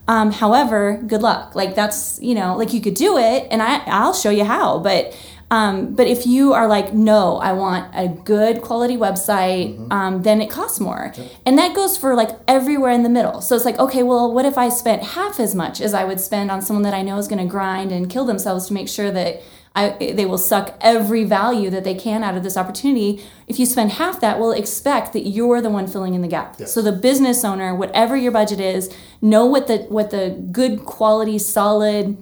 Um, 0.07 0.31
however, 0.31 1.01
good 1.05 1.21
luck. 1.21 1.55
Like 1.55 1.75
that's 1.75 2.19
you 2.21 2.35
know 2.35 2.55
like 2.57 2.73
you 2.73 2.81
could 2.81 2.95
do 2.95 3.17
it 3.17 3.47
and 3.51 3.61
I 3.61 3.83
I'll 3.85 4.13
show 4.13 4.29
you 4.29 4.45
how. 4.45 4.79
But 4.79 5.17
um, 5.49 5.95
but 5.95 6.07
if 6.07 6.27
you 6.27 6.53
are 6.53 6.67
like 6.67 6.93
no, 6.93 7.37
I 7.37 7.53
want 7.53 7.93
a 7.95 8.09
good 8.09 8.61
quality 8.61 8.97
website, 8.97 9.91
um, 9.91 10.23
then 10.23 10.41
it 10.41 10.49
costs 10.49 10.79
more, 10.79 11.13
and 11.45 11.57
that 11.57 11.73
goes 11.73 11.97
for 11.97 12.15
like 12.15 12.31
everywhere 12.49 12.91
in 12.91 13.03
the 13.03 13.09
middle. 13.09 13.41
So 13.41 13.55
it's 13.55 13.63
like 13.63 13.79
okay, 13.79 14.03
well, 14.03 14.33
what 14.33 14.45
if 14.45 14.57
I 14.57 14.67
spent 14.69 15.03
half 15.03 15.39
as 15.39 15.55
much 15.55 15.79
as 15.79 15.93
I 15.93 16.03
would 16.03 16.19
spend 16.19 16.51
on 16.51 16.61
someone 16.61 16.83
that 16.83 16.93
I 16.93 17.01
know 17.01 17.17
is 17.17 17.29
going 17.29 17.41
to 17.41 17.49
grind 17.49 17.91
and 17.93 18.09
kill 18.09 18.25
themselves 18.25 18.67
to 18.67 18.73
make 18.73 18.89
sure 18.89 19.11
that 19.11 19.41
I, 19.77 19.89
they 19.99 20.25
will 20.25 20.39
suck 20.39 20.75
every 20.81 21.23
value 21.23 21.69
that 21.69 21.83
they 21.83 21.93
can 21.93 22.23
out 22.23 22.35
of 22.35 22.41
this 22.41 22.57
opportunity. 22.57 23.23
If 23.45 23.59
you 23.59 23.67
spend 23.67 23.91
half 23.91 24.19
that, 24.21 24.39
we'll 24.39 24.51
expect 24.51 25.13
that 25.13 25.27
you're 25.27 25.61
the 25.61 25.69
one 25.69 25.85
filling 25.85 26.15
in 26.15 26.23
the 26.23 26.27
gap. 26.27 26.55
Yes. 26.57 26.73
So 26.73 26.81
the 26.81 26.91
business 26.91 27.45
owner, 27.45 27.75
whatever 27.75 28.17
your 28.17 28.31
budget 28.31 28.59
is, 28.59 28.91
know 29.21 29.45
what 29.45 29.67
the 29.67 29.85
what 29.89 30.09
the 30.09 30.31
good 30.51 30.83
quality, 30.83 31.37
solid, 31.37 32.17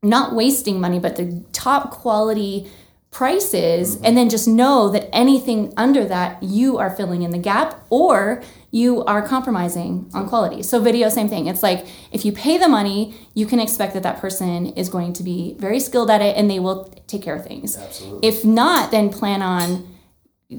not 0.00 0.32
wasting 0.32 0.80
money, 0.80 1.00
but 1.00 1.16
the 1.16 1.44
top 1.52 1.90
quality 1.90 2.70
price 3.12 3.52
is, 3.52 4.00
and 4.00 4.16
then 4.16 4.30
just 4.30 4.48
know 4.48 4.88
that 4.88 5.08
anything 5.14 5.72
under 5.76 6.02
that 6.06 6.42
you 6.42 6.78
are 6.78 6.90
filling 6.90 7.22
in 7.22 7.30
the 7.30 7.38
gap 7.38 7.84
or 7.90 8.42
you 8.70 9.04
are 9.04 9.20
compromising 9.20 10.10
on 10.14 10.26
quality. 10.26 10.62
So 10.62 10.80
video, 10.80 11.10
same 11.10 11.28
thing. 11.28 11.46
It's 11.46 11.62
like 11.62 11.86
if 12.10 12.24
you 12.24 12.32
pay 12.32 12.56
the 12.56 12.68
money, 12.68 13.14
you 13.34 13.44
can 13.44 13.60
expect 13.60 13.92
that 13.92 14.02
that 14.02 14.18
person 14.18 14.68
is 14.68 14.88
going 14.88 15.12
to 15.12 15.22
be 15.22 15.54
very 15.58 15.78
skilled 15.78 16.10
at 16.10 16.22
it 16.22 16.38
and 16.38 16.50
they 16.50 16.58
will 16.58 16.86
take 17.06 17.22
care 17.22 17.36
of 17.36 17.44
things. 17.44 17.76
Absolutely. 17.76 18.26
If 18.26 18.46
not, 18.46 18.90
then 18.90 19.10
plan 19.10 19.42
on 19.42 19.86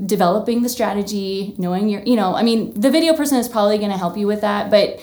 developing 0.06 0.62
the 0.62 0.70
strategy, 0.70 1.56
knowing 1.58 1.90
your, 1.90 2.04
you 2.04 2.16
know, 2.16 2.36
I 2.36 2.44
mean, 2.44 2.80
the 2.80 2.92
video 2.92 3.16
person 3.16 3.40
is 3.40 3.50
probably 3.50 3.80
going 3.80 3.92
to 3.92 3.98
help 3.98 4.16
you 4.16 4.28
with 4.28 4.42
that, 4.42 4.70
but 4.70 5.02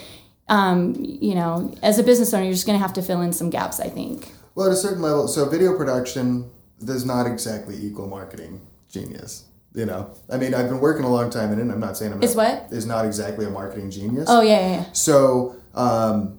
um, 0.48 0.94
you 0.98 1.34
know, 1.34 1.74
as 1.82 1.98
a 1.98 2.04
business 2.04 2.32
owner, 2.32 2.44
you're 2.44 2.52
just 2.52 2.66
going 2.66 2.78
to 2.78 2.82
have 2.82 2.92
to 2.94 3.02
fill 3.02 3.22
in 3.22 3.32
some 3.32 3.50
gaps, 3.50 3.80
I 3.80 3.88
think. 3.88 4.32
Well, 4.54 4.66
at 4.66 4.72
a 4.72 4.76
certain 4.76 5.02
level, 5.02 5.26
so 5.28 5.48
video 5.48 5.76
production 5.76 6.50
does 6.84 7.04
not 7.04 7.26
exactly 7.26 7.76
equal 7.76 8.08
marketing 8.08 8.60
genius. 8.88 9.44
You 9.72 9.86
know, 9.86 10.10
I 10.28 10.36
mean, 10.36 10.52
I've 10.52 10.68
been 10.68 10.80
working 10.80 11.04
a 11.04 11.08
long 11.12 11.30
time 11.30 11.52
in 11.52 11.60
it. 11.60 11.72
I'm 11.72 11.78
not 11.78 11.96
saying 11.96 12.12
I'm 12.12 12.22
Is 12.24 12.34
not, 12.34 12.64
what? 12.64 12.72
is 12.72 12.86
not 12.86 13.04
exactly 13.04 13.46
a 13.46 13.50
marketing 13.50 13.90
genius. 13.90 14.26
Oh 14.28 14.40
yeah, 14.40 14.60
yeah, 14.60 14.72
yeah. 14.78 14.84
So, 14.92 15.54
um, 15.74 16.38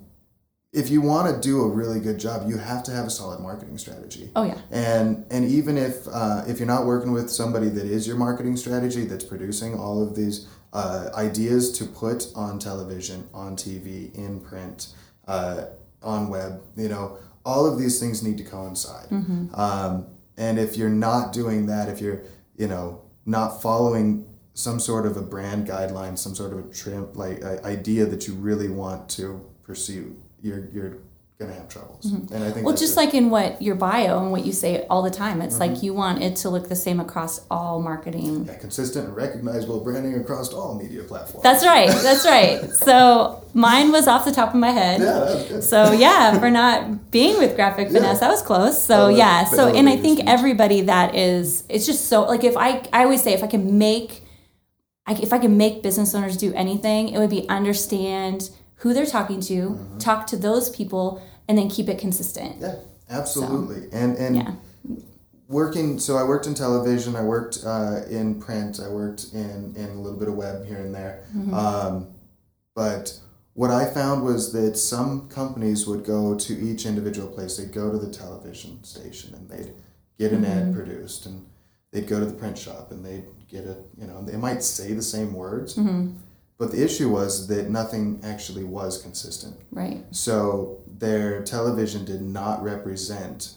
if 0.73 0.89
you 0.89 1.01
want 1.01 1.33
to 1.33 1.41
do 1.41 1.61
a 1.61 1.67
really 1.67 2.01
good 2.01 2.19
job, 2.19 2.49
you 2.49 2.57
have 2.57 2.83
to 2.83 2.91
have 2.91 3.05
a 3.05 3.09
solid 3.09 3.39
marketing 3.39 3.77
strategy. 3.77 4.31
Oh 4.35 4.43
yeah. 4.43 4.57
And 4.69 5.25
and 5.31 5.45
even 5.45 5.77
if 5.77 6.07
uh, 6.11 6.43
if 6.45 6.59
you're 6.59 6.67
not 6.67 6.85
working 6.85 7.13
with 7.13 7.29
somebody 7.29 7.69
that 7.69 7.85
is 7.85 8.05
your 8.05 8.17
marketing 8.17 8.57
strategy 8.57 9.05
that's 9.05 9.23
producing 9.23 9.75
all 9.79 10.01
of 10.03 10.15
these 10.15 10.47
uh, 10.73 11.09
ideas 11.15 11.71
to 11.79 11.85
put 11.85 12.27
on 12.35 12.59
television, 12.59 13.27
on 13.33 13.55
TV, 13.55 14.13
in 14.15 14.39
print, 14.41 14.87
uh, 15.27 15.65
on 16.03 16.29
web, 16.29 16.61
you 16.75 16.87
know, 16.89 17.17
all 17.45 17.65
of 17.65 17.77
these 17.79 17.99
things 17.99 18.23
need 18.23 18.37
to 18.37 18.43
coincide. 18.43 19.07
Um, 19.53 20.07
and 20.37 20.59
if 20.59 20.77
you're 20.77 20.89
not 20.89 21.33
doing 21.33 21.67
that, 21.67 21.89
if 21.89 22.01
you're 22.01 22.21
you 22.55 22.67
know 22.67 23.01
not 23.25 23.61
following 23.61 24.27
some 24.53 24.79
sort 24.79 25.05
of 25.05 25.17
a 25.17 25.21
brand 25.21 25.67
guideline, 25.67 26.17
some 26.17 26.35
sort 26.35 26.53
of 26.53 26.59
a 26.59 26.73
trim 26.73 27.11
like 27.13 27.43
uh, 27.43 27.57
idea 27.63 28.05
that 28.05 28.27
you 28.27 28.33
really 28.33 28.69
want 28.69 29.09
to 29.09 29.45
pursue, 29.63 30.15
you're 30.41 30.65
you're 30.73 30.97
gonna 31.41 31.53
have 31.53 31.67
troubles. 31.69 32.05
And 32.05 32.43
I 32.43 32.51
think 32.51 32.65
Well, 32.65 32.75
just 32.75 32.95
like 32.95 33.13
in 33.13 33.29
what 33.29 33.61
your 33.61 33.75
bio 33.75 34.19
and 34.21 34.31
what 34.31 34.45
you 34.45 34.53
say 34.53 34.85
all 34.89 35.01
the 35.01 35.09
time, 35.23 35.41
it's 35.41 35.59
like 35.59 35.83
you 35.83 35.93
want 35.93 36.21
it 36.23 36.35
to 36.37 36.49
look 36.49 36.69
the 36.69 36.75
same 36.75 36.99
across 36.99 37.41
all 37.51 37.81
marketing. 37.81 38.45
Yeah, 38.47 38.55
consistent 38.55 39.07
and 39.07 39.15
recognizable 39.15 39.79
branding 39.81 40.15
across 40.15 40.53
all 40.53 40.75
media 40.75 41.03
platforms. 41.03 41.43
That's 41.43 41.65
right. 41.65 41.89
That's 41.89 42.25
right. 42.25 42.69
So 42.73 43.43
mine 43.53 43.91
was 43.91 44.07
off 44.07 44.23
the 44.25 44.31
top 44.31 44.49
of 44.53 44.59
my 44.59 44.71
head. 44.71 45.01
yeah, 45.01 45.05
that 45.19 45.35
was 45.35 45.43
good. 45.49 45.63
So 45.63 45.91
yeah, 45.91 46.39
for 46.39 46.49
not 46.49 47.11
being 47.11 47.37
with 47.37 47.55
graphic 47.55 47.89
finesse, 47.89 48.19
that 48.19 48.29
was 48.29 48.41
close. 48.41 48.81
So 48.83 49.07
that- 49.07 49.17
yeah. 49.17 49.43
So 49.45 49.67
and 49.67 49.89
I 49.89 49.97
think 49.97 50.21
everybody 50.27 50.81
that 50.81 51.15
is, 51.15 51.63
it's 51.69 51.85
just 51.85 52.07
so 52.07 52.23
like 52.23 52.43
if 52.43 52.55
I 52.57 52.83
I 52.93 53.03
always 53.03 53.21
say 53.23 53.33
if 53.33 53.43
I 53.43 53.47
can 53.47 53.77
make, 53.77 54.21
I, 55.07 55.13
if 55.13 55.33
I 55.33 55.39
can 55.39 55.57
make 55.57 55.81
business 55.83 56.13
owners 56.13 56.37
do 56.37 56.53
anything, 56.53 57.09
it 57.09 57.17
would 57.17 57.29
be 57.31 57.47
understand 57.49 58.49
who 58.77 58.93
they're 58.95 59.05
talking 59.05 59.39
to, 59.41 59.53
Mm-hmm. 59.53 59.97
talk 59.99 60.25
to 60.27 60.37
those 60.37 60.69
people, 60.69 61.21
and 61.51 61.57
then 61.57 61.67
keep 61.69 61.89
it 61.89 61.99
consistent. 61.99 62.55
Yeah, 62.61 62.75
absolutely. 63.09 63.89
And 63.91 64.15
and 64.17 64.35
Yeah. 64.37 64.53
working. 65.49 65.99
So 65.99 66.15
I 66.15 66.23
worked 66.23 66.47
in 66.47 66.53
television. 66.53 67.13
I 67.17 67.23
worked 67.23 67.59
uh, 67.65 68.03
in 68.09 68.39
print. 68.39 68.79
I 68.79 68.87
worked 68.87 69.25
in 69.33 69.73
in 69.75 69.89
a 69.97 70.01
little 70.01 70.17
bit 70.17 70.29
of 70.29 70.35
web 70.35 70.65
here 70.65 70.77
and 70.77 70.95
there. 70.95 71.25
Mm-hmm. 71.35 71.53
Um, 71.53 72.07
but 72.73 73.19
what 73.53 73.69
I 73.69 73.83
found 73.93 74.23
was 74.23 74.53
that 74.53 74.77
some 74.77 75.27
companies 75.27 75.85
would 75.85 76.05
go 76.05 76.35
to 76.35 76.53
each 76.53 76.85
individual 76.85 77.27
place. 77.27 77.57
They'd 77.57 77.73
go 77.73 77.91
to 77.91 77.97
the 77.97 78.09
television 78.09 78.81
station 78.85 79.35
and 79.35 79.49
they'd 79.49 79.73
get 80.17 80.31
an 80.31 80.43
Mm-hmm. 80.45 80.69
ad 80.69 80.73
produced, 80.73 81.25
and 81.25 81.45
they'd 81.91 82.07
go 82.07 82.17
to 82.21 82.25
the 82.25 82.33
print 82.41 82.57
shop 82.57 82.91
and 82.91 83.05
they'd 83.05 83.25
get 83.49 83.65
a. 83.65 83.75
You 83.99 84.07
know, 84.07 84.23
they 84.23 84.37
might 84.37 84.63
say 84.63 84.93
the 84.93 85.01
same 85.01 85.33
words. 85.33 85.75
Mm-hmm. 85.75 86.11
But 86.57 86.71
the 86.71 86.83
issue 86.85 87.09
was 87.09 87.47
that 87.47 87.71
nothing 87.71 88.19
actually 88.23 88.63
was 88.63 89.01
consistent. 89.01 89.55
Right. 89.71 90.03
So 90.11 90.80
their 91.01 91.41
television 91.43 92.05
did 92.05 92.21
not 92.21 92.63
represent 92.63 93.55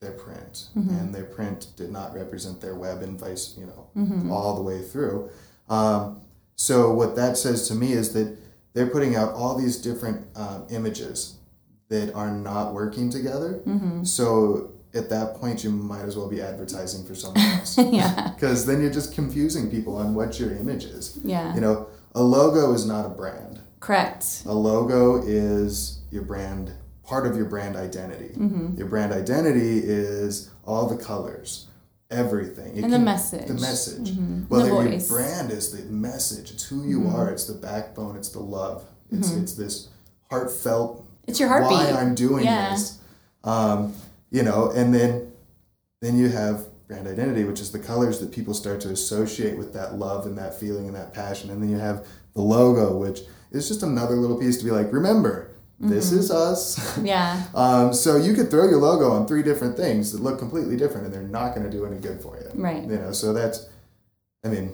their 0.00 0.12
print, 0.12 0.68
and 0.74 1.14
their 1.14 1.24
print 1.24 1.68
did 1.76 1.90
not 1.90 2.14
represent 2.14 2.60
their 2.60 2.74
web, 2.74 3.02
and 3.02 3.18
vice, 3.20 3.56
you 3.58 3.66
know, 3.66 4.32
all 4.32 4.56
the 4.56 4.62
way 4.62 4.82
through. 4.82 5.28
Um, 5.68 6.20
so 6.56 6.92
what 6.92 7.14
that 7.16 7.36
says 7.36 7.68
to 7.68 7.74
me 7.74 7.92
is 7.92 8.12
that 8.14 8.36
they're 8.74 8.88
putting 8.88 9.16
out 9.16 9.34
all 9.34 9.56
these 9.56 9.76
different 9.76 10.26
um, 10.36 10.66
images 10.70 11.36
that 11.88 12.12
are 12.14 12.30
not 12.30 12.74
working 12.74 13.10
together. 13.10 13.60
So 14.04 14.72
at 14.94 15.10
that 15.10 15.34
point, 15.34 15.62
you 15.64 15.70
might 15.70 16.02
as 16.04 16.16
well 16.16 16.28
be 16.28 16.40
advertising 16.40 17.04
for 17.04 17.14
someone 17.14 17.42
else, 17.58 17.76
yeah. 17.78 18.32
because 18.34 18.66
then 18.66 18.80
you're 18.80 18.92
just 18.92 19.14
confusing 19.14 19.70
people 19.70 19.96
on 19.96 20.14
what 20.14 20.40
your 20.40 20.52
image 20.52 20.84
is. 20.84 21.18
Yeah. 21.22 21.54
You 21.54 21.60
know, 21.60 21.88
a 22.14 22.22
logo 22.22 22.72
is 22.72 22.86
not 22.86 23.04
a 23.04 23.10
brand. 23.10 23.60
Correct. 23.80 24.42
A 24.46 24.52
logo 24.52 25.22
is 25.24 26.00
your 26.10 26.22
brand, 26.22 26.72
part 27.08 27.26
of 27.26 27.34
your 27.36 27.46
brand 27.46 27.74
identity. 27.74 28.34
Mm-hmm. 28.36 28.76
Your 28.76 28.86
brand 28.86 29.12
identity 29.12 29.78
is 29.82 30.50
all 30.64 30.86
the 30.88 31.02
colors, 31.02 31.66
everything. 32.10 32.76
It 32.76 32.84
And 32.84 32.92
the 32.92 32.98
message. 32.98 33.46
The 33.48 33.54
message. 33.54 34.10
Mm-hmm. 34.10 34.44
Well, 34.48 34.60
The 34.60 34.66
your. 34.68 34.82
Mm-hmm. 34.84 35.14
brand 35.14 35.50
is 35.50 35.72
the 35.72 35.90
message. 35.90 36.50
It's 36.50 36.64
who 36.64 36.86
you 36.86 37.08
are. 37.08 37.30
It's 37.30 37.46
the 37.46 37.54
backbone. 37.54 38.16
It's 38.16 38.28
the 38.28 38.40
love. 38.40 38.84
It's 39.10 39.32
it's 39.32 39.54
this 39.54 39.88
heartfelt. 40.30 41.06
It's 41.26 41.40
your 41.40 41.48
heartbeat. 41.48 41.78
Why 41.78 42.00
I'm 42.00 42.14
doing 42.14 42.44
Yeah. 42.44 42.70
this. 42.72 42.98
Um, 43.42 43.94
you 44.30 44.42
know, 44.42 44.70
and 44.70 44.94
then 44.94 45.32
then 46.02 46.18
you 46.18 46.28
have 46.28 46.66
brand 46.86 47.06
identity, 47.08 47.44
which 47.44 47.60
is 47.60 47.72
the 47.72 47.78
colors 47.78 48.20
that 48.20 48.32
people 48.32 48.52
start 48.54 48.80
to 48.82 48.90
associate 48.90 49.56
with 49.56 49.72
that 49.72 49.94
love 49.94 50.26
and 50.26 50.36
that 50.38 50.58
feeling 50.60 50.86
and 50.86 50.94
that 50.94 51.12
passion. 51.14 51.50
And 51.50 51.62
then 51.62 51.70
you 51.70 51.78
have 51.78 52.06
the 52.34 52.42
logo, 52.42 52.96
which 52.96 53.20
is 53.50 53.66
just 53.68 53.82
another 53.82 54.14
little 54.16 54.38
piece 54.38 54.58
to 54.58 54.64
be 54.64 54.70
like, 54.70 54.92
remember, 54.92 55.47
this 55.80 56.10
Mm-hmm. 56.10 56.18
is 56.18 56.30
us. 56.30 56.98
Yeah. 56.98 57.42
um, 57.54 57.92
so 57.94 58.16
you 58.16 58.34
could 58.34 58.50
throw 58.50 58.68
your 58.68 58.78
logo 58.80 59.10
on 59.12 59.26
three 59.26 59.42
different 59.42 59.76
things 59.76 60.12
that 60.12 60.20
look 60.22 60.38
completely 60.38 60.76
different, 60.76 61.04
and 61.06 61.14
they're 61.14 61.22
not 61.22 61.54
going 61.54 61.64
to 61.68 61.70
do 61.70 61.86
any 61.86 61.98
good 61.98 62.20
for 62.20 62.36
you. 62.36 62.50
Right. 62.60 62.82
You 62.82 62.96
know, 62.96 63.12
so 63.12 63.32
that's, 63.32 63.68
I 64.44 64.48
mean, 64.48 64.72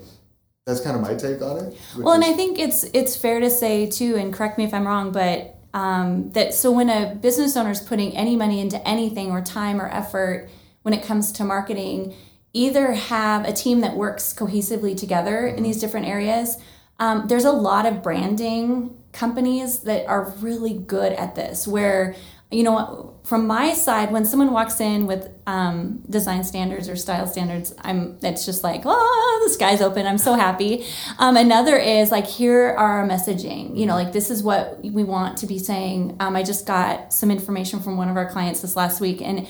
that's 0.66 0.80
kind 0.80 0.96
of 0.96 1.02
my 1.02 1.14
take 1.14 1.42
on 1.42 1.58
it. 1.58 1.78
Well, 1.98 2.14
and 2.14 2.22
is- 2.24 2.30
I 2.30 2.32
think 2.32 2.58
it's 2.58 2.84
it's 2.94 3.16
fair 3.16 3.38
to 3.40 3.50
say 3.50 3.86
too, 3.86 4.16
and 4.16 4.32
correct 4.32 4.56
me 4.56 4.64
if 4.64 4.72
I'm 4.72 4.86
wrong, 4.86 5.12
but 5.12 5.56
um, 5.74 6.30
that 6.30 6.54
so 6.54 6.70
when 6.72 6.88
a 6.88 7.14
business 7.16 7.54
owner 7.56 7.70
is 7.72 7.80
putting 7.80 8.16
any 8.16 8.34
money 8.36 8.60
into 8.60 8.78
anything 8.88 9.30
or 9.30 9.42
time 9.42 9.80
or 9.80 9.88
effort 9.90 10.48
when 10.82 10.94
it 10.94 11.02
comes 11.02 11.32
to 11.32 11.44
marketing, 11.44 12.14
either 12.54 12.92
have 12.92 13.44
a 13.46 13.52
team 13.52 13.80
that 13.80 13.94
works 13.96 14.32
cohesively 14.32 14.96
together 14.96 15.46
in 15.46 15.62
these 15.62 15.78
different 15.80 16.06
areas. 16.06 16.56
Um, 16.98 17.26
there's 17.26 17.44
a 17.44 17.52
lot 17.52 17.84
of 17.86 18.02
branding 18.02 18.96
companies 19.14 19.78
that 19.80 20.06
are 20.06 20.30
really 20.40 20.74
good 20.74 21.12
at 21.14 21.34
this, 21.34 21.66
where 21.66 22.14
you 22.50 22.62
know 22.62 23.18
from 23.24 23.46
my 23.46 23.72
side 23.72 24.12
when 24.12 24.24
someone 24.26 24.52
walks 24.52 24.78
in 24.80 25.06
with 25.06 25.28
um, 25.46 26.02
design 26.10 26.44
standards 26.44 26.90
or 26.90 26.94
style 26.94 27.26
standards 27.26 27.74
i'm 27.82 28.18
it's 28.22 28.44
just 28.44 28.62
like 28.62 28.82
oh 28.84 29.40
the 29.46 29.52
sky's 29.52 29.80
open. 29.80 30.06
I'm 30.06 30.18
so 30.18 30.34
happy. 30.34 30.84
Um, 31.18 31.36
another 31.36 31.76
is 31.76 32.10
like 32.10 32.26
here 32.26 32.66
are 32.68 33.00
our 33.00 33.08
messaging. 33.08 33.76
You 33.76 33.86
know 33.86 33.94
like 33.94 34.12
this 34.12 34.30
is 34.30 34.42
what 34.42 34.78
we 34.84 35.04
want 35.04 35.38
to 35.38 35.46
be 35.46 35.58
saying. 35.58 36.16
Um, 36.20 36.36
i 36.36 36.42
just 36.42 36.66
got 36.66 37.12
some 37.12 37.30
information 37.30 37.80
from 37.80 37.96
one 37.96 38.08
of 38.10 38.16
our 38.16 38.28
clients 38.30 38.60
this 38.60 38.76
last 38.76 39.00
week 39.00 39.20
and 39.22 39.46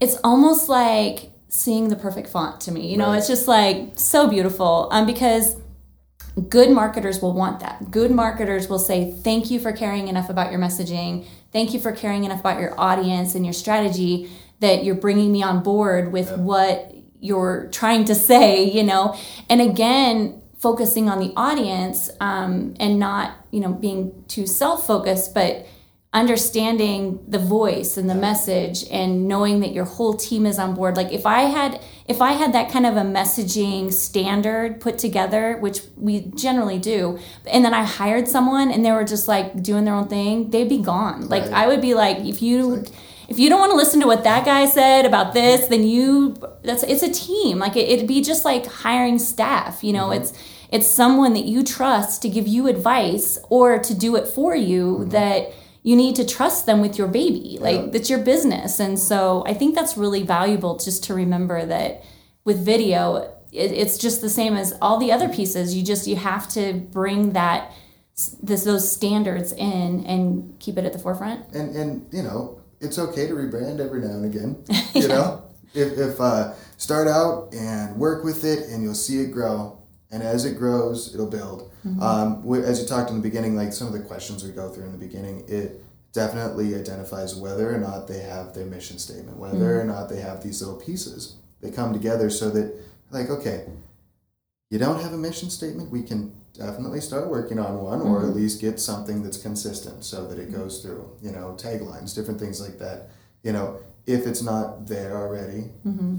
it's 0.00 0.16
almost 0.24 0.68
like 0.68 1.30
seeing 1.48 1.88
the 1.88 1.96
perfect 1.96 2.28
font 2.28 2.60
to 2.62 2.72
me. 2.72 2.90
You 2.90 2.96
know 2.96 3.08
Right. 3.08 3.18
it's 3.18 3.28
just 3.28 3.46
like 3.46 3.92
so 3.94 4.28
beautiful. 4.28 4.88
Um, 4.90 5.06
because 5.06 5.56
good 6.40 6.70
marketers 6.70 7.20
will 7.20 7.32
want 7.32 7.60
that. 7.60 7.90
Good 7.90 8.10
marketers 8.10 8.68
will 8.68 8.78
say, 8.78 9.12
Thank 9.12 9.50
you 9.50 9.60
for 9.60 9.72
caring 9.72 10.08
enough 10.08 10.28
about 10.28 10.50
your 10.50 10.60
messaging. 10.60 11.26
Thank 11.52 11.72
you 11.72 11.80
for 11.80 11.92
caring 11.92 12.24
enough 12.24 12.40
about 12.40 12.60
your 12.60 12.78
audience 12.78 13.34
and 13.34 13.44
your 13.44 13.54
strategy 13.54 14.30
that 14.60 14.84
you're 14.84 14.94
bringing 14.94 15.32
me 15.32 15.42
on 15.42 15.62
board 15.62 16.12
with 16.12 16.36
what 16.36 16.94
you're 17.20 17.68
trying 17.72 18.04
to 18.04 18.14
say, 18.14 18.64
you 18.64 18.82
know? 18.82 19.16
And 19.48 19.60
again, 19.60 20.42
focusing 20.58 21.08
on 21.08 21.20
the 21.20 21.32
audience 21.36 22.10
um, 22.20 22.74
and 22.80 22.98
not, 22.98 23.34
you 23.50 23.60
know, 23.60 23.72
being 23.72 24.24
too 24.28 24.46
self 24.46 24.86
focused, 24.86 25.34
but 25.34 25.66
understanding 26.18 27.18
the 27.28 27.38
voice 27.38 27.96
and 27.96 28.10
the 28.10 28.14
message 28.14 28.84
and 28.90 29.28
knowing 29.28 29.60
that 29.60 29.72
your 29.72 29.84
whole 29.84 30.14
team 30.14 30.44
is 30.46 30.58
on 30.58 30.74
board. 30.74 30.96
Like 30.96 31.12
if 31.12 31.24
i 31.24 31.42
had 31.42 31.80
if 32.06 32.20
i 32.20 32.32
had 32.32 32.52
that 32.52 32.70
kind 32.72 32.86
of 32.86 32.96
a 32.96 33.02
messaging 33.18 33.92
standard 33.92 34.80
put 34.80 34.98
together 34.98 35.58
which 35.58 35.80
we 35.96 36.20
generally 36.44 36.78
do 36.78 37.18
and 37.46 37.64
then 37.64 37.74
i 37.74 37.84
hired 37.84 38.26
someone 38.26 38.70
and 38.72 38.84
they 38.84 38.92
were 38.92 39.04
just 39.04 39.28
like 39.28 39.62
doing 39.62 39.84
their 39.84 39.94
own 39.94 40.08
thing 40.08 40.50
they'd 40.50 40.68
be 40.68 40.82
gone. 40.94 41.28
Like 41.28 41.44
Right. 41.44 41.62
i 41.62 41.66
would 41.68 41.80
be 41.80 41.94
like 41.94 42.18
if 42.32 42.42
you 42.42 42.84
if 43.28 43.38
you 43.38 43.48
don't 43.50 43.60
want 43.60 43.72
to 43.72 43.76
listen 43.76 44.00
to 44.00 44.06
what 44.06 44.24
that 44.24 44.44
guy 44.44 44.66
said 44.66 45.04
about 45.06 45.34
this 45.34 45.68
then 45.68 45.82
you 45.94 46.36
that's 46.62 46.82
it's 46.82 47.04
a 47.10 47.12
team. 47.12 47.58
Like 47.58 47.76
it, 47.76 47.88
it'd 47.92 48.08
be 48.08 48.20
just 48.22 48.44
like 48.44 48.66
hiring 48.66 49.18
staff 49.18 49.84
you 49.86 49.92
know? 49.92 50.08
Mm-hmm. 50.08 50.22
It's 50.22 50.32
it's 50.70 50.88
someone 51.02 51.32
that 51.38 51.46
you 51.52 51.62
trust 51.64 52.22
to 52.22 52.28
give 52.28 52.46
you 52.46 52.66
advice 52.66 53.38
or 53.48 53.78
to 53.78 53.94
do 53.94 54.16
it 54.16 54.26
for 54.26 54.54
you 54.54 54.84
mm-hmm. 54.84 55.10
that 55.10 55.52
you 55.82 55.96
need 55.96 56.16
to 56.16 56.26
trust 56.26 56.66
them 56.66 56.80
with 56.80 56.98
your 56.98 57.08
baby 57.08 57.58
like 57.60 57.94
it's 57.94 58.10
your 58.10 58.18
business. 58.18 58.80
And 58.80 58.98
so 58.98 59.44
i 59.46 59.54
think 59.54 59.74
that's 59.74 59.96
really 59.96 60.22
valuable 60.22 60.76
just 60.76 61.04
to 61.04 61.14
remember 61.14 61.64
that 61.66 62.04
with 62.44 62.64
video 62.64 63.32
it, 63.52 63.72
it's 63.72 63.98
just 63.98 64.20
the 64.20 64.28
same 64.28 64.56
as 64.56 64.76
all 64.80 64.98
the 64.98 65.12
other 65.12 65.28
pieces. 65.28 65.74
You 65.74 65.82
just 65.82 66.06
you 66.06 66.16
have 66.16 66.48
to 66.50 66.74
bring 66.74 67.32
that 67.32 67.72
this 68.42 68.64
those 68.64 68.90
standards 68.90 69.52
in 69.52 70.04
and 70.04 70.58
keep 70.58 70.76
it 70.76 70.84
at 70.84 70.92
the 70.92 70.98
forefront. 70.98 71.46
And 71.54 71.74
and 71.74 72.06
you 72.12 72.22
know 72.22 72.60
it's 72.80 72.98
okay 72.98 73.26
to 73.26 73.34
rebrand 73.34 73.80
every 73.80 74.00
now 74.00 74.14
and 74.14 74.24
again 74.24 74.64
you 74.94 75.08
know? 75.08 75.42
If, 75.74 75.98
if 75.98 76.20
uh 76.20 76.54
start 76.76 77.08
out 77.08 77.52
and 77.52 77.96
work 77.96 78.24
with 78.24 78.44
it, 78.44 78.68
and 78.68 78.82
you'll 78.82 78.94
see 78.94 79.20
it 79.20 79.32
grow. 79.32 79.77
And 80.10 80.22
as 80.22 80.44
it 80.44 80.56
grows, 80.56 81.14
it'll 81.14 81.30
build. 81.30 81.70
Mm-hmm. 81.86 82.02
Um, 82.02 82.42
wh- 82.42 82.64
as 82.64 82.80
you 82.80 82.86
talked 82.86 83.10
in 83.10 83.16
the 83.16 83.22
beginning, 83.22 83.56
like 83.56 83.72
some 83.72 83.86
of 83.86 83.92
the 83.92 84.00
questions 84.00 84.42
we 84.42 84.50
go 84.50 84.70
through 84.70 84.84
in 84.84 84.92
the 84.92 84.98
beginning, 84.98 85.44
it 85.48 85.84
definitely 86.12 86.74
identifies 86.74 87.34
whether 87.34 87.72
or 87.72 87.78
not 87.78 88.08
they 88.08 88.20
have 88.20 88.54
their 88.54 88.64
mission 88.64 88.98
statement, 88.98 89.36
whether 89.36 89.56
mm-hmm. 89.56 89.80
or 89.80 89.84
not 89.84 90.08
they 90.08 90.20
have 90.20 90.42
these 90.42 90.62
little 90.62 90.80
pieces. 90.80 91.36
They 91.60 91.70
come 91.70 91.92
together 91.92 92.30
so 92.30 92.50
that, 92.50 92.74
like, 93.10 93.28
okay, 93.28 93.66
you 94.70 94.78
don't 94.78 95.00
have 95.02 95.12
a 95.12 95.18
mission 95.18 95.50
statement, 95.50 95.90
we 95.90 96.02
can 96.02 96.32
definitely 96.54 97.00
start 97.00 97.28
working 97.28 97.58
on 97.58 97.78
one 97.78 98.00
or 98.00 98.18
at 98.18 98.24
mm-hmm. 98.24 98.36
least 98.36 98.60
get 98.60 98.80
something 98.80 99.22
that's 99.22 99.36
consistent 99.38 100.04
so 100.04 100.26
that 100.26 100.38
it 100.38 100.52
goes 100.52 100.82
through, 100.82 101.08
you 101.22 101.30
know, 101.30 101.56
taglines, 101.58 102.14
different 102.14 102.40
things 102.40 102.60
like 102.60 102.78
that. 102.78 103.10
You 103.42 103.52
know, 103.52 103.78
if 104.06 104.26
it's 104.26 104.42
not 104.42 104.86
there 104.86 105.16
already, 105.16 105.70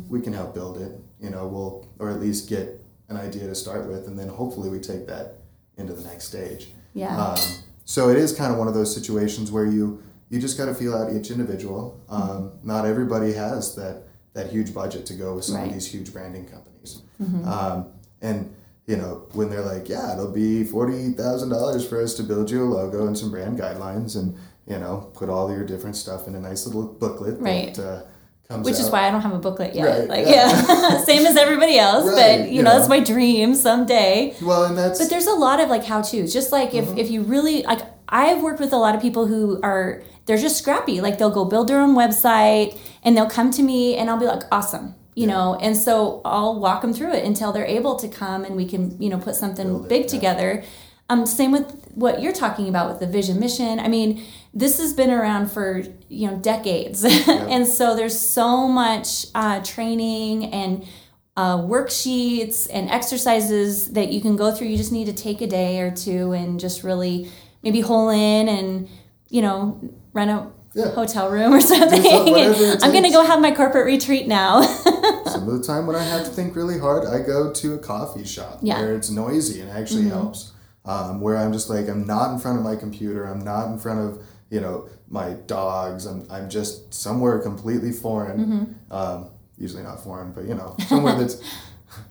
we 0.09 0.21
can 0.21 0.33
help 0.33 0.53
build 0.53 0.79
it, 0.79 0.91
you 1.19 1.29
know, 1.31 1.47
we'll, 1.47 1.87
or 1.97 2.09
at 2.11 2.19
least 2.19 2.47
get 2.47 2.79
an 3.09 3.17
idea 3.17 3.47
to 3.47 3.55
start 3.55 3.87
with, 3.87 4.07
and 4.07 4.17
then 4.17 4.27
hopefully 4.27 4.69
we 4.69 4.79
take 4.79 5.07
that 5.07 5.35
into 5.77 5.93
the 5.93 6.03
next 6.03 6.25
stage. 6.25 6.71
Yeah. 6.93 7.17
Um, 7.17 7.39
so 7.85 8.09
it 8.09 8.17
is 8.17 8.33
kind 8.33 8.51
of 8.51 8.57
one 8.59 8.67
of 8.67 8.73
those 8.73 8.93
situations 8.93 9.51
where 9.51 9.65
you 9.65 10.01
you 10.29 10.39
just 10.39 10.57
got 10.59 10.65
to 10.65 10.75
feel 10.75 10.93
out 10.95 11.11
each 11.11 11.31
individual. 11.31 11.99
Um, 12.07 12.51
Not 12.63 12.85
everybody 12.85 13.33
has 13.33 13.75
that 13.75 14.03
that 14.33 14.51
huge 14.51 14.73
budget 14.73 15.05
to 15.07 15.13
go 15.15 15.35
with 15.35 15.43
some 15.45 15.55
Right. 15.55 15.67
of 15.67 15.73
these 15.73 15.87
huge 15.87 16.13
branding 16.13 16.45
companies. 16.45 17.01
Um, 17.45 17.87
and 18.21 18.53
you 18.85 18.95
know 18.97 19.25
when 19.33 19.49
they're 19.49 19.65
like, 19.65 19.89
yeah, 19.89 20.13
it'll 20.13 20.31
be 20.31 20.63
forty 20.63 21.11
thousand 21.13 21.49
dollars 21.49 21.85
for 21.87 22.01
us 22.01 22.13
to 22.15 22.23
build 22.23 22.49
you 22.51 22.63
a 22.63 22.65
logo 22.65 23.07
and 23.07 23.17
some 23.17 23.31
brand 23.31 23.57
guidelines, 23.59 24.15
and 24.15 24.35
you 24.67 24.77
know 24.77 25.09
put 25.15 25.29
all 25.29 25.51
your 25.51 25.65
different 25.65 25.95
stuff 25.95 26.27
in 26.27 26.35
a 26.35 26.39
nice 26.39 26.65
little 26.67 26.83
booklet 26.83 27.39
Right. 27.39 27.73
that 27.75 27.83
uh, 27.83 28.01
comes. 28.49 28.65
Which 28.65 28.79
is 28.79 28.89
why 28.89 29.07
I 29.07 29.11
don't 29.11 29.21
have 29.21 29.33
a 29.33 29.37
booklet 29.37 29.75
yet. 29.75 29.85
Right, 29.85 30.09
like, 30.09 30.27
yeah. 30.27 30.49
yeah, 30.49 30.97
same 31.03 31.25
as 31.27 31.37
everybody 31.37 31.77
else. 31.77 32.05
Right, 32.05 32.39
but 32.39 32.49
you 32.49 32.57
you 32.57 32.63
know, 32.63 32.71
know. 32.71 32.77
that's 32.77 32.89
my 32.89 32.99
dream 32.99 33.53
someday. 33.53 34.35
Well, 34.41 34.63
and 34.65 34.75
that's 34.77 34.99
But 34.99 35.11
there's 35.11 35.27
a 35.27 35.33
lot 35.33 35.59
of 35.59 35.69
like 35.69 35.85
how 35.85 36.01
to's. 36.01 36.33
Just 36.33 36.51
like 36.51 36.73
if, 36.73 36.85
Mm-hmm. 36.85 36.97
if 36.97 37.11
you 37.11 37.21
really 37.21 37.61
like, 37.63 37.81
I've 38.07 38.41
worked 38.41 38.59
with 38.59 38.73
a 38.73 38.77
lot 38.77 38.95
of 38.95 39.01
people 39.01 39.27
who 39.27 39.59
are 39.61 40.01
they're 40.25 40.37
just 40.37 40.57
scrappy. 40.57 40.99
Like 40.99 41.19
they'll 41.19 41.29
go 41.29 41.45
build 41.45 41.67
their 41.67 41.79
own 41.79 41.95
website 41.95 42.77
and 43.03 43.15
they'll 43.15 43.29
come 43.29 43.51
to 43.51 43.61
me 43.61 43.95
and 43.95 44.09
I'll 44.09 44.19
be 44.19 44.25
like, 44.25 44.43
awesome, 44.51 44.95
you 45.15 45.27
know. 45.27 45.55
And 45.61 45.77
so 45.77 46.21
I'll 46.25 46.59
walk 46.59 46.81
them 46.81 46.93
through 46.93 47.13
it 47.13 47.25
until 47.25 47.51
they're 47.51 47.65
able 47.65 47.97
to 47.97 48.07
come 48.07 48.45
and 48.45 48.55
we 48.55 48.65
can 48.67 48.99
you 48.99 49.09
know 49.09 49.19
put 49.19 49.35
something 49.35 49.83
it, 49.83 49.89
big 49.89 50.01
yeah. 50.03 50.07
together. 50.07 50.63
Um, 51.11 51.25
same 51.27 51.51
with 51.51 51.91
what 51.93 52.21
you're 52.21 52.33
talking 52.33 52.67
about 52.69 52.89
with 52.89 52.99
the 52.99 53.07
vision 53.07 53.39
mission. 53.39 53.79
I 53.79 53.87
mean, 53.87 54.23
this 54.53 54.79
has 54.79 54.93
been 54.93 55.09
around 55.11 55.51
for 55.51 55.83
you 56.07 56.27
know 56.29 56.37
decades, 56.37 57.03
and 57.27 57.65
so 57.67 57.95
there's 57.95 58.19
so 58.19 58.67
much 58.67 59.27
uh, 59.35 59.61
training 59.63 60.45
and 60.45 60.85
uh, 61.37 61.57
worksheets 61.57 62.67
and 62.71 62.89
exercises 62.89 63.91
that 63.93 64.11
you 64.11 64.21
can 64.21 64.35
go 64.35 64.51
through. 64.51 64.67
You 64.67 64.77
just 64.77 64.91
need 64.91 65.05
to 65.05 65.13
take 65.13 65.41
a 65.41 65.47
day 65.47 65.79
or 65.79 65.91
two 65.91 66.31
and 66.33 66.59
just 66.59 66.83
really 66.83 67.29
maybe 67.63 67.81
hole 67.81 68.09
in 68.09 68.47
and 68.49 68.89
you 69.29 69.41
know 69.41 69.79
rent 70.13 70.29
a 70.31 70.47
Yeah. 70.73 70.91
hotel 70.91 71.29
room 71.29 71.53
or 71.53 71.61
something. 71.73 72.03
I'm 72.05 72.91
gonna 72.93 73.11
go 73.11 73.23
have 73.23 73.39
my 73.41 73.51
corporate 73.51 73.85
retreat 73.85 74.27
now. 74.27 74.61
Some 75.25 75.47
of 75.47 75.57
the 75.59 75.63
time 75.65 75.85
when 75.87 75.95
I 75.95 76.03
have 76.03 76.23
to 76.25 76.29
think 76.31 76.55
really 76.55 76.79
hard, 76.79 77.05
I 77.07 77.19
go 77.25 77.53
to 77.53 77.73
a 77.75 77.77
coffee 77.77 78.25
shop 78.25 78.59
Yeah. 78.61 78.75
Mm-hmm. 78.75 78.83
where 78.83 78.95
it's 78.95 79.09
noisy 79.11 79.61
and 79.61 79.69
actually 79.69 80.09
helps. 80.09 80.51
Um, 80.85 81.21
where 81.21 81.37
I'm 81.37 81.53
just 81.53 81.69
like, 81.69 81.87
I'm 81.87 82.07
not 82.07 82.33
in 82.33 82.39
front 82.39 82.57
of 82.57 82.63
my 82.63 82.75
computer, 82.75 83.25
I'm 83.25 83.41
not 83.43 83.67
in 83.71 83.77
front 83.77 83.99
of, 83.99 84.23
you 84.49 84.59
know, 84.61 84.89
my 85.09 85.31
dogs, 85.47 86.05
I'm, 86.05 86.25
I'm 86.29 86.49
just 86.49 86.93
somewhere 86.93 87.39
completely 87.39 87.91
foreign. 87.91 88.39
Mm-hmm. 88.39 88.93
Um, 88.93 89.29
usually 89.57 89.83
not 89.83 90.03
foreign, 90.03 90.31
but 90.31 90.45
you 90.45 90.55
know, 90.55 90.75
somewhere 90.87 91.17
that's, 91.17 91.41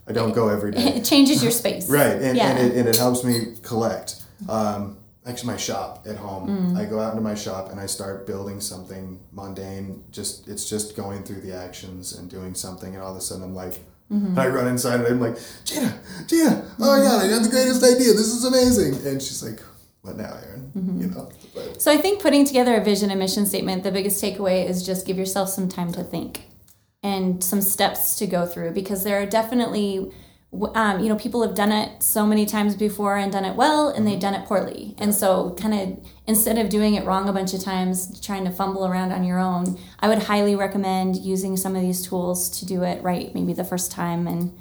I 0.07 0.13
don't 0.13 0.33
go 0.35 0.49
every 0.49 0.71
day. 0.73 0.81
it 0.97 1.05
changes 1.05 1.43
your 1.43 1.53
space. 1.53 1.89
Right, 1.89 2.21
and, 2.21 2.37
Yeah. 2.37 2.51
and, 2.51 2.59
it, 2.73 2.77
and 2.79 2.89
it 2.89 2.97
helps 2.97 3.25
me 3.25 3.55
collect. 3.63 4.23
Um, 4.49 4.97
actually, 5.27 5.49
my 5.53 5.57
shop 5.57 6.07
at 6.09 6.17
home, 6.17 6.49
Mm. 6.49 6.79
I 6.79 6.85
go 6.85 7.01
out 7.01 7.13
into 7.13 7.23
my 7.23 7.35
shop 7.35 7.71
and 7.71 7.81
I 7.81 7.87
start 7.87 8.27
building 8.27 8.61
something 8.61 9.19
mundane. 9.33 10.05
Just 10.11 10.49
it's 10.49 10.69
just 10.69 10.97
going 10.97 11.23
through 11.25 11.41
the 11.41 11.55
actions 11.55 12.17
and 12.17 12.29
doing 12.31 12.55
something, 12.55 12.95
and 12.95 13.03
all 13.03 13.13
of 13.13 13.19
a 13.19 13.21
sudden 13.21 13.43
I'm 13.45 13.55
like, 13.55 13.81
Mm-hmm. 14.13 14.39
I 14.39 14.49
run 14.49 14.67
inside 14.69 15.01
and 15.01 15.07
I'm 15.07 15.21
like, 15.21 15.37
Gina, 15.67 16.01
Gina, 16.27 16.65
oh 16.81 16.97
my 16.97 17.05
god, 17.07 17.27
I 17.27 17.29
got 17.29 17.43
the 17.43 17.51
greatest 17.51 17.83
idea. 17.85 18.15
This 18.15 18.29
is 18.33 18.43
amazing. 18.43 19.07
And 19.07 19.21
she's 19.21 19.43
like, 19.43 19.61
what 20.03 20.17
now, 20.17 20.39
Aaron? 20.47 20.73
Mm-hmm. 20.77 21.01
You 21.01 21.07
know, 21.09 21.31
but 21.55 21.81
So 21.83 21.93
I 21.93 21.97
think 21.97 22.23
putting 22.23 22.45
together 22.45 22.77
a 22.77 22.85
vision 22.85 23.11
and 23.11 23.19
mission 23.19 23.47
statement, 23.47 23.83
the 23.83 23.91
biggest 23.91 24.23
takeaway 24.23 24.69
is 24.69 24.85
just 24.87 25.07
give 25.07 25.19
yourself 25.19 25.49
some 25.49 25.69
time 25.69 25.93
to 25.93 26.05
think 26.05 26.43
and 27.03 27.43
some 27.43 27.61
steps 27.61 28.17
to 28.17 28.27
go 28.27 28.47
through 28.47 28.73
because 28.73 29.05
there 29.05 29.21
are 29.21 29.27
definitely 29.27 30.11
um, 30.75 31.01
you 31.01 31.09
know 31.09 31.17
people 31.17 31.43
have 31.43 31.55
done 31.55 31.71
it 31.71 32.03
so 32.03 32.27
many 32.27 32.47
times 32.47 32.75
before 32.75 33.17
and 33.19 33.31
done 33.31 33.45
it 33.45 33.55
well 33.55 33.91
and 33.91 34.07
they've 34.07 34.19
done 34.19 34.35
it 34.35 34.47
poorly 34.47 34.95
and 34.99 35.15
so 35.15 35.55
kind 35.61 35.75
of 35.75 36.11
instead 36.27 36.57
of 36.57 36.71
doing 36.71 36.95
it 36.95 37.05
wrong 37.05 37.29
a 37.29 37.33
bunch 37.33 37.53
of 37.53 37.63
times 37.63 38.19
trying 38.21 38.45
to 38.45 38.51
fumble 38.51 38.87
around 38.87 39.13
on 39.13 39.25
your 39.25 39.39
own 39.39 39.79
i 40.01 40.09
would 40.09 40.23
highly 40.23 40.57
recommend 40.57 41.17
using 41.17 41.55
some 41.55 41.77
of 41.77 41.83
these 41.83 42.07
tools 42.07 42.49
to 42.49 42.65
do 42.65 42.83
it 42.83 43.03
right 43.03 43.35
maybe 43.35 43.53
the 43.53 43.63
first 43.63 43.93
time 43.93 44.27
and 44.27 44.59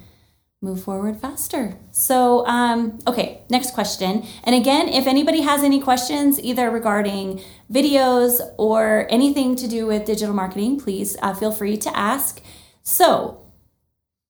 move 0.60 0.82
forward 0.82 1.16
faster. 1.20 1.76
So, 1.92 2.44
um, 2.46 2.98
okay, 3.06 3.42
next 3.48 3.74
question. 3.74 4.24
And 4.42 4.56
again, 4.56 4.88
if 4.88 5.06
anybody 5.06 5.42
has 5.42 5.62
any 5.62 5.80
questions, 5.80 6.40
either 6.40 6.68
regarding 6.68 7.40
videos 7.72 8.40
or 8.56 9.06
anything 9.08 9.54
to 9.56 9.68
do 9.68 9.86
with 9.86 10.04
digital 10.04 10.34
marketing, 10.34 10.80
please 10.80 11.16
uh, 11.22 11.32
feel 11.34 11.52
free 11.52 11.76
to 11.76 11.96
ask. 11.96 12.40
So, 12.82 13.40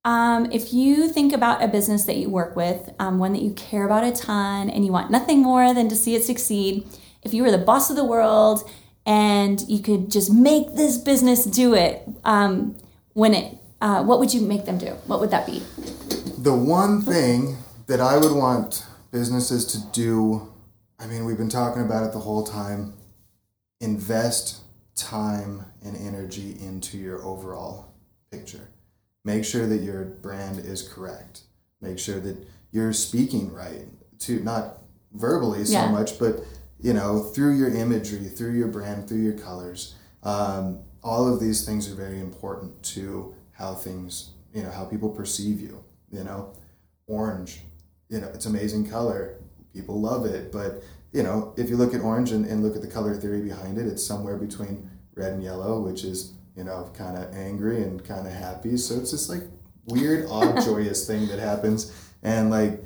um, 0.05 0.51
if 0.53 0.73
you 0.73 1.09
think 1.09 1.33
about 1.33 1.63
a 1.63 1.69
business 1.69 2.05
that 2.05 2.17
you 2.17 2.29
work 2.29 2.57
with, 2.57 2.91
um, 2.99 3.19
one 3.19 3.33
that 3.33 3.43
you 3.43 3.53
care 3.53 3.85
about 3.85 4.05
a 4.05 4.13
ton, 4.13 4.71
and 4.71 4.85
you 4.85 4.93
want 4.93 5.11
nothing 5.11 5.41
more 5.41 5.73
than 5.73 5.89
to 5.89 5.97
see 5.97 6.15
it 6.15 6.25
succeed, 6.25 6.87
if 7.23 7.33
you 7.33 7.43
were 7.43 7.51
the 7.51 7.59
boss 7.59 7.91
of 7.91 7.97
the 7.97 8.05
world 8.05 8.69
and 9.05 9.63
you 9.63 9.81
could 9.81 10.11
just 10.11 10.33
make 10.33 10.77
this 10.77 10.99
business 10.99 11.45
do 11.45 11.75
it, 11.75 12.07
um, 12.25 12.77
when 13.15 13.35
it, 13.35 13.58
uh, 13.81 14.03
what 14.03 14.19
would 14.19 14.33
you 14.35 14.41
make 14.41 14.65
them 14.65 14.79
do? 14.79 14.91
What 15.07 15.21
would 15.21 15.31
that 15.31 15.47
be? 15.47 15.63
the 16.39 16.55
one 16.55 17.03
thing 17.03 17.57
that 17.89 18.01
I 18.01 18.17
would 18.17 18.31
want 18.33 18.87
businesses 19.11 19.65
to 19.73 19.79
do, 19.93 20.53
I 20.99 21.07
mean, 21.07 21.25
we've 21.25 21.37
been 21.37 21.49
talking 21.49 21.83
about 21.83 22.05
it 22.05 22.13
the 22.13 22.21
whole 22.21 22.45
time, 22.45 22.95
invest 23.81 24.61
time 24.95 25.65
and 25.85 25.97
energy 25.97 26.57
into 26.61 26.97
your 26.99 27.23
overall 27.25 27.93
picture. 28.31 28.69
Make 29.25 29.45
sure 29.45 29.67
that 29.67 29.79
your 29.79 30.05
brand 30.05 30.61
is 30.61 30.83
correct. 30.83 31.43
Make 31.81 31.99
sure 31.99 32.21
that 32.21 32.37
you're 32.71 32.93
speaking 32.93 33.53
right 33.53 33.87
to 34.21 34.41
not 34.41 34.79
verbally 35.13 35.65
so 35.65 35.73
Yeah. 35.73 35.91
much, 35.91 36.19
but 36.19 36.45
you 36.81 36.93
know, 36.93 37.19
through 37.25 37.57
your 37.57 37.69
imagery, 37.71 38.29
through 38.29 38.53
your 38.53 38.69
brand, 38.69 39.09
through 39.09 39.19
your 39.23 39.33
colors. 39.33 39.95
Um, 40.23 40.79
all 41.03 41.27
of 41.33 41.41
these 41.41 41.65
things 41.65 41.91
are 41.91 41.95
very 41.97 42.21
important 42.21 42.81
to 42.95 43.35
how 43.59 43.75
things, 43.75 44.31
you 44.55 44.63
know, 44.63 44.71
how 44.71 44.85
people 44.85 45.11
perceive 45.11 45.61
you. 45.61 45.85
You 46.11 46.25
know, 46.25 46.53
orange, 47.07 47.61
you 48.09 48.21
know, 48.21 48.29
it's 48.29 48.47
amazing 48.47 48.89
color. 48.89 49.35
People 49.75 50.01
love 50.01 50.25
it, 50.25 50.51
but 50.51 50.83
you 51.13 51.23
know, 51.23 51.53
if 51.57 51.69
you 51.69 51.77
look 51.77 51.95
at 51.95 52.01
orange 52.01 52.33
and, 52.33 52.47
and 52.47 52.63
look 52.63 52.77
at 52.77 52.83
the 52.83 52.89
color 52.89 53.15
theory 53.15 53.43
behind 53.43 53.79
it, 53.79 53.87
it's 53.87 54.05
somewhere 54.05 54.37
between 54.37 54.89
red 55.15 55.33
and 55.33 55.43
yellow, 55.43 55.81
which 55.81 56.05
is 56.05 56.33
you 56.57 56.65
know 56.65 56.91
kind 56.97 57.17
of 57.19 57.35
angry 57.35 57.83
and 57.83 58.05
kind 58.05 58.27
of 58.27 58.33
happy. 58.33 58.77
So 58.77 58.95
it's 58.97 59.13
this 59.13 59.29
like 59.29 59.43
weird, 59.87 60.27
odd, 60.31 60.61
joyous 60.65 61.07
thing 61.07 61.29
that 61.29 61.39
happens, 61.39 61.93
and 62.23 62.51
like 62.51 62.83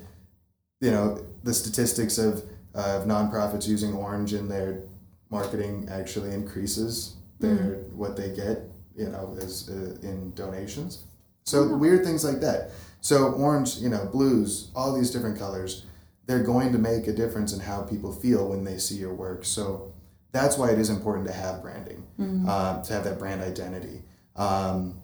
you 0.80 0.90
know 0.90 1.24
the 1.44 1.54
statistics 1.54 2.18
of 2.18 2.42
of 2.74 3.04
nonprofits 3.04 3.68
using 3.68 3.94
orange 3.94 4.32
in 4.32 4.48
their 4.48 4.82
marketing 5.30 5.88
actually 5.90 6.32
increases 6.32 7.16
mm-hmm. 7.40 7.56
their 7.56 7.74
what 7.94 8.16
they 8.16 8.34
get 8.34 8.71
you 8.96 9.08
know 9.08 9.34
is 9.38 9.68
uh, 9.68 9.96
in 10.06 10.32
donations. 10.34 11.04
So 11.44 11.76
weird 11.76 12.04
things 12.04 12.24
like 12.24 12.40
that. 12.40 12.70
So 13.00 13.32
orange 13.32 13.76
you 13.78 13.88
know 13.88 14.06
blues 14.06 14.70
all 14.74 14.92
these 14.94 15.10
different 15.10 15.38
colors 15.38 15.86
they're 16.26 16.44
going 16.44 16.70
to 16.72 16.78
make 16.78 17.08
a 17.08 17.12
difference 17.12 17.52
in 17.52 17.58
how 17.58 17.82
people 17.82 18.12
feel 18.12 18.48
when 18.48 18.62
they 18.62 18.78
see 18.78 18.94
your 18.94 19.12
work. 19.12 19.44
So 19.44 19.92
that's 20.30 20.56
why 20.56 20.70
it 20.70 20.78
is 20.78 20.88
important 20.88 21.26
to 21.26 21.32
have 21.32 21.60
branding 21.62 22.06
uh, 22.48 22.80
to 22.82 22.92
have 22.92 23.02
that 23.04 23.18
brand 23.18 23.42
identity. 23.42 24.02
Um, 24.36 25.00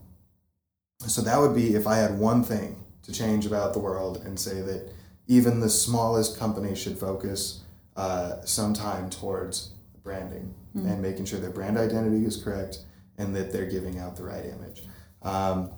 so 1.00 1.22
that 1.22 1.38
would 1.38 1.54
be 1.54 1.74
if 1.74 1.86
i 1.86 1.96
had 1.96 2.18
one 2.18 2.42
thing 2.42 2.84
to 3.02 3.12
change 3.12 3.46
about 3.46 3.72
the 3.72 3.78
world 3.78 4.22
and 4.24 4.38
say 4.38 4.60
that 4.60 4.92
even 5.26 5.60
the 5.60 5.68
smallest 5.68 6.38
company 6.38 6.74
should 6.74 6.98
focus 6.98 7.60
uh, 7.96 8.40
some 8.44 8.72
time 8.74 9.08
towards 9.10 9.70
branding 10.02 10.54
and 10.74 11.02
making 11.02 11.24
sure 11.24 11.40
their 11.40 11.50
brand 11.50 11.76
identity 11.76 12.24
is 12.24 12.36
correct 12.42 12.80
and 13.18 13.34
that 13.36 13.52
they're 13.52 13.66
giving 13.66 13.98
out 13.98 14.16
the 14.16 14.24
right 14.24 14.44
image. 14.46 14.86
Um, 15.22 15.70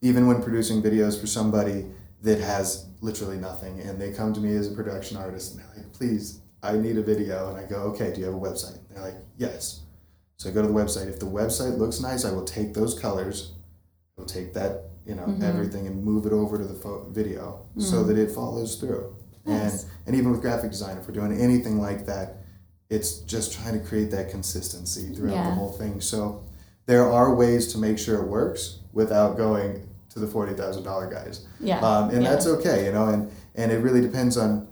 even 0.00 0.26
when 0.26 0.42
producing 0.42 0.82
videos 0.82 1.20
for 1.20 1.26
somebody 1.26 1.86
that 2.22 2.40
has 2.40 2.86
literally 3.00 3.36
nothing 3.36 3.80
and 3.80 4.00
they 4.00 4.12
come 4.12 4.32
to 4.32 4.40
me 4.40 4.56
as 4.56 4.70
a 4.70 4.74
production 4.74 5.16
artist 5.16 5.52
and 5.52 5.60
they're 5.60 5.72
like, 5.84 5.92
please, 5.92 6.40
I 6.62 6.72
need 6.76 6.96
a 6.98 7.02
video. 7.02 7.48
And 7.50 7.58
I 7.58 7.64
go, 7.68 7.76
okay, 7.92 8.12
do 8.12 8.20
you 8.20 8.26
have 8.26 8.34
a 8.34 8.38
website? 8.38 8.78
They're 8.90 9.02
like, 9.02 9.16
yes. 9.36 9.82
So 10.38 10.48
I 10.50 10.52
go 10.52 10.62
to 10.62 10.68
the 10.68 10.74
website. 10.74 11.08
If 11.08 11.20
the 11.20 11.26
website 11.26 11.78
looks 11.78 12.00
nice, 12.00 12.24
I 12.24 12.32
will 12.32 12.44
take 12.44 12.74
those 12.74 12.98
colors. 12.98 13.52
I'll 14.18 14.24
take 14.24 14.54
that 14.54 14.84
you 15.06 15.14
know 15.14 15.22
Mm-hmm. 15.22 15.42
everything 15.44 15.86
and 15.86 16.02
move 16.02 16.26
it 16.26 16.32
over 16.32 16.58
to 16.58 16.64
the 16.64 16.74
pho- 16.74 17.06
video 17.10 17.66
so 17.78 18.02
that 18.04 18.18
it 18.18 18.30
follows 18.30 18.76
through. 18.76 19.14
Mm. 19.46 19.52
Nice. 19.62 19.82
And 19.84 19.92
and 20.06 20.16
even 20.16 20.30
with 20.32 20.40
graphic 20.40 20.70
design, 20.70 20.96
if 20.98 21.06
we're 21.06 21.14
doing 21.14 21.38
anything 21.40 21.80
like 21.80 22.06
that, 22.06 22.38
it's 22.90 23.18
just 23.20 23.52
trying 23.52 23.78
to 23.80 23.86
create 23.86 24.10
that 24.12 24.30
consistency 24.30 25.14
throughout 25.14 25.44
the 25.44 25.50
whole 25.54 25.72
thing. 25.72 26.00
So 26.00 26.42
there 26.86 27.10
are 27.10 27.34
ways 27.34 27.72
to 27.72 27.78
make 27.78 27.98
sure 27.98 28.20
it 28.22 28.26
works 28.26 28.78
without 28.92 29.36
going 29.36 29.86
to 30.10 30.18
the 30.18 30.26
forty 30.26 30.54
thousand 30.54 30.84
dollar 30.84 31.08
guys. 31.10 31.46
Yeah. 31.60 31.80
Um, 31.80 32.10
and 32.10 32.22
Yeah. 32.22 32.30
that's 32.30 32.46
okay, 32.46 32.86
you 32.86 32.92
know, 32.92 33.08
and, 33.08 33.30
and 33.54 33.70
it 33.70 33.78
really 33.78 34.00
depends 34.00 34.36
on 34.36 34.66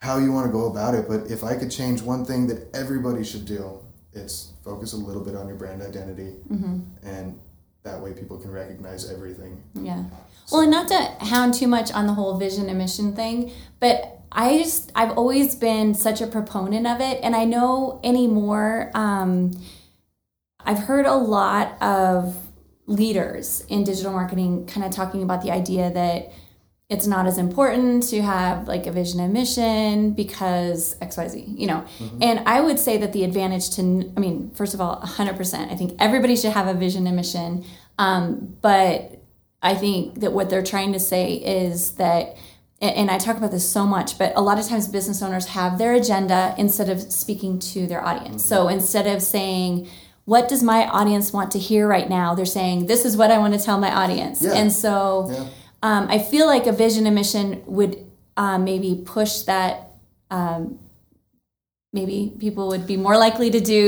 how 0.00 0.18
you 0.18 0.32
want 0.32 0.46
to 0.46 0.52
go 0.52 0.66
about 0.66 0.94
it. 0.94 1.06
But 1.08 1.30
if 1.30 1.42
I 1.44 1.56
could 1.56 1.70
change 1.70 2.02
one 2.02 2.24
thing 2.24 2.46
that 2.48 2.74
everybody 2.74 3.24
should 3.24 3.44
do, 3.46 3.78
it's 4.12 4.52
focus 4.64 4.92
a 4.92 4.96
little 4.96 5.22
bit 5.24 5.34
on 5.36 5.46
your 5.46 5.56
brand 5.56 5.82
identity. 5.82 6.34
Mm-hmm. 6.50 6.80
And 7.06 7.38
that 7.82 8.00
way 8.00 8.12
people 8.12 8.36
can 8.38 8.50
recognize 8.50 9.10
everything. 9.10 9.62
Yeah. 9.74 10.04
Well, 10.52 10.62
and 10.62 10.70
not 10.70 10.88
to 10.88 11.24
hound 11.26 11.54
too 11.54 11.68
much 11.68 11.92
on 11.92 12.06
the 12.06 12.12
whole 12.14 12.36
vision 12.36 12.68
and 12.68 12.76
mission 12.76 13.14
thing, 13.14 13.52
but 13.78 14.18
I 14.32 14.58
just 14.58 14.90
I've 14.94 15.16
always 15.16 15.54
been 15.54 15.94
such 15.94 16.20
a 16.20 16.26
proponent 16.26 16.86
of 16.86 17.00
it, 17.00 17.20
and 17.22 17.34
I 17.36 17.44
know 17.44 18.00
anymore. 18.04 18.90
Um, 18.94 19.52
I've 20.64 20.78
heard 20.78 21.06
a 21.06 21.14
lot 21.14 21.80
of 21.82 22.36
leaders 22.86 23.64
in 23.68 23.84
digital 23.84 24.12
marketing 24.12 24.66
kind 24.66 24.84
of 24.84 24.92
talking 24.92 25.22
about 25.22 25.42
the 25.42 25.50
idea 25.50 25.90
that 25.92 26.32
it's 26.88 27.06
not 27.06 27.24
as 27.26 27.38
important 27.38 28.02
to 28.02 28.20
have 28.20 28.66
like 28.66 28.88
a 28.88 28.90
vision 28.90 29.20
and 29.20 29.32
mission 29.32 30.10
because 30.10 30.96
xyz 30.96 31.58
you 31.58 31.68
know? 31.68 31.84
And 32.20 32.40
i 32.46 32.60
would 32.60 32.80
say 32.80 32.96
that 32.96 33.12
the 33.12 33.22
advantage 33.22 33.70
to 33.76 34.12
i 34.16 34.20
mean 34.20 34.50
first 34.50 34.74
of 34.74 34.80
all 34.80 35.00
100% 35.00 35.70
i 35.70 35.76
think 35.76 35.94
everybody 36.00 36.34
should 36.34 36.52
have 36.52 36.66
a 36.66 36.74
vision 36.74 37.06
and 37.06 37.14
mission 37.14 37.64
um, 37.98 38.56
but 38.60 39.22
i 39.62 39.74
think 39.74 40.18
that 40.20 40.32
what 40.32 40.50
they're 40.50 40.64
trying 40.64 40.92
to 40.92 41.00
say 41.00 41.34
is 41.34 41.92
that 41.92 42.36
and 42.80 42.96
and 42.96 43.10
I 43.10 43.18
talk 43.18 43.36
about 43.36 43.50
this 43.50 43.70
so 43.70 43.86
much, 43.86 44.18
but 44.18 44.32
a 44.36 44.40
lot 44.40 44.58
of 44.58 44.66
times 44.66 44.88
business 44.88 45.22
owners 45.22 45.46
have 45.48 45.76
their 45.76 45.92
agenda 45.92 46.54
instead 46.56 46.88
of 46.88 47.00
speaking 47.12 47.58
to 47.58 47.86
their 47.86 48.02
audience. 48.02 48.42
So 48.42 48.68
instead 48.68 49.06
of 49.06 49.22
saying, 49.22 49.86
what 50.32 50.48
does 50.52 50.62
my 50.62 50.80
audience 50.98 51.26
want 51.36 51.50
to 51.56 51.58
hear 51.58 51.82
right 51.96 52.08
now? 52.08 52.26
They're 52.36 52.54
saying, 52.60 52.86
this 52.92 53.02
is 53.08 53.16
what 53.20 53.30
I 53.34 53.38
want 53.42 53.52
to 53.58 53.60
tell 53.68 53.78
my 53.86 53.92
audience. 54.02 54.36
Yeah. 54.40 54.52
And 54.60 54.68
so 54.84 54.92
Yeah. 55.28 55.44
um, 55.88 56.02
I 56.16 56.18
feel 56.30 56.46
like 56.54 56.64
a 56.68 56.72
vision 56.84 57.02
and 57.08 57.14
mission 57.22 57.46
would 57.66 57.92
um, 58.36 58.62
maybe 58.70 58.90
push 59.16 59.32
that. 59.50 59.72
Um, 60.30 60.78
maybe 61.92 62.18
people 62.38 62.64
would 62.72 62.86
be 62.86 62.96
more 62.96 63.16
likely 63.26 63.50
to 63.50 63.60
do 63.60 63.84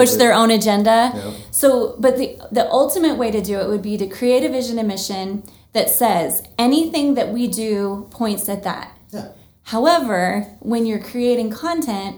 push 0.00 0.12
bit- 0.12 0.18
their 0.20 0.32
own 0.40 0.50
agenda. 0.50 0.98
Yeah. 1.14 1.30
So, 1.50 1.68
but 2.04 2.12
the 2.20 2.28
the 2.58 2.64
ultimate 2.80 3.16
way 3.22 3.30
to 3.38 3.42
do 3.50 3.54
it 3.62 3.66
would 3.68 3.82
be 3.90 3.94
to 4.02 4.06
create 4.18 4.42
a 4.48 4.50
vision 4.58 4.78
and 4.78 4.88
mission 4.88 5.42
that 5.76 5.90
says 5.90 6.30
anything 6.66 7.06
that 7.18 7.28
we 7.36 7.42
do 7.64 8.06
points 8.20 8.48
at 8.48 8.60
that. 8.68 8.86
Yeah. 9.16 9.28
However, 9.74 10.46
when 10.60 10.86
you're 10.86 11.04
creating 11.12 11.48
content, 11.50 12.14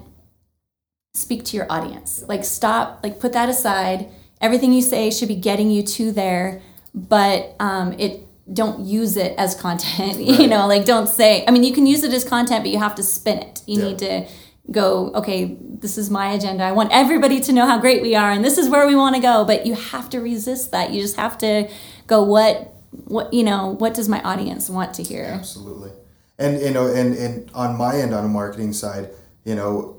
speak 1.17 1.45
to 1.47 1.57
your 1.57 1.67
audience. 1.71 2.25
Like 2.29 2.45
stop, 2.45 3.01
like 3.03 3.19
put 3.21 3.33
that 3.33 3.49
aside. 3.49 4.09
Everything 4.41 4.73
you 4.73 4.83
say 4.83 5.11
should 5.11 5.29
be 5.29 5.37
getting 5.37 5.71
you 5.71 5.83
to 5.83 6.12
there, 6.12 6.61
but 6.95 7.57
um, 7.59 7.95
it 7.99 8.23
don't 8.53 8.85
use 8.87 9.17
it 9.17 9.35
as 9.39 9.55
content. 9.55 10.21
you 10.41 10.47
know, 10.47 10.67
like 10.67 10.85
don't 10.85 11.09
say. 11.09 11.45
I 11.47 11.51
mean, 11.51 11.64
you 11.64 11.73
can 11.73 11.87
use 11.87 12.03
it 12.05 12.12
as 12.12 12.25
content, 12.25 12.62
but 12.64 12.71
you 12.71 12.79
have 12.79 12.95
to 12.97 13.03
spin 13.03 13.39
it. 13.39 13.62
You 13.67 13.79
Yeah. 13.81 13.85
need 13.89 13.99
to 14.01 14.27
go. 14.71 15.11
Okay, 15.14 15.57
this 15.61 15.97
is 15.97 16.11
my 16.11 16.33
agenda. 16.33 16.64
I 16.64 16.73
want 16.73 16.91
everybody 16.93 17.41
to 17.41 17.53
know 17.53 17.67
how 17.67 17.79
great 17.79 18.03
we 18.03 18.14
are, 18.14 18.31
and 18.31 18.45
this 18.45 18.59
is 18.59 18.69
where 18.69 18.87
we 18.87 18.95
want 18.95 19.17
to 19.17 19.23
go. 19.23 19.45
But 19.45 19.67
you 19.67 19.75
have 19.75 20.11
to 20.11 20.21
resist 20.21 20.71
that. 20.73 20.93
You 20.93 21.01
just 21.01 21.17
have 21.17 21.39
to 21.39 21.69
go. 22.07 22.23
What 22.23 22.75
what 23.07 23.33
you 23.33 23.43
know? 23.43 23.75
What 23.79 23.95
does 23.95 24.09
my 24.09 24.21
audience 24.23 24.69
want 24.69 24.95
to 24.95 25.03
hear? 25.03 25.25
Absolutely. 25.25 25.91
And 26.39 26.61
you 26.61 26.71
know, 26.71 26.87
and, 26.87 27.14
and 27.17 27.51
on 27.55 27.79
my 27.79 27.97
end 27.97 28.12
on 28.12 28.23
a 28.25 28.29
marketing 28.29 28.75
side, 28.75 29.09
you 29.45 29.55
know, 29.55 29.97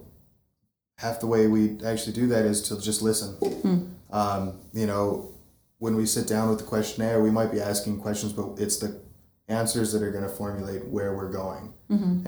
half 0.97 1.19
the 1.19 1.27
way 1.27 1.47
we 1.47 1.77
actually 1.85 2.13
do 2.13 2.27
that 2.27 2.45
is 2.45 2.61
to 2.63 2.79
just 2.81 3.01
listen. 3.01 3.37
Um, 4.11 4.53
you 4.73 4.87
know, 4.87 5.31
when 5.79 5.95
we 5.95 6.05
sit 6.05 6.27
down 6.27 6.49
with 6.49 6.59
the 6.59 6.65
questionnaire, 6.65 7.21
we 7.21 7.29
might 7.29 7.51
be 7.51 7.61
asking 7.61 7.99
questions, 7.99 8.33
but 8.33 8.59
it's 8.59 8.77
the 8.77 8.99
answers 9.47 9.91
that 9.93 10.01
are 10.01 10.11
going 10.11 10.23
to 10.23 10.29
formulate 10.29 10.85
where 10.87 11.13
we're 11.13 11.31
going. 11.31 11.73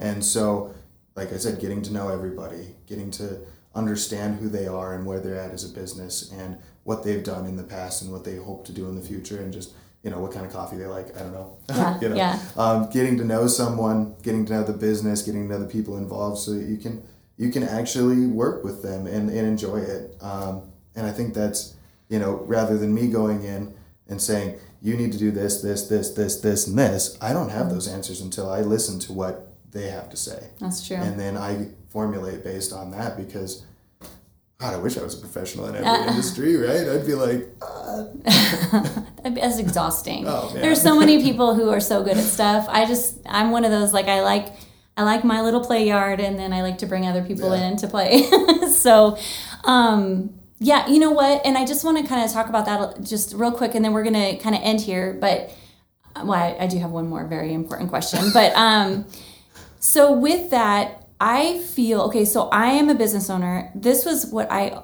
And 0.00 0.24
so, 0.24 0.74
like 1.16 1.32
I 1.32 1.36
said, 1.36 1.60
getting 1.60 1.82
to 1.82 1.92
know 1.92 2.08
everybody, 2.08 2.74
getting 2.86 3.10
to 3.12 3.40
understand 3.74 4.38
who 4.38 4.48
they 4.48 4.66
are 4.66 4.94
and 4.94 5.04
where 5.04 5.20
they're 5.20 5.38
at 5.38 5.52
as 5.52 5.64
a 5.64 5.74
business 5.74 6.30
and 6.32 6.56
what 6.84 7.04
they've 7.04 7.22
done 7.22 7.46
in 7.46 7.56
the 7.56 7.62
past 7.64 8.02
and 8.02 8.10
what 8.12 8.24
they 8.24 8.36
hope 8.36 8.64
to 8.66 8.72
do 8.72 8.86
in 8.88 8.94
the 8.94 9.02
future 9.02 9.38
and 9.38 9.52
just, 9.52 9.72
you 10.02 10.10
know, 10.10 10.18
what 10.18 10.32
kind 10.32 10.46
of 10.46 10.52
coffee 10.52 10.76
they 10.76 10.86
like. 10.86 11.14
I 11.16 11.20
don't 11.20 11.32
know. 11.32 11.56
Yeah, 11.68 11.98
you 12.02 12.08
know? 12.08 12.16
yeah. 12.16 12.38
um, 12.56 12.88
getting 12.90 13.18
to 13.18 13.24
know 13.24 13.46
someone, 13.48 14.14
getting 14.22 14.46
to 14.46 14.52
know 14.52 14.64
the 14.64 14.72
business, 14.72 15.22
getting 15.22 15.46
to 15.48 15.54
know 15.54 15.60
the 15.60 15.70
people 15.70 15.98
involved, 15.98 16.38
so 16.38 16.52
that 16.52 16.64
you 16.64 16.78
can 16.78 17.02
you 17.40 17.50
can 17.50 17.62
actually 17.62 18.26
work 18.26 18.62
with 18.62 18.82
them 18.82 19.06
and, 19.06 19.30
and 19.30 19.46
enjoy 19.46 19.78
it. 19.78 20.14
Um, 20.20 20.70
and 20.94 21.06
I 21.06 21.10
think 21.10 21.32
that's 21.32 21.74
you 22.10 22.18
know 22.18 22.44
rather 22.46 22.76
than 22.76 22.94
me 22.94 23.08
going 23.08 23.44
in 23.44 23.74
and 24.08 24.20
saying 24.20 24.58
you 24.82 24.94
need 24.96 25.12
to 25.12 25.18
do 25.18 25.30
this, 25.30 25.62
this, 25.62 25.88
this, 25.88 26.10
this, 26.10 26.40
this, 26.40 26.66
and 26.66 26.78
this. 26.78 27.16
I 27.20 27.32
don't 27.32 27.50
have 27.50 27.70
those 27.70 27.88
answers 27.88 28.20
until 28.20 28.50
I 28.50 28.60
listen 28.60 28.98
to 29.00 29.12
what 29.12 29.52
they 29.72 29.88
have 29.88 30.10
to 30.10 30.16
say, 30.16 30.50
That's 30.58 30.86
true. 30.86 30.96
and 30.96 31.18
then 31.18 31.36
I 31.36 31.68
formulate 31.88 32.44
based 32.44 32.72
on 32.72 32.90
that 32.92 33.16
because. 33.16 33.64
God, 34.58 34.74
I 34.74 34.76
wish 34.76 34.98
I 34.98 35.02
was 35.02 35.14
a 35.14 35.20
professional 35.22 35.64
in 35.68 35.76
every 35.76 36.08
industry, 36.08 36.54
right? 36.54 36.86
I'd 36.86 37.06
be 37.06 37.14
like, 37.14 37.48
That'd 39.22 39.36
That's 39.36 39.58
exhausting. 39.58 40.24
Oh. 40.26 40.50
There's 40.52 40.82
so 40.82 41.00
many 41.00 41.22
people 41.22 41.54
who 41.54 41.70
are 41.70 41.80
so 41.80 42.02
good 42.02 42.18
at 42.18 42.24
stuff. 42.24 42.66
I 42.68 42.84
just 42.84 43.20
I'm 43.24 43.52
one 43.52 43.64
of 43.64 43.70
those 43.70 43.94
like 43.94 44.08
I 44.08 44.20
like 44.20 44.52
I 45.00 45.04
like 45.04 45.24
my 45.24 45.40
little 45.40 45.64
play 45.64 45.86
yard 45.86 46.20
and 46.20 46.38
then 46.38 46.52
I 46.52 46.60
like 46.62 46.78
to 46.78 46.86
bring 46.86 47.06
other 47.06 47.22
people 47.22 47.56
Yeah. 47.56 47.68
in 47.68 47.76
to 47.78 47.88
play. 47.88 48.10
so 48.84 49.16
um 49.64 50.34
yeah, 50.58 50.86
you 50.88 50.98
know 50.98 51.10
what? 51.10 51.40
And 51.46 51.56
I 51.56 51.64
just 51.64 51.84
want 51.86 51.96
to 51.98 52.04
kind 52.06 52.22
of 52.22 52.30
talk 52.30 52.50
about 52.50 52.66
that 52.66 53.02
just 53.02 53.32
real 53.32 53.50
quick 53.52 53.74
and 53.74 53.82
then 53.82 53.92
we're 53.94 54.02
going 54.02 54.20
to 54.26 54.36
kind 54.44 54.54
of 54.54 54.60
end 54.62 54.78
here, 54.82 55.16
but 55.18 55.50
well, 56.16 56.32
I, 56.34 56.54
I 56.60 56.66
do 56.66 56.78
have 56.78 56.90
one 56.90 57.08
more 57.08 57.24
very 57.26 57.54
important 57.54 57.88
question. 57.88 58.20
But 58.38 58.52
um 58.56 59.06
so 59.78 60.12
with 60.12 60.50
that, 60.50 61.06
I 61.18 61.60
feel 61.60 62.02
okay, 62.08 62.26
so 62.26 62.48
I 62.50 62.66
am 62.80 62.90
a 62.90 62.94
business 62.94 63.30
owner. 63.30 63.70
This 63.74 64.04
was 64.04 64.26
what 64.26 64.52
I 64.52 64.82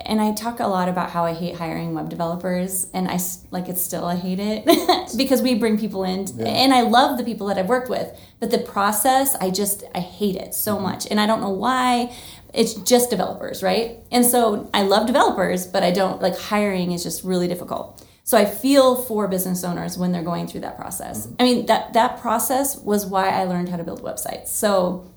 and 0.00 0.20
I 0.20 0.32
talk 0.32 0.60
a 0.60 0.66
lot 0.66 0.88
about 0.88 1.10
how 1.10 1.24
I 1.24 1.34
hate 1.34 1.56
hiring 1.56 1.94
web 1.94 2.08
developers, 2.08 2.86
and 2.92 3.08
I 3.08 3.18
like 3.50 3.68
it's 3.68 3.82
still 3.82 4.04
I 4.04 4.16
hate 4.16 4.38
it 4.40 4.64
because 5.16 5.42
we 5.42 5.54
bring 5.54 5.78
people 5.78 6.04
in, 6.04 6.26
and 6.40 6.72
I 6.72 6.82
love 6.82 7.18
the 7.18 7.24
people 7.24 7.46
that 7.48 7.58
I've 7.58 7.68
worked 7.68 7.88
with, 7.88 8.18
but 8.40 8.50
the 8.50 8.58
process 8.58 9.34
I 9.36 9.50
just 9.50 9.84
I 9.94 10.00
hate 10.00 10.36
it 10.36 10.54
so 10.54 10.78
much, 10.78 11.06
and 11.10 11.20
I 11.20 11.26
don't 11.26 11.40
know 11.40 11.50
why. 11.50 12.14
It's 12.54 12.74
just 12.74 13.08
developers, 13.08 13.62
right? 13.62 13.96
And 14.10 14.26
so 14.26 14.68
I 14.74 14.82
love 14.82 15.06
developers, 15.06 15.66
but 15.66 15.82
I 15.82 15.90
don't 15.90 16.20
like 16.20 16.38
hiring 16.38 16.92
is 16.92 17.02
just 17.02 17.24
really 17.24 17.48
difficult. 17.48 18.04
So 18.24 18.36
I 18.38 18.44
feel 18.44 18.96
for 18.96 19.26
business 19.26 19.64
owners 19.64 19.98
when 19.98 20.12
they're 20.12 20.22
going 20.22 20.46
through 20.46 20.60
that 20.60 20.76
process. 20.76 21.28
I 21.40 21.44
mean 21.44 21.66
that 21.66 21.94
that 21.94 22.20
process 22.20 22.76
was 22.76 23.06
why 23.06 23.30
I 23.30 23.44
learned 23.44 23.68
how 23.68 23.78
to 23.78 23.84
build 23.84 24.02
websites. 24.02 24.48
So 24.48 25.10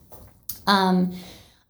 um, 0.67 1.15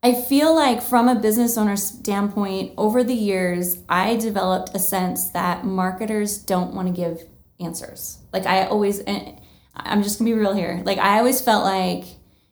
I 0.06 0.14
feel 0.14 0.54
like 0.54 0.84
from 0.84 1.08
a 1.08 1.16
business 1.16 1.58
owner 1.58 1.76
standpoint, 1.76 2.74
over 2.78 3.04
the 3.04 3.16
years, 3.16 3.80
I 3.90 4.18
developed 4.18 4.70
a 4.76 4.78
sense 4.78 5.32
that 5.32 5.66
marketers 5.66 6.38
don't 6.38 6.76
want 6.76 6.88
to 6.90 6.94
give 6.94 7.24
answers. 7.60 8.20
Like 8.32 8.46
I 8.46 8.68
always, 8.68 9.00
and 9.00 9.42
I'm 9.76 10.04
just 10.04 10.20
gonna 10.20 10.30
be 10.30 10.38
real 10.38 10.54
here. 10.54 10.84
Like 10.86 11.00
I 11.00 11.18
always 11.18 11.42
felt 11.42 11.64
like, 11.64 12.06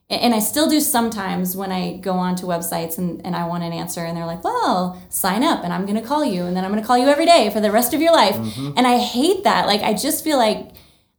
and 0.10 0.34
I 0.34 0.40
still 0.40 0.68
do 0.68 0.80
sometimes 0.80 1.56
when 1.56 1.72
I 1.72 1.98
go 1.98 2.14
onto 2.14 2.48
websites 2.48 2.98
and, 2.98 3.24
and 3.24 3.36
I 3.36 3.46
want 3.46 3.64
an 3.64 3.72
answer 3.72 4.04
and 4.04 4.18
they're 4.18 4.26
like, 4.26 4.44
well, 4.44 5.00
sign 5.10 5.44
up 5.44 5.64
and 5.64 5.72
I'm 5.72 5.86
gonna 5.86 6.02
call 6.02 6.26
you 6.26 6.46
and 6.46 6.58
then 6.58 6.66
I'm 6.66 6.72
gonna 6.72 6.84
call 6.84 6.98
you 6.98 7.08
every 7.08 7.28
day 7.28 7.52
for 7.52 7.62
the 7.62 7.70
rest 7.70 7.94
of 7.94 8.02
your 8.02 8.14
life. 8.14 8.36
And 8.76 8.88
I 8.88 8.98
hate 8.98 9.44
that. 9.44 9.68
Like 9.68 9.82
I 9.82 9.94
just 9.94 10.24
feel 10.24 10.40
like 10.40 10.72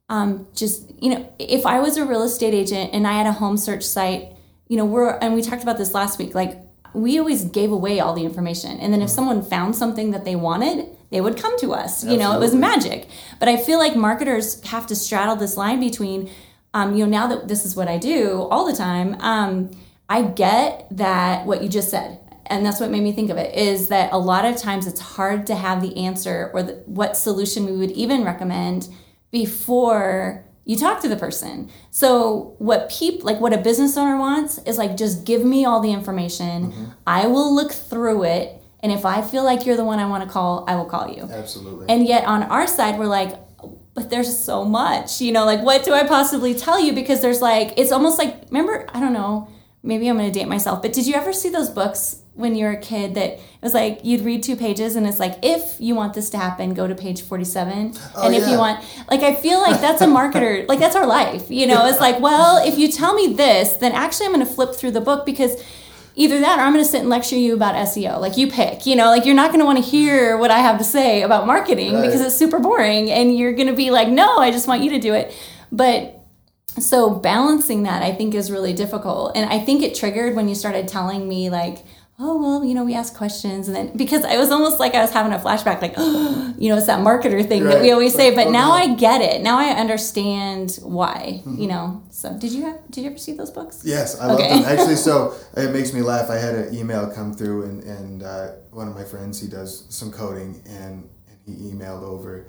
um, 0.09 0.47
just 0.53 0.91
you 1.01 1.09
know 1.09 1.33
if 1.39 1.65
i 1.65 1.79
was 1.79 1.97
a 1.97 2.05
real 2.05 2.21
estate 2.21 2.53
agent 2.53 2.91
and 2.93 3.07
i 3.07 3.13
had 3.13 3.25
a 3.25 3.31
home 3.31 3.57
search 3.57 3.83
site 3.83 4.34
you 4.67 4.77
know 4.77 4.85
we're 4.85 5.17
and 5.17 5.33
we 5.33 5.41
talked 5.41 5.63
about 5.63 5.77
this 5.77 5.93
last 5.93 6.19
week 6.19 6.35
like 6.35 6.57
we 6.95 7.19
always 7.19 7.43
gave 7.43 7.71
away 7.71 7.99
all 7.99 8.13
the 8.13 8.23
information. 8.23 8.79
And 8.79 8.93
then 8.93 9.01
if 9.01 9.09
someone 9.09 9.41
found 9.43 9.75
something 9.75 10.11
that 10.11 10.25
they 10.25 10.35
wanted 10.35 10.87
they 11.11 11.21
would 11.21 11.37
come 11.37 11.57
to 11.59 11.73
us. 11.73 12.03
You 12.03 12.17
know 12.17 12.33
it 12.33 12.39
was 12.39 12.55
magic. 12.55 13.07
But 13.39 13.47
i 13.49 13.57
feel 13.57 13.79
like 13.79 13.95
marketers 13.95 14.61
have 14.63 14.87
to 14.87 14.95
straddle 14.95 15.35
this 15.35 15.57
line 15.57 15.79
between 15.79 16.29
um, 16.73 16.95
you 16.95 17.05
know 17.05 17.11
now 17.11 17.27
that 17.27 17.47
this 17.47 17.65
is 17.65 17.75
what 17.75 17.87
i 17.87 17.97
do 17.97 18.41
all 18.51 18.65
the 18.65 18.75
time 18.75 19.15
um, 19.21 19.71
i 20.09 20.21
get 20.21 20.87
that 20.91 21.45
what 21.45 21.61
you 21.61 21.69
just 21.69 21.89
said. 21.89 22.19
And 22.47 22.63
that's 22.63 22.79
what 22.79 22.91
made 22.91 23.01
me 23.01 23.11
think 23.11 23.31
of 23.31 23.37
it 23.37 23.55
is 23.55 23.87
that 23.87 24.13
a 24.13 24.19
lot 24.19 24.45
of 24.45 24.55
times 24.55 24.85
it's 24.85 24.99
hard 24.99 25.47
to 25.47 25.55
have 25.55 25.81
the 25.81 25.97
answer 25.97 26.51
or 26.53 26.61
the, 26.61 26.73
what 26.85 27.17
solution 27.17 27.65
we 27.65 27.71
would 27.71 27.91
even 27.91 28.23
recommend 28.23 28.87
before 29.31 30.44
you 30.65 30.75
talk 30.75 31.01
to 31.01 31.07
the 31.07 31.15
person. 31.15 31.69
So 31.91 32.55
what 32.57 32.89
peop 32.89 33.23
like 33.23 33.39
what 33.39 33.53
a 33.53 33.57
business 33.57 33.95
owner 33.97 34.17
wants 34.17 34.57
is 34.59 34.77
like 34.77 34.97
just 34.97 35.25
give 35.25 35.45
me 35.45 35.65
all 35.65 35.79
the 35.79 35.91
information. 35.91 36.71
Mm-hmm. 36.71 36.85
I 37.07 37.27
will 37.27 37.55
look 37.55 37.71
through 37.71 38.23
it 38.23 38.61
and 38.81 38.91
if 38.91 39.05
I 39.05 39.21
feel 39.21 39.43
like 39.43 39.65
you're 39.65 39.77
the 39.77 39.85
one 39.85 39.99
I 39.99 40.07
want 40.07 40.23
to 40.23 40.29
call, 40.29 40.65
I 40.67 40.75
will 40.75 40.85
call 40.85 41.07
you. 41.09 41.23
absolutely. 41.23 41.87
And 41.89 42.05
yet 42.07 42.25
on 42.25 42.43
our 42.43 42.67
side 42.67 42.99
we're 42.99 43.05
like 43.05 43.39
but 43.95 44.09
there's 44.09 44.37
so 44.37 44.65
much, 44.65 45.21
you 45.21 45.31
know, 45.31 45.45
like 45.45 45.61
what 45.61 45.85
do 45.85 45.93
I 45.93 46.05
possibly 46.05 46.53
tell 46.53 46.79
you? 46.79 46.91
Because 46.91 47.21
there's 47.21 47.41
like, 47.41 47.73
it's 47.77 47.93
almost 47.93 48.19
like, 48.19 48.43
remember, 48.49 48.85
I 48.93 48.99
don't 48.99 49.13
know, 49.13 49.47
maybe 49.81 50.09
I'm 50.09 50.17
going 50.17 50.29
to 50.29 50.37
date 50.37 50.49
myself, 50.49 50.81
but 50.81 50.91
did 50.91 51.07
you 51.07 51.15
ever 51.15 51.31
see 51.31 51.49
those 51.49 51.69
books 51.69 52.21
when 52.35 52.53
you 52.53 52.65
were 52.65 52.71
a 52.71 52.77
kid 52.79 53.15
that 53.15 53.31
it 53.31 53.41
was 53.61 53.73
like 53.73 53.99
you'd 54.03 54.21
read 54.21 54.43
two 54.43 54.55
pages 54.57 54.95
and 54.97 55.07
it's 55.07 55.19
like 55.19 55.39
if 55.41 55.77
you 55.79 55.95
want 55.95 56.13
this 56.13 56.29
to 56.29 56.37
happen 56.37 56.73
go 56.73 56.85
to 56.85 56.93
page 56.93 57.21
47 57.21 57.93
Oh, 58.15 58.25
and 58.25 58.35
if 58.35 58.47
you 58.49 58.57
want 58.57 58.83
like 59.09 59.21
i 59.21 59.33
feel 59.33 59.61
like 59.61 59.79
that's 59.79 60.01
a 60.01 60.05
marketer 60.05 60.67
like 60.71 60.79
that's 60.79 60.95
our 60.97 61.07
life 61.07 61.49
you 61.49 61.65
know? 61.65 61.85
It's 61.85 61.99
like 62.01 62.19
well 62.19 62.65
if 62.67 62.77
you 62.77 62.91
tell 62.91 63.13
me 63.13 63.33
this 63.33 63.77
then 63.77 63.93
actually 63.93 64.25
i'm 64.27 64.33
going 64.33 64.45
to 64.45 64.51
flip 64.51 64.75
through 64.75 64.91
the 64.91 65.01
book 65.01 65.25
because 65.25 65.63
either 66.17 66.39
that 66.41 66.59
or 66.59 66.63
i'm 66.63 66.73
going 66.73 66.83
to 66.83 66.89
sit 66.89 66.99
and 67.01 67.09
lecture 67.09 67.37
you 67.37 67.53
about 67.53 67.75
seo 67.87 68.19
like 68.19 68.35
you 68.37 68.47
pick 68.51 68.85
you 68.85 68.95
know? 68.97 69.05
Like 69.07 69.25
you're 69.25 69.35
not 69.35 69.51
going 69.51 69.59
to 69.61 69.65
want 69.65 69.77
to 69.81 69.89
hear 69.89 70.37
what 70.37 70.51
i 70.51 70.59
have 70.59 70.77
to 70.77 70.83
say 70.83 71.21
about 71.21 71.47
marketing 71.47 71.93
Right. 71.93 72.05
because 72.05 72.19
it's 72.21 72.35
super 72.35 72.59
boring 72.59 73.09
and 73.11 73.37
you're 73.37 73.53
going 73.53 73.67
to 73.69 73.73
be 73.75 73.91
like 73.91 74.09
no 74.09 74.37
i 74.39 74.51
just 74.51 74.67
want 74.67 74.83
you 74.83 74.89
to 74.91 74.99
do 74.99 75.13
it. 75.13 75.33
But 75.71 76.21
so 76.79 77.09
balancing 77.09 77.83
that 77.83 78.03
i 78.03 78.11
think 78.11 78.35
is 78.35 78.51
really 78.51 78.73
difficult. 78.73 79.31
And 79.37 79.49
i 79.49 79.57
think 79.59 79.81
it 79.81 79.95
triggered 79.95 80.35
when 80.35 80.49
you 80.49 80.55
started 80.55 80.87
telling 80.89 81.27
me 81.29 81.49
like 81.49 81.85
oh 82.17 82.37
well 82.41 82.63
you 82.63 82.73
know 82.73 82.85
we 82.85 82.93
ask 82.93 83.13
questions 83.15 83.67
and 83.67 83.75
then 83.75 83.95
because 83.97 84.23
i 84.23 84.37
was 84.37 84.49
almost 84.49 84.79
like 84.79 84.93
i 84.95 85.01
was 85.01 85.11
having 85.11 85.33
a 85.33 85.37
flashback 85.37 85.81
like 85.81 85.93
oh, 85.97 86.53
you 86.57 86.69
know 86.69 86.77
it's 86.77 86.85
that 86.87 86.99
marketer 87.01 87.45
thing 87.45 87.63
that 87.65 87.81
we 87.81 87.89
Right. 87.89 87.91
always 87.93 88.13
say 88.15 88.33
but 88.33 88.47
oh, 88.47 88.51
now 88.51 88.69
no. 88.69 88.75
Mm-hmm. 88.83 88.91
i 88.93 88.95
get 88.95 89.21
it 89.21 89.41
now 89.41 89.57
i 89.59 89.65
understand 89.71 90.79
why 90.81 91.41
you 91.45 91.67
know 91.67 92.01
so 92.09 92.33
did 92.37 92.51
you 92.53 92.63
have 92.63 92.79
did 92.89 93.03
you 93.03 93.09
ever 93.09 93.17
see 93.19 93.33
those 93.33 93.51
books 93.51 93.81
Yes, 93.83 94.17
I 94.19 94.27
love 94.27 94.37
them. 94.39 94.63
Actually, 94.65 94.95
so 94.95 95.35
it 95.57 95.71
makes 95.73 95.91
me 95.93 96.01
laugh. 96.01 96.29
I 96.29 96.37
had 96.37 96.55
an 96.55 96.73
email 96.73 97.11
come 97.11 97.33
through, 97.33 97.63
and, 97.63 97.83
and 97.83 98.23
uh, 98.23 98.47
one 98.71 98.87
of 98.87 98.95
my 98.95 99.03
friends, 99.03 99.41
he 99.41 99.47
does 99.49 99.85
some 99.89 100.11
coding, 100.11 100.61
and, 100.65 101.09
and 101.29 101.37
he 101.45 101.53
emailed 101.71 102.03
over 102.03 102.47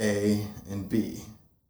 A 0.00 0.46
and 0.70 0.88
B. 0.88 1.20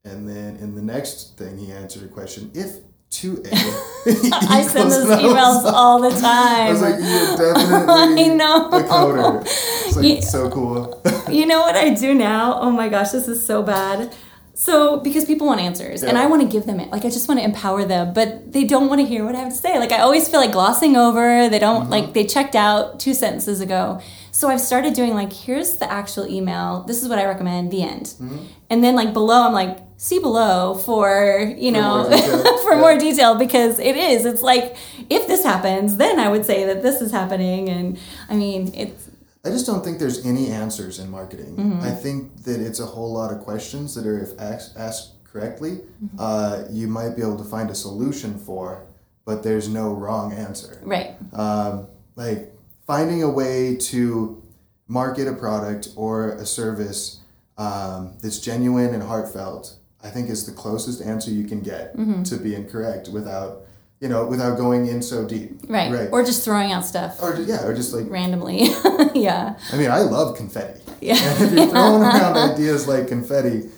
And 0.05 0.29
then 0.29 0.57
in 0.57 0.75
the 0.75 0.83
next 0.83 1.37
thing, 1.39 1.59
he 1.59 1.73
answered 1.73 2.03
a 2.05 2.09
question 2.09 2.51
if 2.55 2.77
2A. 3.11 3.85
i 4.49 4.63
send 4.63 4.91
those 4.91 5.05
and 5.05 5.13
I 5.13 5.23
was 5.23 5.65
emails 5.65 5.73
all 5.73 6.01
the 6.01 6.09
I 6.25 6.71
was 6.71 6.81
time 6.81 6.91
like, 6.93 6.99
definitely 7.37 8.25
I 8.25 8.35
know. 8.35 8.69
a 8.69 8.83
coder. 8.83 9.43
It's 9.45 9.97
like, 9.97 10.07
Yeah. 10.07 10.21
so 10.21 10.51
cool. 10.51 11.03
you 11.31 11.47
know 11.47 11.61
what 11.61 11.77
I 11.77 11.91
do 11.91 12.15
now? 12.15 12.59
Oh 12.61 12.71
my 12.71 12.89
gosh, 12.89 13.11
this 13.11 13.29
is 13.29 13.45
so 13.45 13.63
bad. 13.63 14.15
So 14.55 14.99
because 14.99 15.25
people 15.25 15.47
want 15.47 15.61
answers, 15.61 16.03
and 16.03 16.19
I 16.19 16.27
want 16.27 16.43
to 16.43 16.49
give 16.49 16.67
them 16.67 16.81
it. 16.81 16.91
Like 16.91 17.05
I 17.05 17.11
just 17.11 17.29
want 17.29 17.39
to 17.39 17.45
empower 17.45 17.85
them, 17.85 18.13
but 18.13 18.53
they 18.53 18.65
don't 18.65 18.89
want 18.89 19.01
to 19.01 19.07
hear 19.07 19.25
what 19.25 19.37
I 19.37 19.39
have 19.39 19.51
to 19.51 19.55
say. 19.55 19.79
Like 19.79 19.93
I 19.93 19.99
always 19.99 20.29
feel 20.29 20.41
like 20.41 20.51
glossing 20.51 20.97
over. 20.97 21.49
They 21.49 21.61
don't 21.61 21.83
mm-hmm. 21.83 21.93
like 21.93 22.13
they 22.13 22.25
checked 22.27 22.57
out 22.57 22.99
two 22.99 23.15
sentences 23.15 23.61
ago. 23.61 24.01
So 24.33 24.49
I've 24.49 24.61
started 24.61 24.95
doing 24.95 25.15
like 25.15 25.33
here's 25.33 25.77
the 25.77 25.91
actual 25.91 26.27
email. 26.27 26.83
This 26.89 27.05
is 27.05 27.09
what 27.09 27.21
I 27.21 27.27
recommend. 27.27 27.71
The 27.71 27.83
end. 27.85 28.07
Mm-hmm. 28.07 28.39
And 28.69 28.83
then 28.83 28.97
like 28.97 29.13
below, 29.13 29.47
I'm 29.47 29.53
like 29.53 29.79
see 30.01 30.19
below 30.21 30.75
for 30.75 31.53
you 31.59 31.71
know 31.73 32.03
more 32.09 32.11
detail. 32.11 32.59
for 32.63 32.73
Yeah. 32.75 32.81
more 32.81 32.99
detail 32.99 33.35
because 33.35 33.79
it 33.79 33.97
is. 33.97 34.25
It's 34.25 34.43
like 34.43 34.77
if 35.11 35.27
this 35.27 35.43
happens, 35.45 35.97
then 35.97 36.19
I 36.19 36.29
would 36.29 36.45
say 36.47 36.65
that 36.65 36.83
this 36.83 37.01
is 37.03 37.11
happening. 37.13 37.69
And 37.69 37.99
I 38.31 38.35
mean 38.37 38.73
it's 38.75 39.11
I 39.45 39.51
just 39.51 39.67
don't 39.67 39.83
think 39.85 39.99
there's 39.99 40.25
any 40.27 40.49
answers 40.49 40.99
in 40.99 41.11
marketing. 41.11 41.57
Mm-hmm. 41.57 41.81
I 41.83 41.91
think 41.91 42.43
that 42.45 42.61
it's 42.61 42.81
a 42.81 42.87
whole 42.87 43.13
lot 43.13 43.33
of 43.33 43.39
questions 43.41 43.95
that 43.95 44.05
are, 44.05 44.19
if 44.19 44.31
asked, 44.39 44.77
asked 44.77 45.13
correctly, 45.25 45.73
Mm-hmm. 46.05 46.17
uh, 46.19 46.65
you 46.71 46.87
might 46.89 47.15
be 47.17 47.23
able 47.23 47.39
to 47.39 47.45
find 47.45 47.71
a 47.71 47.75
solution 47.75 48.39
for, 48.39 48.83
but 49.25 49.43
there's 49.45 49.69
no 49.69 49.93
wrong 49.93 50.33
answer. 50.33 50.81
right. 50.83 51.17
Um, 51.33 51.87
like 52.17 52.53
finding 52.87 53.23
a 53.23 53.31
way 53.31 53.77
to 53.93 54.43
market 54.89 55.29
a 55.29 55.33
product 55.35 55.89
or 55.97 56.33
a 56.33 56.45
service 56.47 57.21
um, 57.57 58.17
that's 58.21 58.39
genuine 58.41 58.93
and 58.93 59.03
heartfelt, 59.03 59.77
I 60.03 60.09
think 60.11 60.29
is 60.31 60.47
the 60.47 60.53
closest 60.53 61.03
answer 61.03 61.31
you 61.31 61.45
can 61.45 61.61
get 61.61 61.97
Mm-hmm. 61.97 62.23
to 62.25 62.37
being 62.37 62.69
correct 62.69 63.09
without, 63.09 63.63
you 64.01 64.09
know, 64.09 64.27
without 64.27 64.57
going 64.57 64.87
in 64.87 65.03
so 65.03 65.27
deep. 65.27 65.61
Right. 65.69 65.91
Right. 65.91 66.09
Or 66.13 66.23
just 66.25 66.45
throwing 66.45 66.71
out 66.71 66.85
stuff 66.85 67.21
or 67.23 67.37
yeah, 67.41 67.65
or 67.65 67.75
just 67.75 67.93
like 67.93 68.09
randomly. 68.09 68.63
yeah. 69.15 69.59
I 69.73 69.77
mean, 69.77 69.91
I 69.91 70.01
love 70.01 70.37
confetti. 70.37 70.81
Yeah. 71.01 71.17
And 71.17 71.45
if 71.47 71.53
you're 71.53 71.67
throwing 71.69 72.03
around 72.09 72.37
ideas 72.37 72.87
like 72.87 73.09
confetti, 73.09 73.69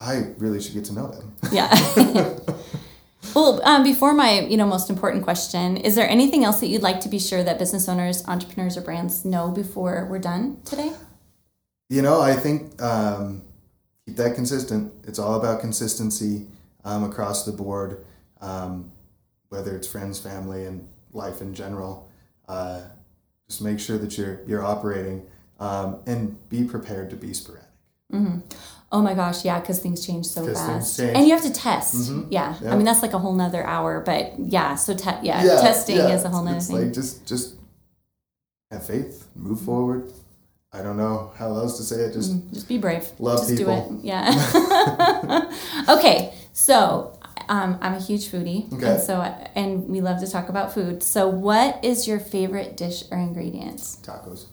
I 0.00 0.32
really 0.38 0.60
should 0.60 0.74
get 0.74 0.84
to 0.86 0.92
know 0.92 1.08
them. 1.12 1.32
Yeah. 1.52 1.70
well, 3.34 3.60
um, 3.64 3.82
before 3.84 4.12
my, 4.12 4.40
you 4.40 4.56
know, 4.56 4.66
most 4.66 4.90
important 4.90 5.22
question, 5.24 5.76
is 5.76 5.94
there 5.94 6.08
anything 6.08 6.44
else 6.44 6.58
that 6.60 6.66
you'd 6.66 6.82
like 6.82 7.00
to 7.02 7.08
be 7.08 7.18
sure 7.18 7.42
that 7.44 7.58
business 7.58 7.88
owners, 7.88 8.26
entrepreneurs, 8.26 8.76
or 8.76 8.80
brands 8.82 9.24
know 9.24 9.50
before 9.50 10.06
we're 10.10 10.18
done 10.18 10.58
today? 10.64 10.92
You 11.88 12.02
know, 12.02 12.20
I 12.20 12.34
think 12.34 12.82
um, 12.82 13.42
keep 14.06 14.16
that 14.16 14.34
consistent. 14.34 14.92
It's 15.04 15.18
all 15.18 15.34
about 15.34 15.60
consistency 15.60 16.46
um, 16.84 17.04
across 17.04 17.44
the 17.44 17.52
board, 17.52 18.04
um, 18.40 18.90
whether 19.48 19.76
it's 19.76 19.86
friends, 19.86 20.18
family, 20.18 20.66
and 20.66 20.88
life 21.12 21.40
in 21.40 21.54
general. 21.54 22.08
Uh, 22.48 22.82
just 23.48 23.62
make 23.62 23.80
sure 23.80 23.98
that 23.98 24.16
you're 24.18 24.40
you're 24.46 24.64
operating 24.64 25.24
um, 25.60 26.00
and 26.06 26.48
be 26.48 26.64
prepared 26.64 27.10
to 27.10 27.16
be 27.16 27.32
sporadic. 27.32 27.64
Oh 28.92 29.02
my 29.02 29.14
gosh, 29.14 29.44
yeah, 29.44 29.58
because 29.58 29.80
things 29.80 30.06
change 30.06 30.26
so 30.26 30.46
fast, 30.46 30.96
change. 30.96 31.16
and 31.16 31.26
you 31.26 31.34
have 31.34 31.42
to 31.42 31.52
test. 31.52 31.96
Mhm. 32.12 32.28
Yeah. 32.30 32.56
I 32.64 32.76
mean 32.76 32.84
that's 32.84 33.02
like 33.02 33.12
a 33.12 33.18
whole 33.18 33.32
nother 33.34 33.66
hour, 33.66 34.00
but 34.00 34.38
yeah. 34.38 34.76
So 34.76 34.94
te- 34.94 35.18
yeah, 35.22 35.42
testing 35.42 35.96
yeah, 35.96 36.14
is 36.14 36.24
a 36.24 36.28
whole 36.28 36.44
nother 36.44 36.58
it's 36.58 36.68
thing. 36.68 36.76
Like 36.76 36.92
just 36.92 37.26
just 37.26 37.56
have 38.70 38.86
faith, 38.86 39.26
move 39.34 39.60
forward. 39.60 40.12
I 40.74 40.82
don't 40.82 40.96
know 40.96 41.30
how 41.36 41.48
else 41.54 41.76
to 41.78 41.82
say 41.84 41.96
it. 42.06 42.12
Just 42.12 42.32
Just 42.52 42.68
be 42.68 42.78
brave. 42.78 43.06
Love 43.18 43.38
Just 43.46 43.56
people. 43.56 43.90
do 43.90 43.96
it. 43.98 44.04
Yeah. 44.04 45.50
okay. 45.88 46.34
So 46.52 47.16
um, 47.48 47.78
I'm 47.80 47.94
a 47.94 48.00
huge 48.00 48.28
foodie, 48.30 48.72
Okay. 48.72 48.92
and 48.92 49.00
so 49.00 49.20
and 49.54 49.88
we 49.88 50.00
love 50.00 50.20
to 50.20 50.30
talk 50.30 50.48
about 50.48 50.72
food. 50.74 51.02
So, 51.02 51.28
what 51.28 51.84
is 51.84 52.08
your 52.08 52.18
favorite 52.18 52.76
dish 52.76 53.04
or 53.10 53.18
ingredient? 53.18 53.78
tacos. 53.78 54.46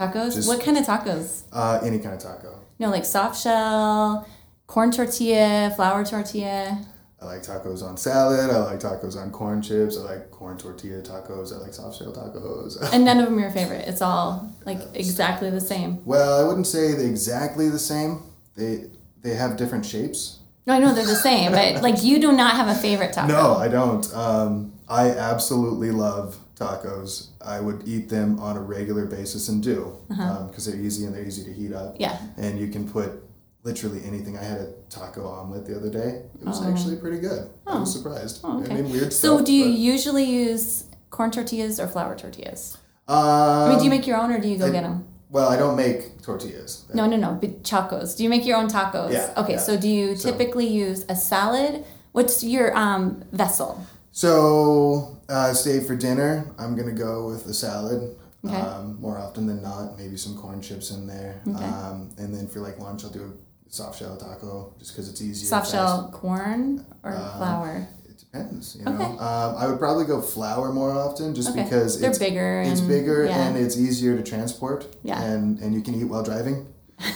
Tacos. 0.00 0.34
Just- 0.34 0.48
what 0.48 0.62
kind 0.62 0.76
of 0.78 0.84
tacos? 0.86 1.42
Uh, 1.52 1.80
any 1.82 1.98
kind 1.98 2.14
of 2.14 2.20
taco. 2.20 2.58
No, 2.78 2.90
like 2.90 3.04
soft 3.04 3.40
shell, 3.42 4.26
corn 4.66 4.90
tortilla, 4.90 5.72
flour 5.76 6.04
tortilla. 6.04 6.78
I 7.20 7.24
like 7.24 7.42
tacos 7.42 7.82
on 7.82 7.96
salad. 7.96 8.50
I 8.50 8.58
like 8.58 8.78
tacos 8.78 9.16
on 9.16 9.30
corn 9.32 9.60
chips. 9.60 9.98
I 9.98 10.02
like 10.02 10.30
corn 10.30 10.56
tortilla 10.56 11.02
tacos. 11.02 11.52
I 11.52 11.56
like 11.56 11.74
soft 11.74 11.98
shell 11.98 12.12
tacos. 12.12 12.76
And 12.92 13.04
none 13.04 13.18
of 13.18 13.24
them 13.24 13.36
are 13.38 13.40
your 13.40 13.50
favorite. 13.50 13.88
It's 13.88 14.00
all 14.02 14.54
like 14.64 14.78
exactly 14.94 15.50
the 15.50 15.60
same. 15.60 16.04
well, 16.04 16.40
I 16.40 16.46
wouldn't 16.46 16.66
say 16.66 16.94
they 16.94 17.06
exactly 17.06 17.68
the 17.68 17.78
same. 17.78 18.22
They 18.56 18.84
they 19.22 19.34
have 19.34 19.56
different 19.56 19.84
shapes. 19.84 20.38
No, 20.66 20.74
I 20.74 20.78
know 20.78 20.94
they're 20.94 21.06
the 21.06 21.16
same, 21.16 21.50
but 21.52 21.82
like 21.88 22.04
you 22.04 22.20
do 22.20 22.30
not 22.30 22.54
have 22.54 22.68
a 22.68 22.74
favorite 22.74 23.12
taco. 23.12 23.32
No, 23.32 23.56
I 23.56 23.68
don't. 23.68 24.14
Um, 24.14 24.72
I 24.88 25.10
absolutely 25.10 25.90
love 25.90 26.38
tacos. 26.54 27.28
I 27.40 27.58
would 27.60 27.82
eat 27.86 28.08
them 28.08 28.38
on 28.38 28.56
a 28.56 28.60
regular 28.60 29.06
basis 29.06 29.48
and 29.48 29.62
do 29.62 29.96
because 30.08 30.66
they're 30.66 30.76
easy 30.80 31.04
and 31.04 31.14
they're 31.14 31.24
easy 31.24 31.42
to 31.44 31.52
heat 31.52 31.72
up. 31.72 31.88
Uh-huh. 31.88 31.96
Yeah. 31.98 32.18
And 32.36 32.60
you 32.60 32.68
can 32.68 32.88
put 32.88 33.22
literally 33.68 34.00
anything. 34.04 34.36
I 34.38 34.42
had 34.42 34.60
a 34.60 34.68
taco 34.88 35.26
omelet 35.28 35.66
the 35.66 35.76
other 35.76 35.90
day. 35.90 36.22
It 36.40 36.46
was 36.46 36.64
actually 36.64 36.96
pretty 36.96 37.18
good. 37.20 37.50
I 37.66 37.78
was 37.78 37.92
surprised. 37.92 38.40
Oh, 38.42 38.60
okay. 38.62 38.72
I 38.72 38.74
mean, 38.82 38.90
weird 38.90 39.12
So, 39.12 39.36
stuff, 39.36 39.46
do 39.46 39.52
you 39.52 39.64
but- 39.66 39.78
usually 39.92 40.24
use 40.24 40.84
corn 41.10 41.30
tortillas 41.30 41.78
or 41.78 41.86
flour 41.86 42.16
tortillas? 42.16 42.76
Um, 43.06 43.16
I 43.18 43.68
mean, 43.70 43.78
do 43.78 43.84
you 43.84 43.90
make 43.90 44.06
your 44.06 44.16
own 44.22 44.30
or 44.32 44.38
do 44.40 44.48
you 44.48 44.58
go 44.58 44.66
I- 44.66 44.70
get 44.70 44.82
them? 44.84 45.04
Well, 45.30 45.48
I 45.50 45.56
don't 45.58 45.76
make 45.76 46.22
tortillas. 46.22 46.84
No, 46.94 47.04
no, 47.06 47.16
no. 47.16 47.30
But 47.40 47.62
tacos. 47.62 48.16
Do 48.16 48.22
you 48.24 48.30
make 48.30 48.46
your 48.46 48.56
own 48.56 48.68
tacos? 48.68 49.12
Yeah, 49.12 49.34
Okay. 49.36 49.54
yeah. 49.54 49.58
So, 49.68 49.76
do 49.76 49.88
you 49.88 50.16
So- 50.16 50.30
typically 50.30 50.66
use 50.66 51.04
a 51.08 51.16
salad? 51.16 51.84
What's 52.12 52.42
your 52.42 52.74
um, 52.76 53.22
vessel? 53.32 53.72
So, 54.12 55.18
uh, 55.28 55.52
say 55.52 55.80
for 55.80 55.94
dinner, 55.94 56.46
I'm 56.58 56.74
gonna 56.76 56.92
go 57.08 57.28
with 57.28 57.46
a 57.46 57.54
salad. 57.54 58.16
Okay. 58.46 58.56
Um, 58.56 58.96
more 59.00 59.18
often 59.18 59.46
than 59.46 59.60
not, 59.62 59.98
maybe 59.98 60.16
some 60.16 60.34
corn 60.36 60.60
chips 60.62 60.90
in 60.90 61.06
there. 61.06 61.34
Okay. 61.46 61.64
Um, 61.64 62.10
and 62.18 62.34
then 62.34 62.46
for 62.46 62.60
like 62.60 62.78
lunch, 62.78 63.04
I'll 63.04 63.10
do 63.10 63.24
a 63.24 63.32
soft 63.68 63.98
shell 63.98 64.16
taco 64.16 64.72
just 64.78 64.92
because 64.92 65.08
it's 65.08 65.20
easier. 65.22 65.48
Soft 65.48 65.70
shell 65.70 66.10
corn 66.12 66.84
or 67.02 67.12
Uh, 67.12 67.36
flour? 67.38 67.88
It 68.08 68.18
depends. 68.18 68.76
You 68.76 68.84
know, 68.84 68.92
Okay. 68.94 69.04
um, 69.04 69.54
I 69.56 69.66
would 69.66 69.78
probably 69.78 70.04
go 70.04 70.20
flour 70.20 70.72
more 70.72 70.92
often 70.92 71.34
just 71.34 71.50
Okay. 71.50 71.64
because 71.64 72.00
They're 72.00 72.10
it's 72.10 72.18
bigger. 72.18 72.62
it's 72.62 72.80
and, 72.80 72.88
bigger 72.88 73.24
yeah. 73.24 73.36
and 73.46 73.56
it's 73.56 73.76
easier 73.76 74.16
to 74.16 74.22
transport. 74.22 74.86
Yeah. 75.02 75.20
And 75.22 75.58
and 75.60 75.74
you 75.74 75.82
can 75.82 75.94
eat 75.94 76.04
while 76.04 76.22
driving. 76.22 76.66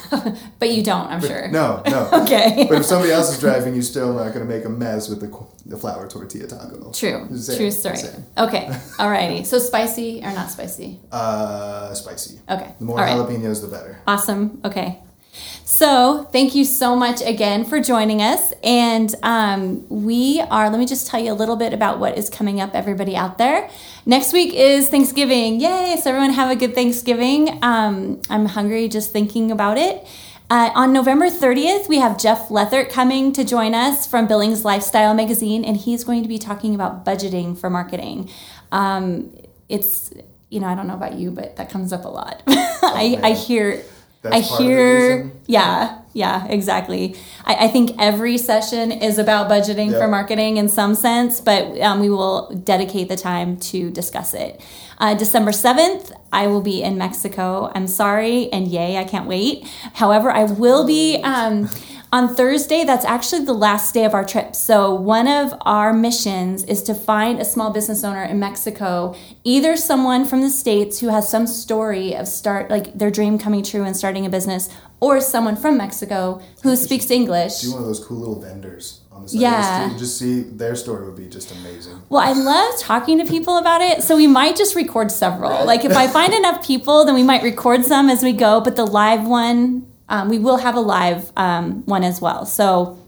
But 0.61 0.71
you 0.71 0.83
don't, 0.85 1.09
I'm 1.11 1.21
sure. 1.21 1.49
No, 1.49 1.83
no. 1.89 2.09
Okay. 2.23 2.67
But 2.69 2.79
if 2.79 2.85
somebody 2.87 3.11
else 3.13 3.33
is 3.35 3.41
driving, 3.41 3.75
you're 3.75 3.83
still 3.83 4.13
not 4.13 4.33
going 4.33 4.47
to 4.47 4.53
make 4.55 4.65
a 4.65 4.69
mess 4.69 5.09
with 5.09 5.19
the, 5.21 5.31
the 5.67 5.77
flour 5.77 6.07
tortilla 6.07 6.47
taco. 6.47 6.93
True. 6.93 7.27
Same, 7.37 7.57
True 7.57 7.71
story. 7.73 7.97
same. 7.97 8.25
Okay. 8.39 8.67
Alrighty. 9.03 9.45
So 9.45 9.59
spicy 9.59 10.21
or 10.23 10.31
not 10.33 10.51
spicy? 10.53 11.01
Uh, 11.11 11.93
spicy. 11.95 12.39
Okay. 12.49 12.71
The 12.79 12.85
more 12.85 12.99
All 13.01 13.05
right. 13.05 13.17
jalapenos, 13.17 13.61
the 13.61 13.67
better. 13.69 13.99
Awesome. 14.07 14.61
Okay. 14.65 15.01
So, 15.65 16.29
thank 16.33 16.55
you 16.55 16.65
so 16.65 16.97
much 16.97 17.23
again 17.23 17.65
for 17.65 17.81
joining 17.81 18.21
us. 18.21 18.53
And 18.63 19.15
um, 19.23 19.89
we 19.89 20.41
are, 20.51 20.69
let 20.69 20.79
me 20.79 20.87
just 20.87 21.07
tell 21.07 21.23
you 21.23 21.33
a 21.33 21.35
little 21.35 21.57
bit 21.57 21.73
about 21.73 21.99
what 21.99 22.19
is 22.19 22.29
coming 22.29 22.61
up, 22.61 22.75
everybody 22.75 23.17
out 23.17 23.39
there. 23.39 23.71
Next 24.05 24.33
week 24.33 24.53
is 24.55 24.89
Thanksgiving. 24.89 25.61
Yay. 25.61 25.97
So, 26.03 26.11
everyone 26.11 26.31
have 26.31 26.51
a 26.51 26.57
good 26.57 26.75
Thanksgiving. 26.75 27.59
Um, 27.63 28.21
I'm 28.29 28.47
hungry 28.47 28.89
just 28.89 29.13
thinking 29.13 29.51
about 29.51 29.79
it. 29.79 30.07
Uh, 30.51 30.71
on 30.75 30.93
November 30.93 31.31
30th, 31.31 31.89
we 31.89 31.97
have 31.97 32.19
Jeff 32.19 32.49
Lethert 32.49 32.91
coming 32.91 33.33
to 33.33 33.43
join 33.43 33.75
us 33.75 34.07
from 34.07 34.27
Billings 34.27 34.67
Lifestyle 34.67 35.15
Magazine, 35.15 35.65
and 35.65 35.79
he's 35.79 36.05
going 36.05 36.23
to 36.23 36.29
be 36.29 36.39
talking 36.39 36.75
about 36.75 37.07
budgeting 37.07 37.57
for 37.57 37.71
marketing. 37.71 38.29
Um, 38.71 39.35
it's, 39.71 40.13
you 40.51 40.61
know, 40.61 40.67
I 40.67 40.75
don't 40.75 40.87
know 40.87 40.95
about 40.95 41.15
you, 41.15 41.31
but 41.31 41.57
that 41.57 41.71
comes 41.71 41.91
up 41.91 42.05
a 42.05 42.09
lot. 42.09 42.43
I, 42.47 43.19
I 43.23 43.33
hear 43.33 43.83
That's 44.23 44.37
I 44.37 44.41
part 44.41 44.61
of 44.61 44.67
the 44.67 44.73
hear, 44.73 45.33
yeah, 45.47 45.99
yeah, 46.13 46.47
exactly. 46.47 47.17
I, 47.45 47.67
I 47.67 47.69
think 47.69 47.97
every 47.99 48.39
session 48.39 48.93
is 48.93 49.19
about 49.19 49.51
budgeting 49.51 49.91
for 49.93 50.07
marketing 50.07 50.59
in 50.59 50.69
some 50.69 50.95
sense, 50.95 51.41
but 51.41 51.81
um, 51.81 52.01
we 52.01 52.09
will 52.09 52.51
dedicate 52.51 53.09
the 53.09 53.17
time 53.17 53.57
to 53.59 53.91
discuss 53.91 54.33
it. 54.35 54.61
Uh, 54.99 55.15
December 55.15 55.51
7th, 55.51 56.13
I 56.33 56.47
will 56.47 56.61
be 56.61 56.83
in 56.83 56.97
Mexico. 56.97 57.73
I'm 57.75 57.89
sorry, 57.89 58.53
and 58.53 58.69
yay, 58.69 58.97
I 58.97 59.05
can't 59.05 59.27
wait. 59.27 59.67
However, 59.95 60.31
I 60.31 60.45
will 60.45 60.87
be. 60.87 61.21
Um, 61.25 61.69
on 62.13 62.35
Thursday, 62.35 62.85
that's 62.85 63.07
actually 63.07 63.45
the 63.47 63.55
last 63.55 63.95
day 63.95 64.05
of 64.05 64.13
our 64.13 64.23
trip. 64.25 64.55
So, 64.55 64.95
one 64.95 65.27
of 65.27 65.55
our 65.63 65.95
missions 65.95 66.63
is 66.65 66.83
to 66.83 66.95
find 66.95 67.41
a 67.41 67.45
small 67.45 67.71
business 67.73 68.05
owner 68.05 68.23
in 68.23 68.39
Mexico, 68.39 69.17
either 69.45 69.77
someone 69.77 70.27
from 70.27 70.43
the 70.43 70.51
States 70.51 71.01
who 71.01 71.09
has 71.09 71.29
some 71.31 71.47
story 71.47 72.15
of 72.15 72.29
start, 72.29 72.71
like 72.71 72.93
their 72.99 73.11
dream 73.11 73.39
coming 73.39 73.63
true 73.63 73.85
and 73.85 73.97
starting 73.97 74.27
a 74.27 74.31
business, 74.31 74.69
or 75.01 75.21
someone 75.23 75.57
from 75.57 75.79
Mexico 75.79 76.43
who 76.63 76.77
speaks 76.77 77.11
English. 77.11 77.63
Do 77.63 77.73
one 77.73 77.81
of 77.81 77.87
those 77.87 78.05
cool 78.05 78.19
little 78.19 78.41
vendors 78.41 79.01
on 79.11 79.23
the 79.23 79.29
side 79.29 79.41
Yeah. 79.41 79.89
the. 79.89 79.99
Just 79.99 80.19
see 80.19 80.43
their 80.43 80.77
story 80.77 81.07
would 81.07 81.17
be 81.17 81.29
just 81.29 81.51
amazing. 81.51 82.03
Well, 82.11 82.23
I 82.23 82.33
love 82.33 82.79
talking 82.79 83.19
to 83.19 83.25
people 83.25 83.57
about 83.57 83.81
it, 83.81 84.03
so 84.03 84.17
we 84.17 84.27
might 84.27 84.55
just 84.55 84.77
record 84.77 85.11
several. 85.11 85.65
Like, 85.65 85.85
if 85.87 85.97
I 85.97 86.07
find 86.09 86.35
enough 86.43 86.65
people, 86.65 87.07
then 87.07 87.15
we 87.15 87.23
might 87.23 87.43
record 87.43 87.85
some 87.87 88.11
as 88.11 88.23
we 88.23 88.33
go, 88.35 88.61
but 88.61 88.77
the 88.77 88.85
live 88.87 89.27
one, 89.27 89.87
um, 90.13 90.29
we 90.29 90.39
will 90.39 90.59
have 90.59 90.77
a 90.77 90.81
live 90.81 91.33
um, 91.37 91.85
one 91.87 92.05
as 92.05 92.21
well. 92.21 92.45
So, 92.45 92.99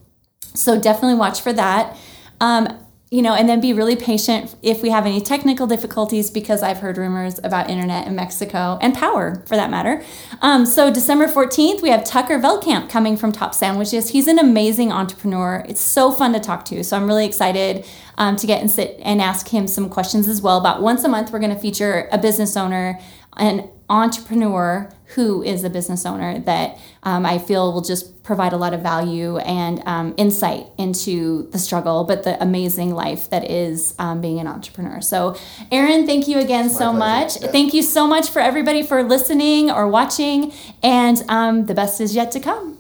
so 0.41 0.81
definitely 0.81 1.17
watch 1.17 1.43
for 1.43 1.53
that. 1.53 1.97
Um, 2.41 2.81
you 3.11 3.23
know, 3.23 3.35
and 3.35 3.49
then 3.49 3.61
be 3.61 3.73
really 3.73 3.95
patient 3.95 4.57
if 4.61 4.83
we 4.83 4.89
have 4.89 5.07
any 5.07 5.21
technical 5.21 5.69
difficulties 5.69 6.31
because 6.31 6.65
I've 6.65 6.79
heard 6.79 6.99
rumors 6.99 7.39
about 7.45 7.71
internet 7.71 8.09
in 8.09 8.17
Mexico 8.17 8.77
and 8.81 8.93
power 8.93 9.45
for 9.47 9.55
that 9.55 9.71
matter. 9.71 10.03
Um, 10.43 10.67
so, 10.67 10.93
December 10.93 11.29
14th, 11.29 11.81
we 11.81 11.91
have 11.91 12.03
Tucker 12.03 12.41
Veldkamp 12.41 12.89
coming 12.89 13.17
from 13.17 13.31
Top 13.31 13.55
Sandwiches. 13.55 14.09
He's 14.09 14.27
an 14.27 14.41
amazing 14.41 14.91
entrepreneur. 14.91 15.65
It's 15.69 15.83
so 15.83 16.11
fun 16.11 16.33
to 16.33 16.41
talk 16.41 16.65
to. 16.65 16.83
So, 16.83 16.97
I'm 16.97 17.07
really 17.07 17.27
excited 17.27 17.87
um, 18.17 18.35
to 18.37 18.47
get 18.49 18.63
and 18.63 18.71
sit 18.71 18.99
and 19.03 19.21
ask 19.21 19.47
him 19.49 19.69
some 19.69 19.89
questions 19.91 20.27
as 20.27 20.43
well. 20.43 20.59
About 20.59 20.83
once 20.83 21.05
a 21.05 21.09
month, 21.09 21.31
we're 21.31 21.39
going 21.39 21.55
to 21.55 21.61
feature 21.61 22.09
a 22.11 22.19
business 22.19 22.57
owner, 22.57 22.99
an 23.37 23.69
entrepreneur 23.89 24.91
who 25.15 25.43
is 25.43 25.63
a 25.65 25.71
business 25.71 26.05
owner 26.07 26.39
that 26.41 26.79
um, 27.03 27.25
I 27.25 27.39
feel 27.39 27.73
will 27.73 27.83
just 27.83 28.23
provide 28.25 28.53
a 28.53 28.57
lot 28.57 28.73
of 28.73 28.81
value 28.81 29.37
and 29.39 29.83
um, 29.87 30.15
insight 30.17 30.67
into 30.79 31.49
the 31.51 31.59
struggle, 31.59 32.05
but 32.05 32.25
the 32.25 32.43
amazing 32.43 32.95
life 32.95 33.31
that 33.31 33.49
is 33.51 33.95
um, 33.99 34.21
being 34.21 34.41
an 34.41 34.47
entrepreneur. 34.47 35.01
So, 35.01 35.37
Aaron, 35.71 36.07
thank 36.07 36.27
you 36.27 36.39
again 36.39 36.71
so 36.71 36.91
pleasure. 36.91 36.99
much. 36.99 37.43
Yeah. 37.43 37.53
Thank 37.53 37.75
you 37.75 37.83
so 37.83 38.07
much 38.07 38.31
for 38.31 38.41
everybody 38.41 38.83
for 38.83 39.03
listening 39.03 39.71
or 39.71 39.87
watching, 39.89 40.53
and 40.83 41.23
um, 41.29 41.67
the 41.67 41.75
best 41.75 42.01
is 42.01 42.15
yet 42.15 42.33
to 42.33 42.41
come. 42.41 42.74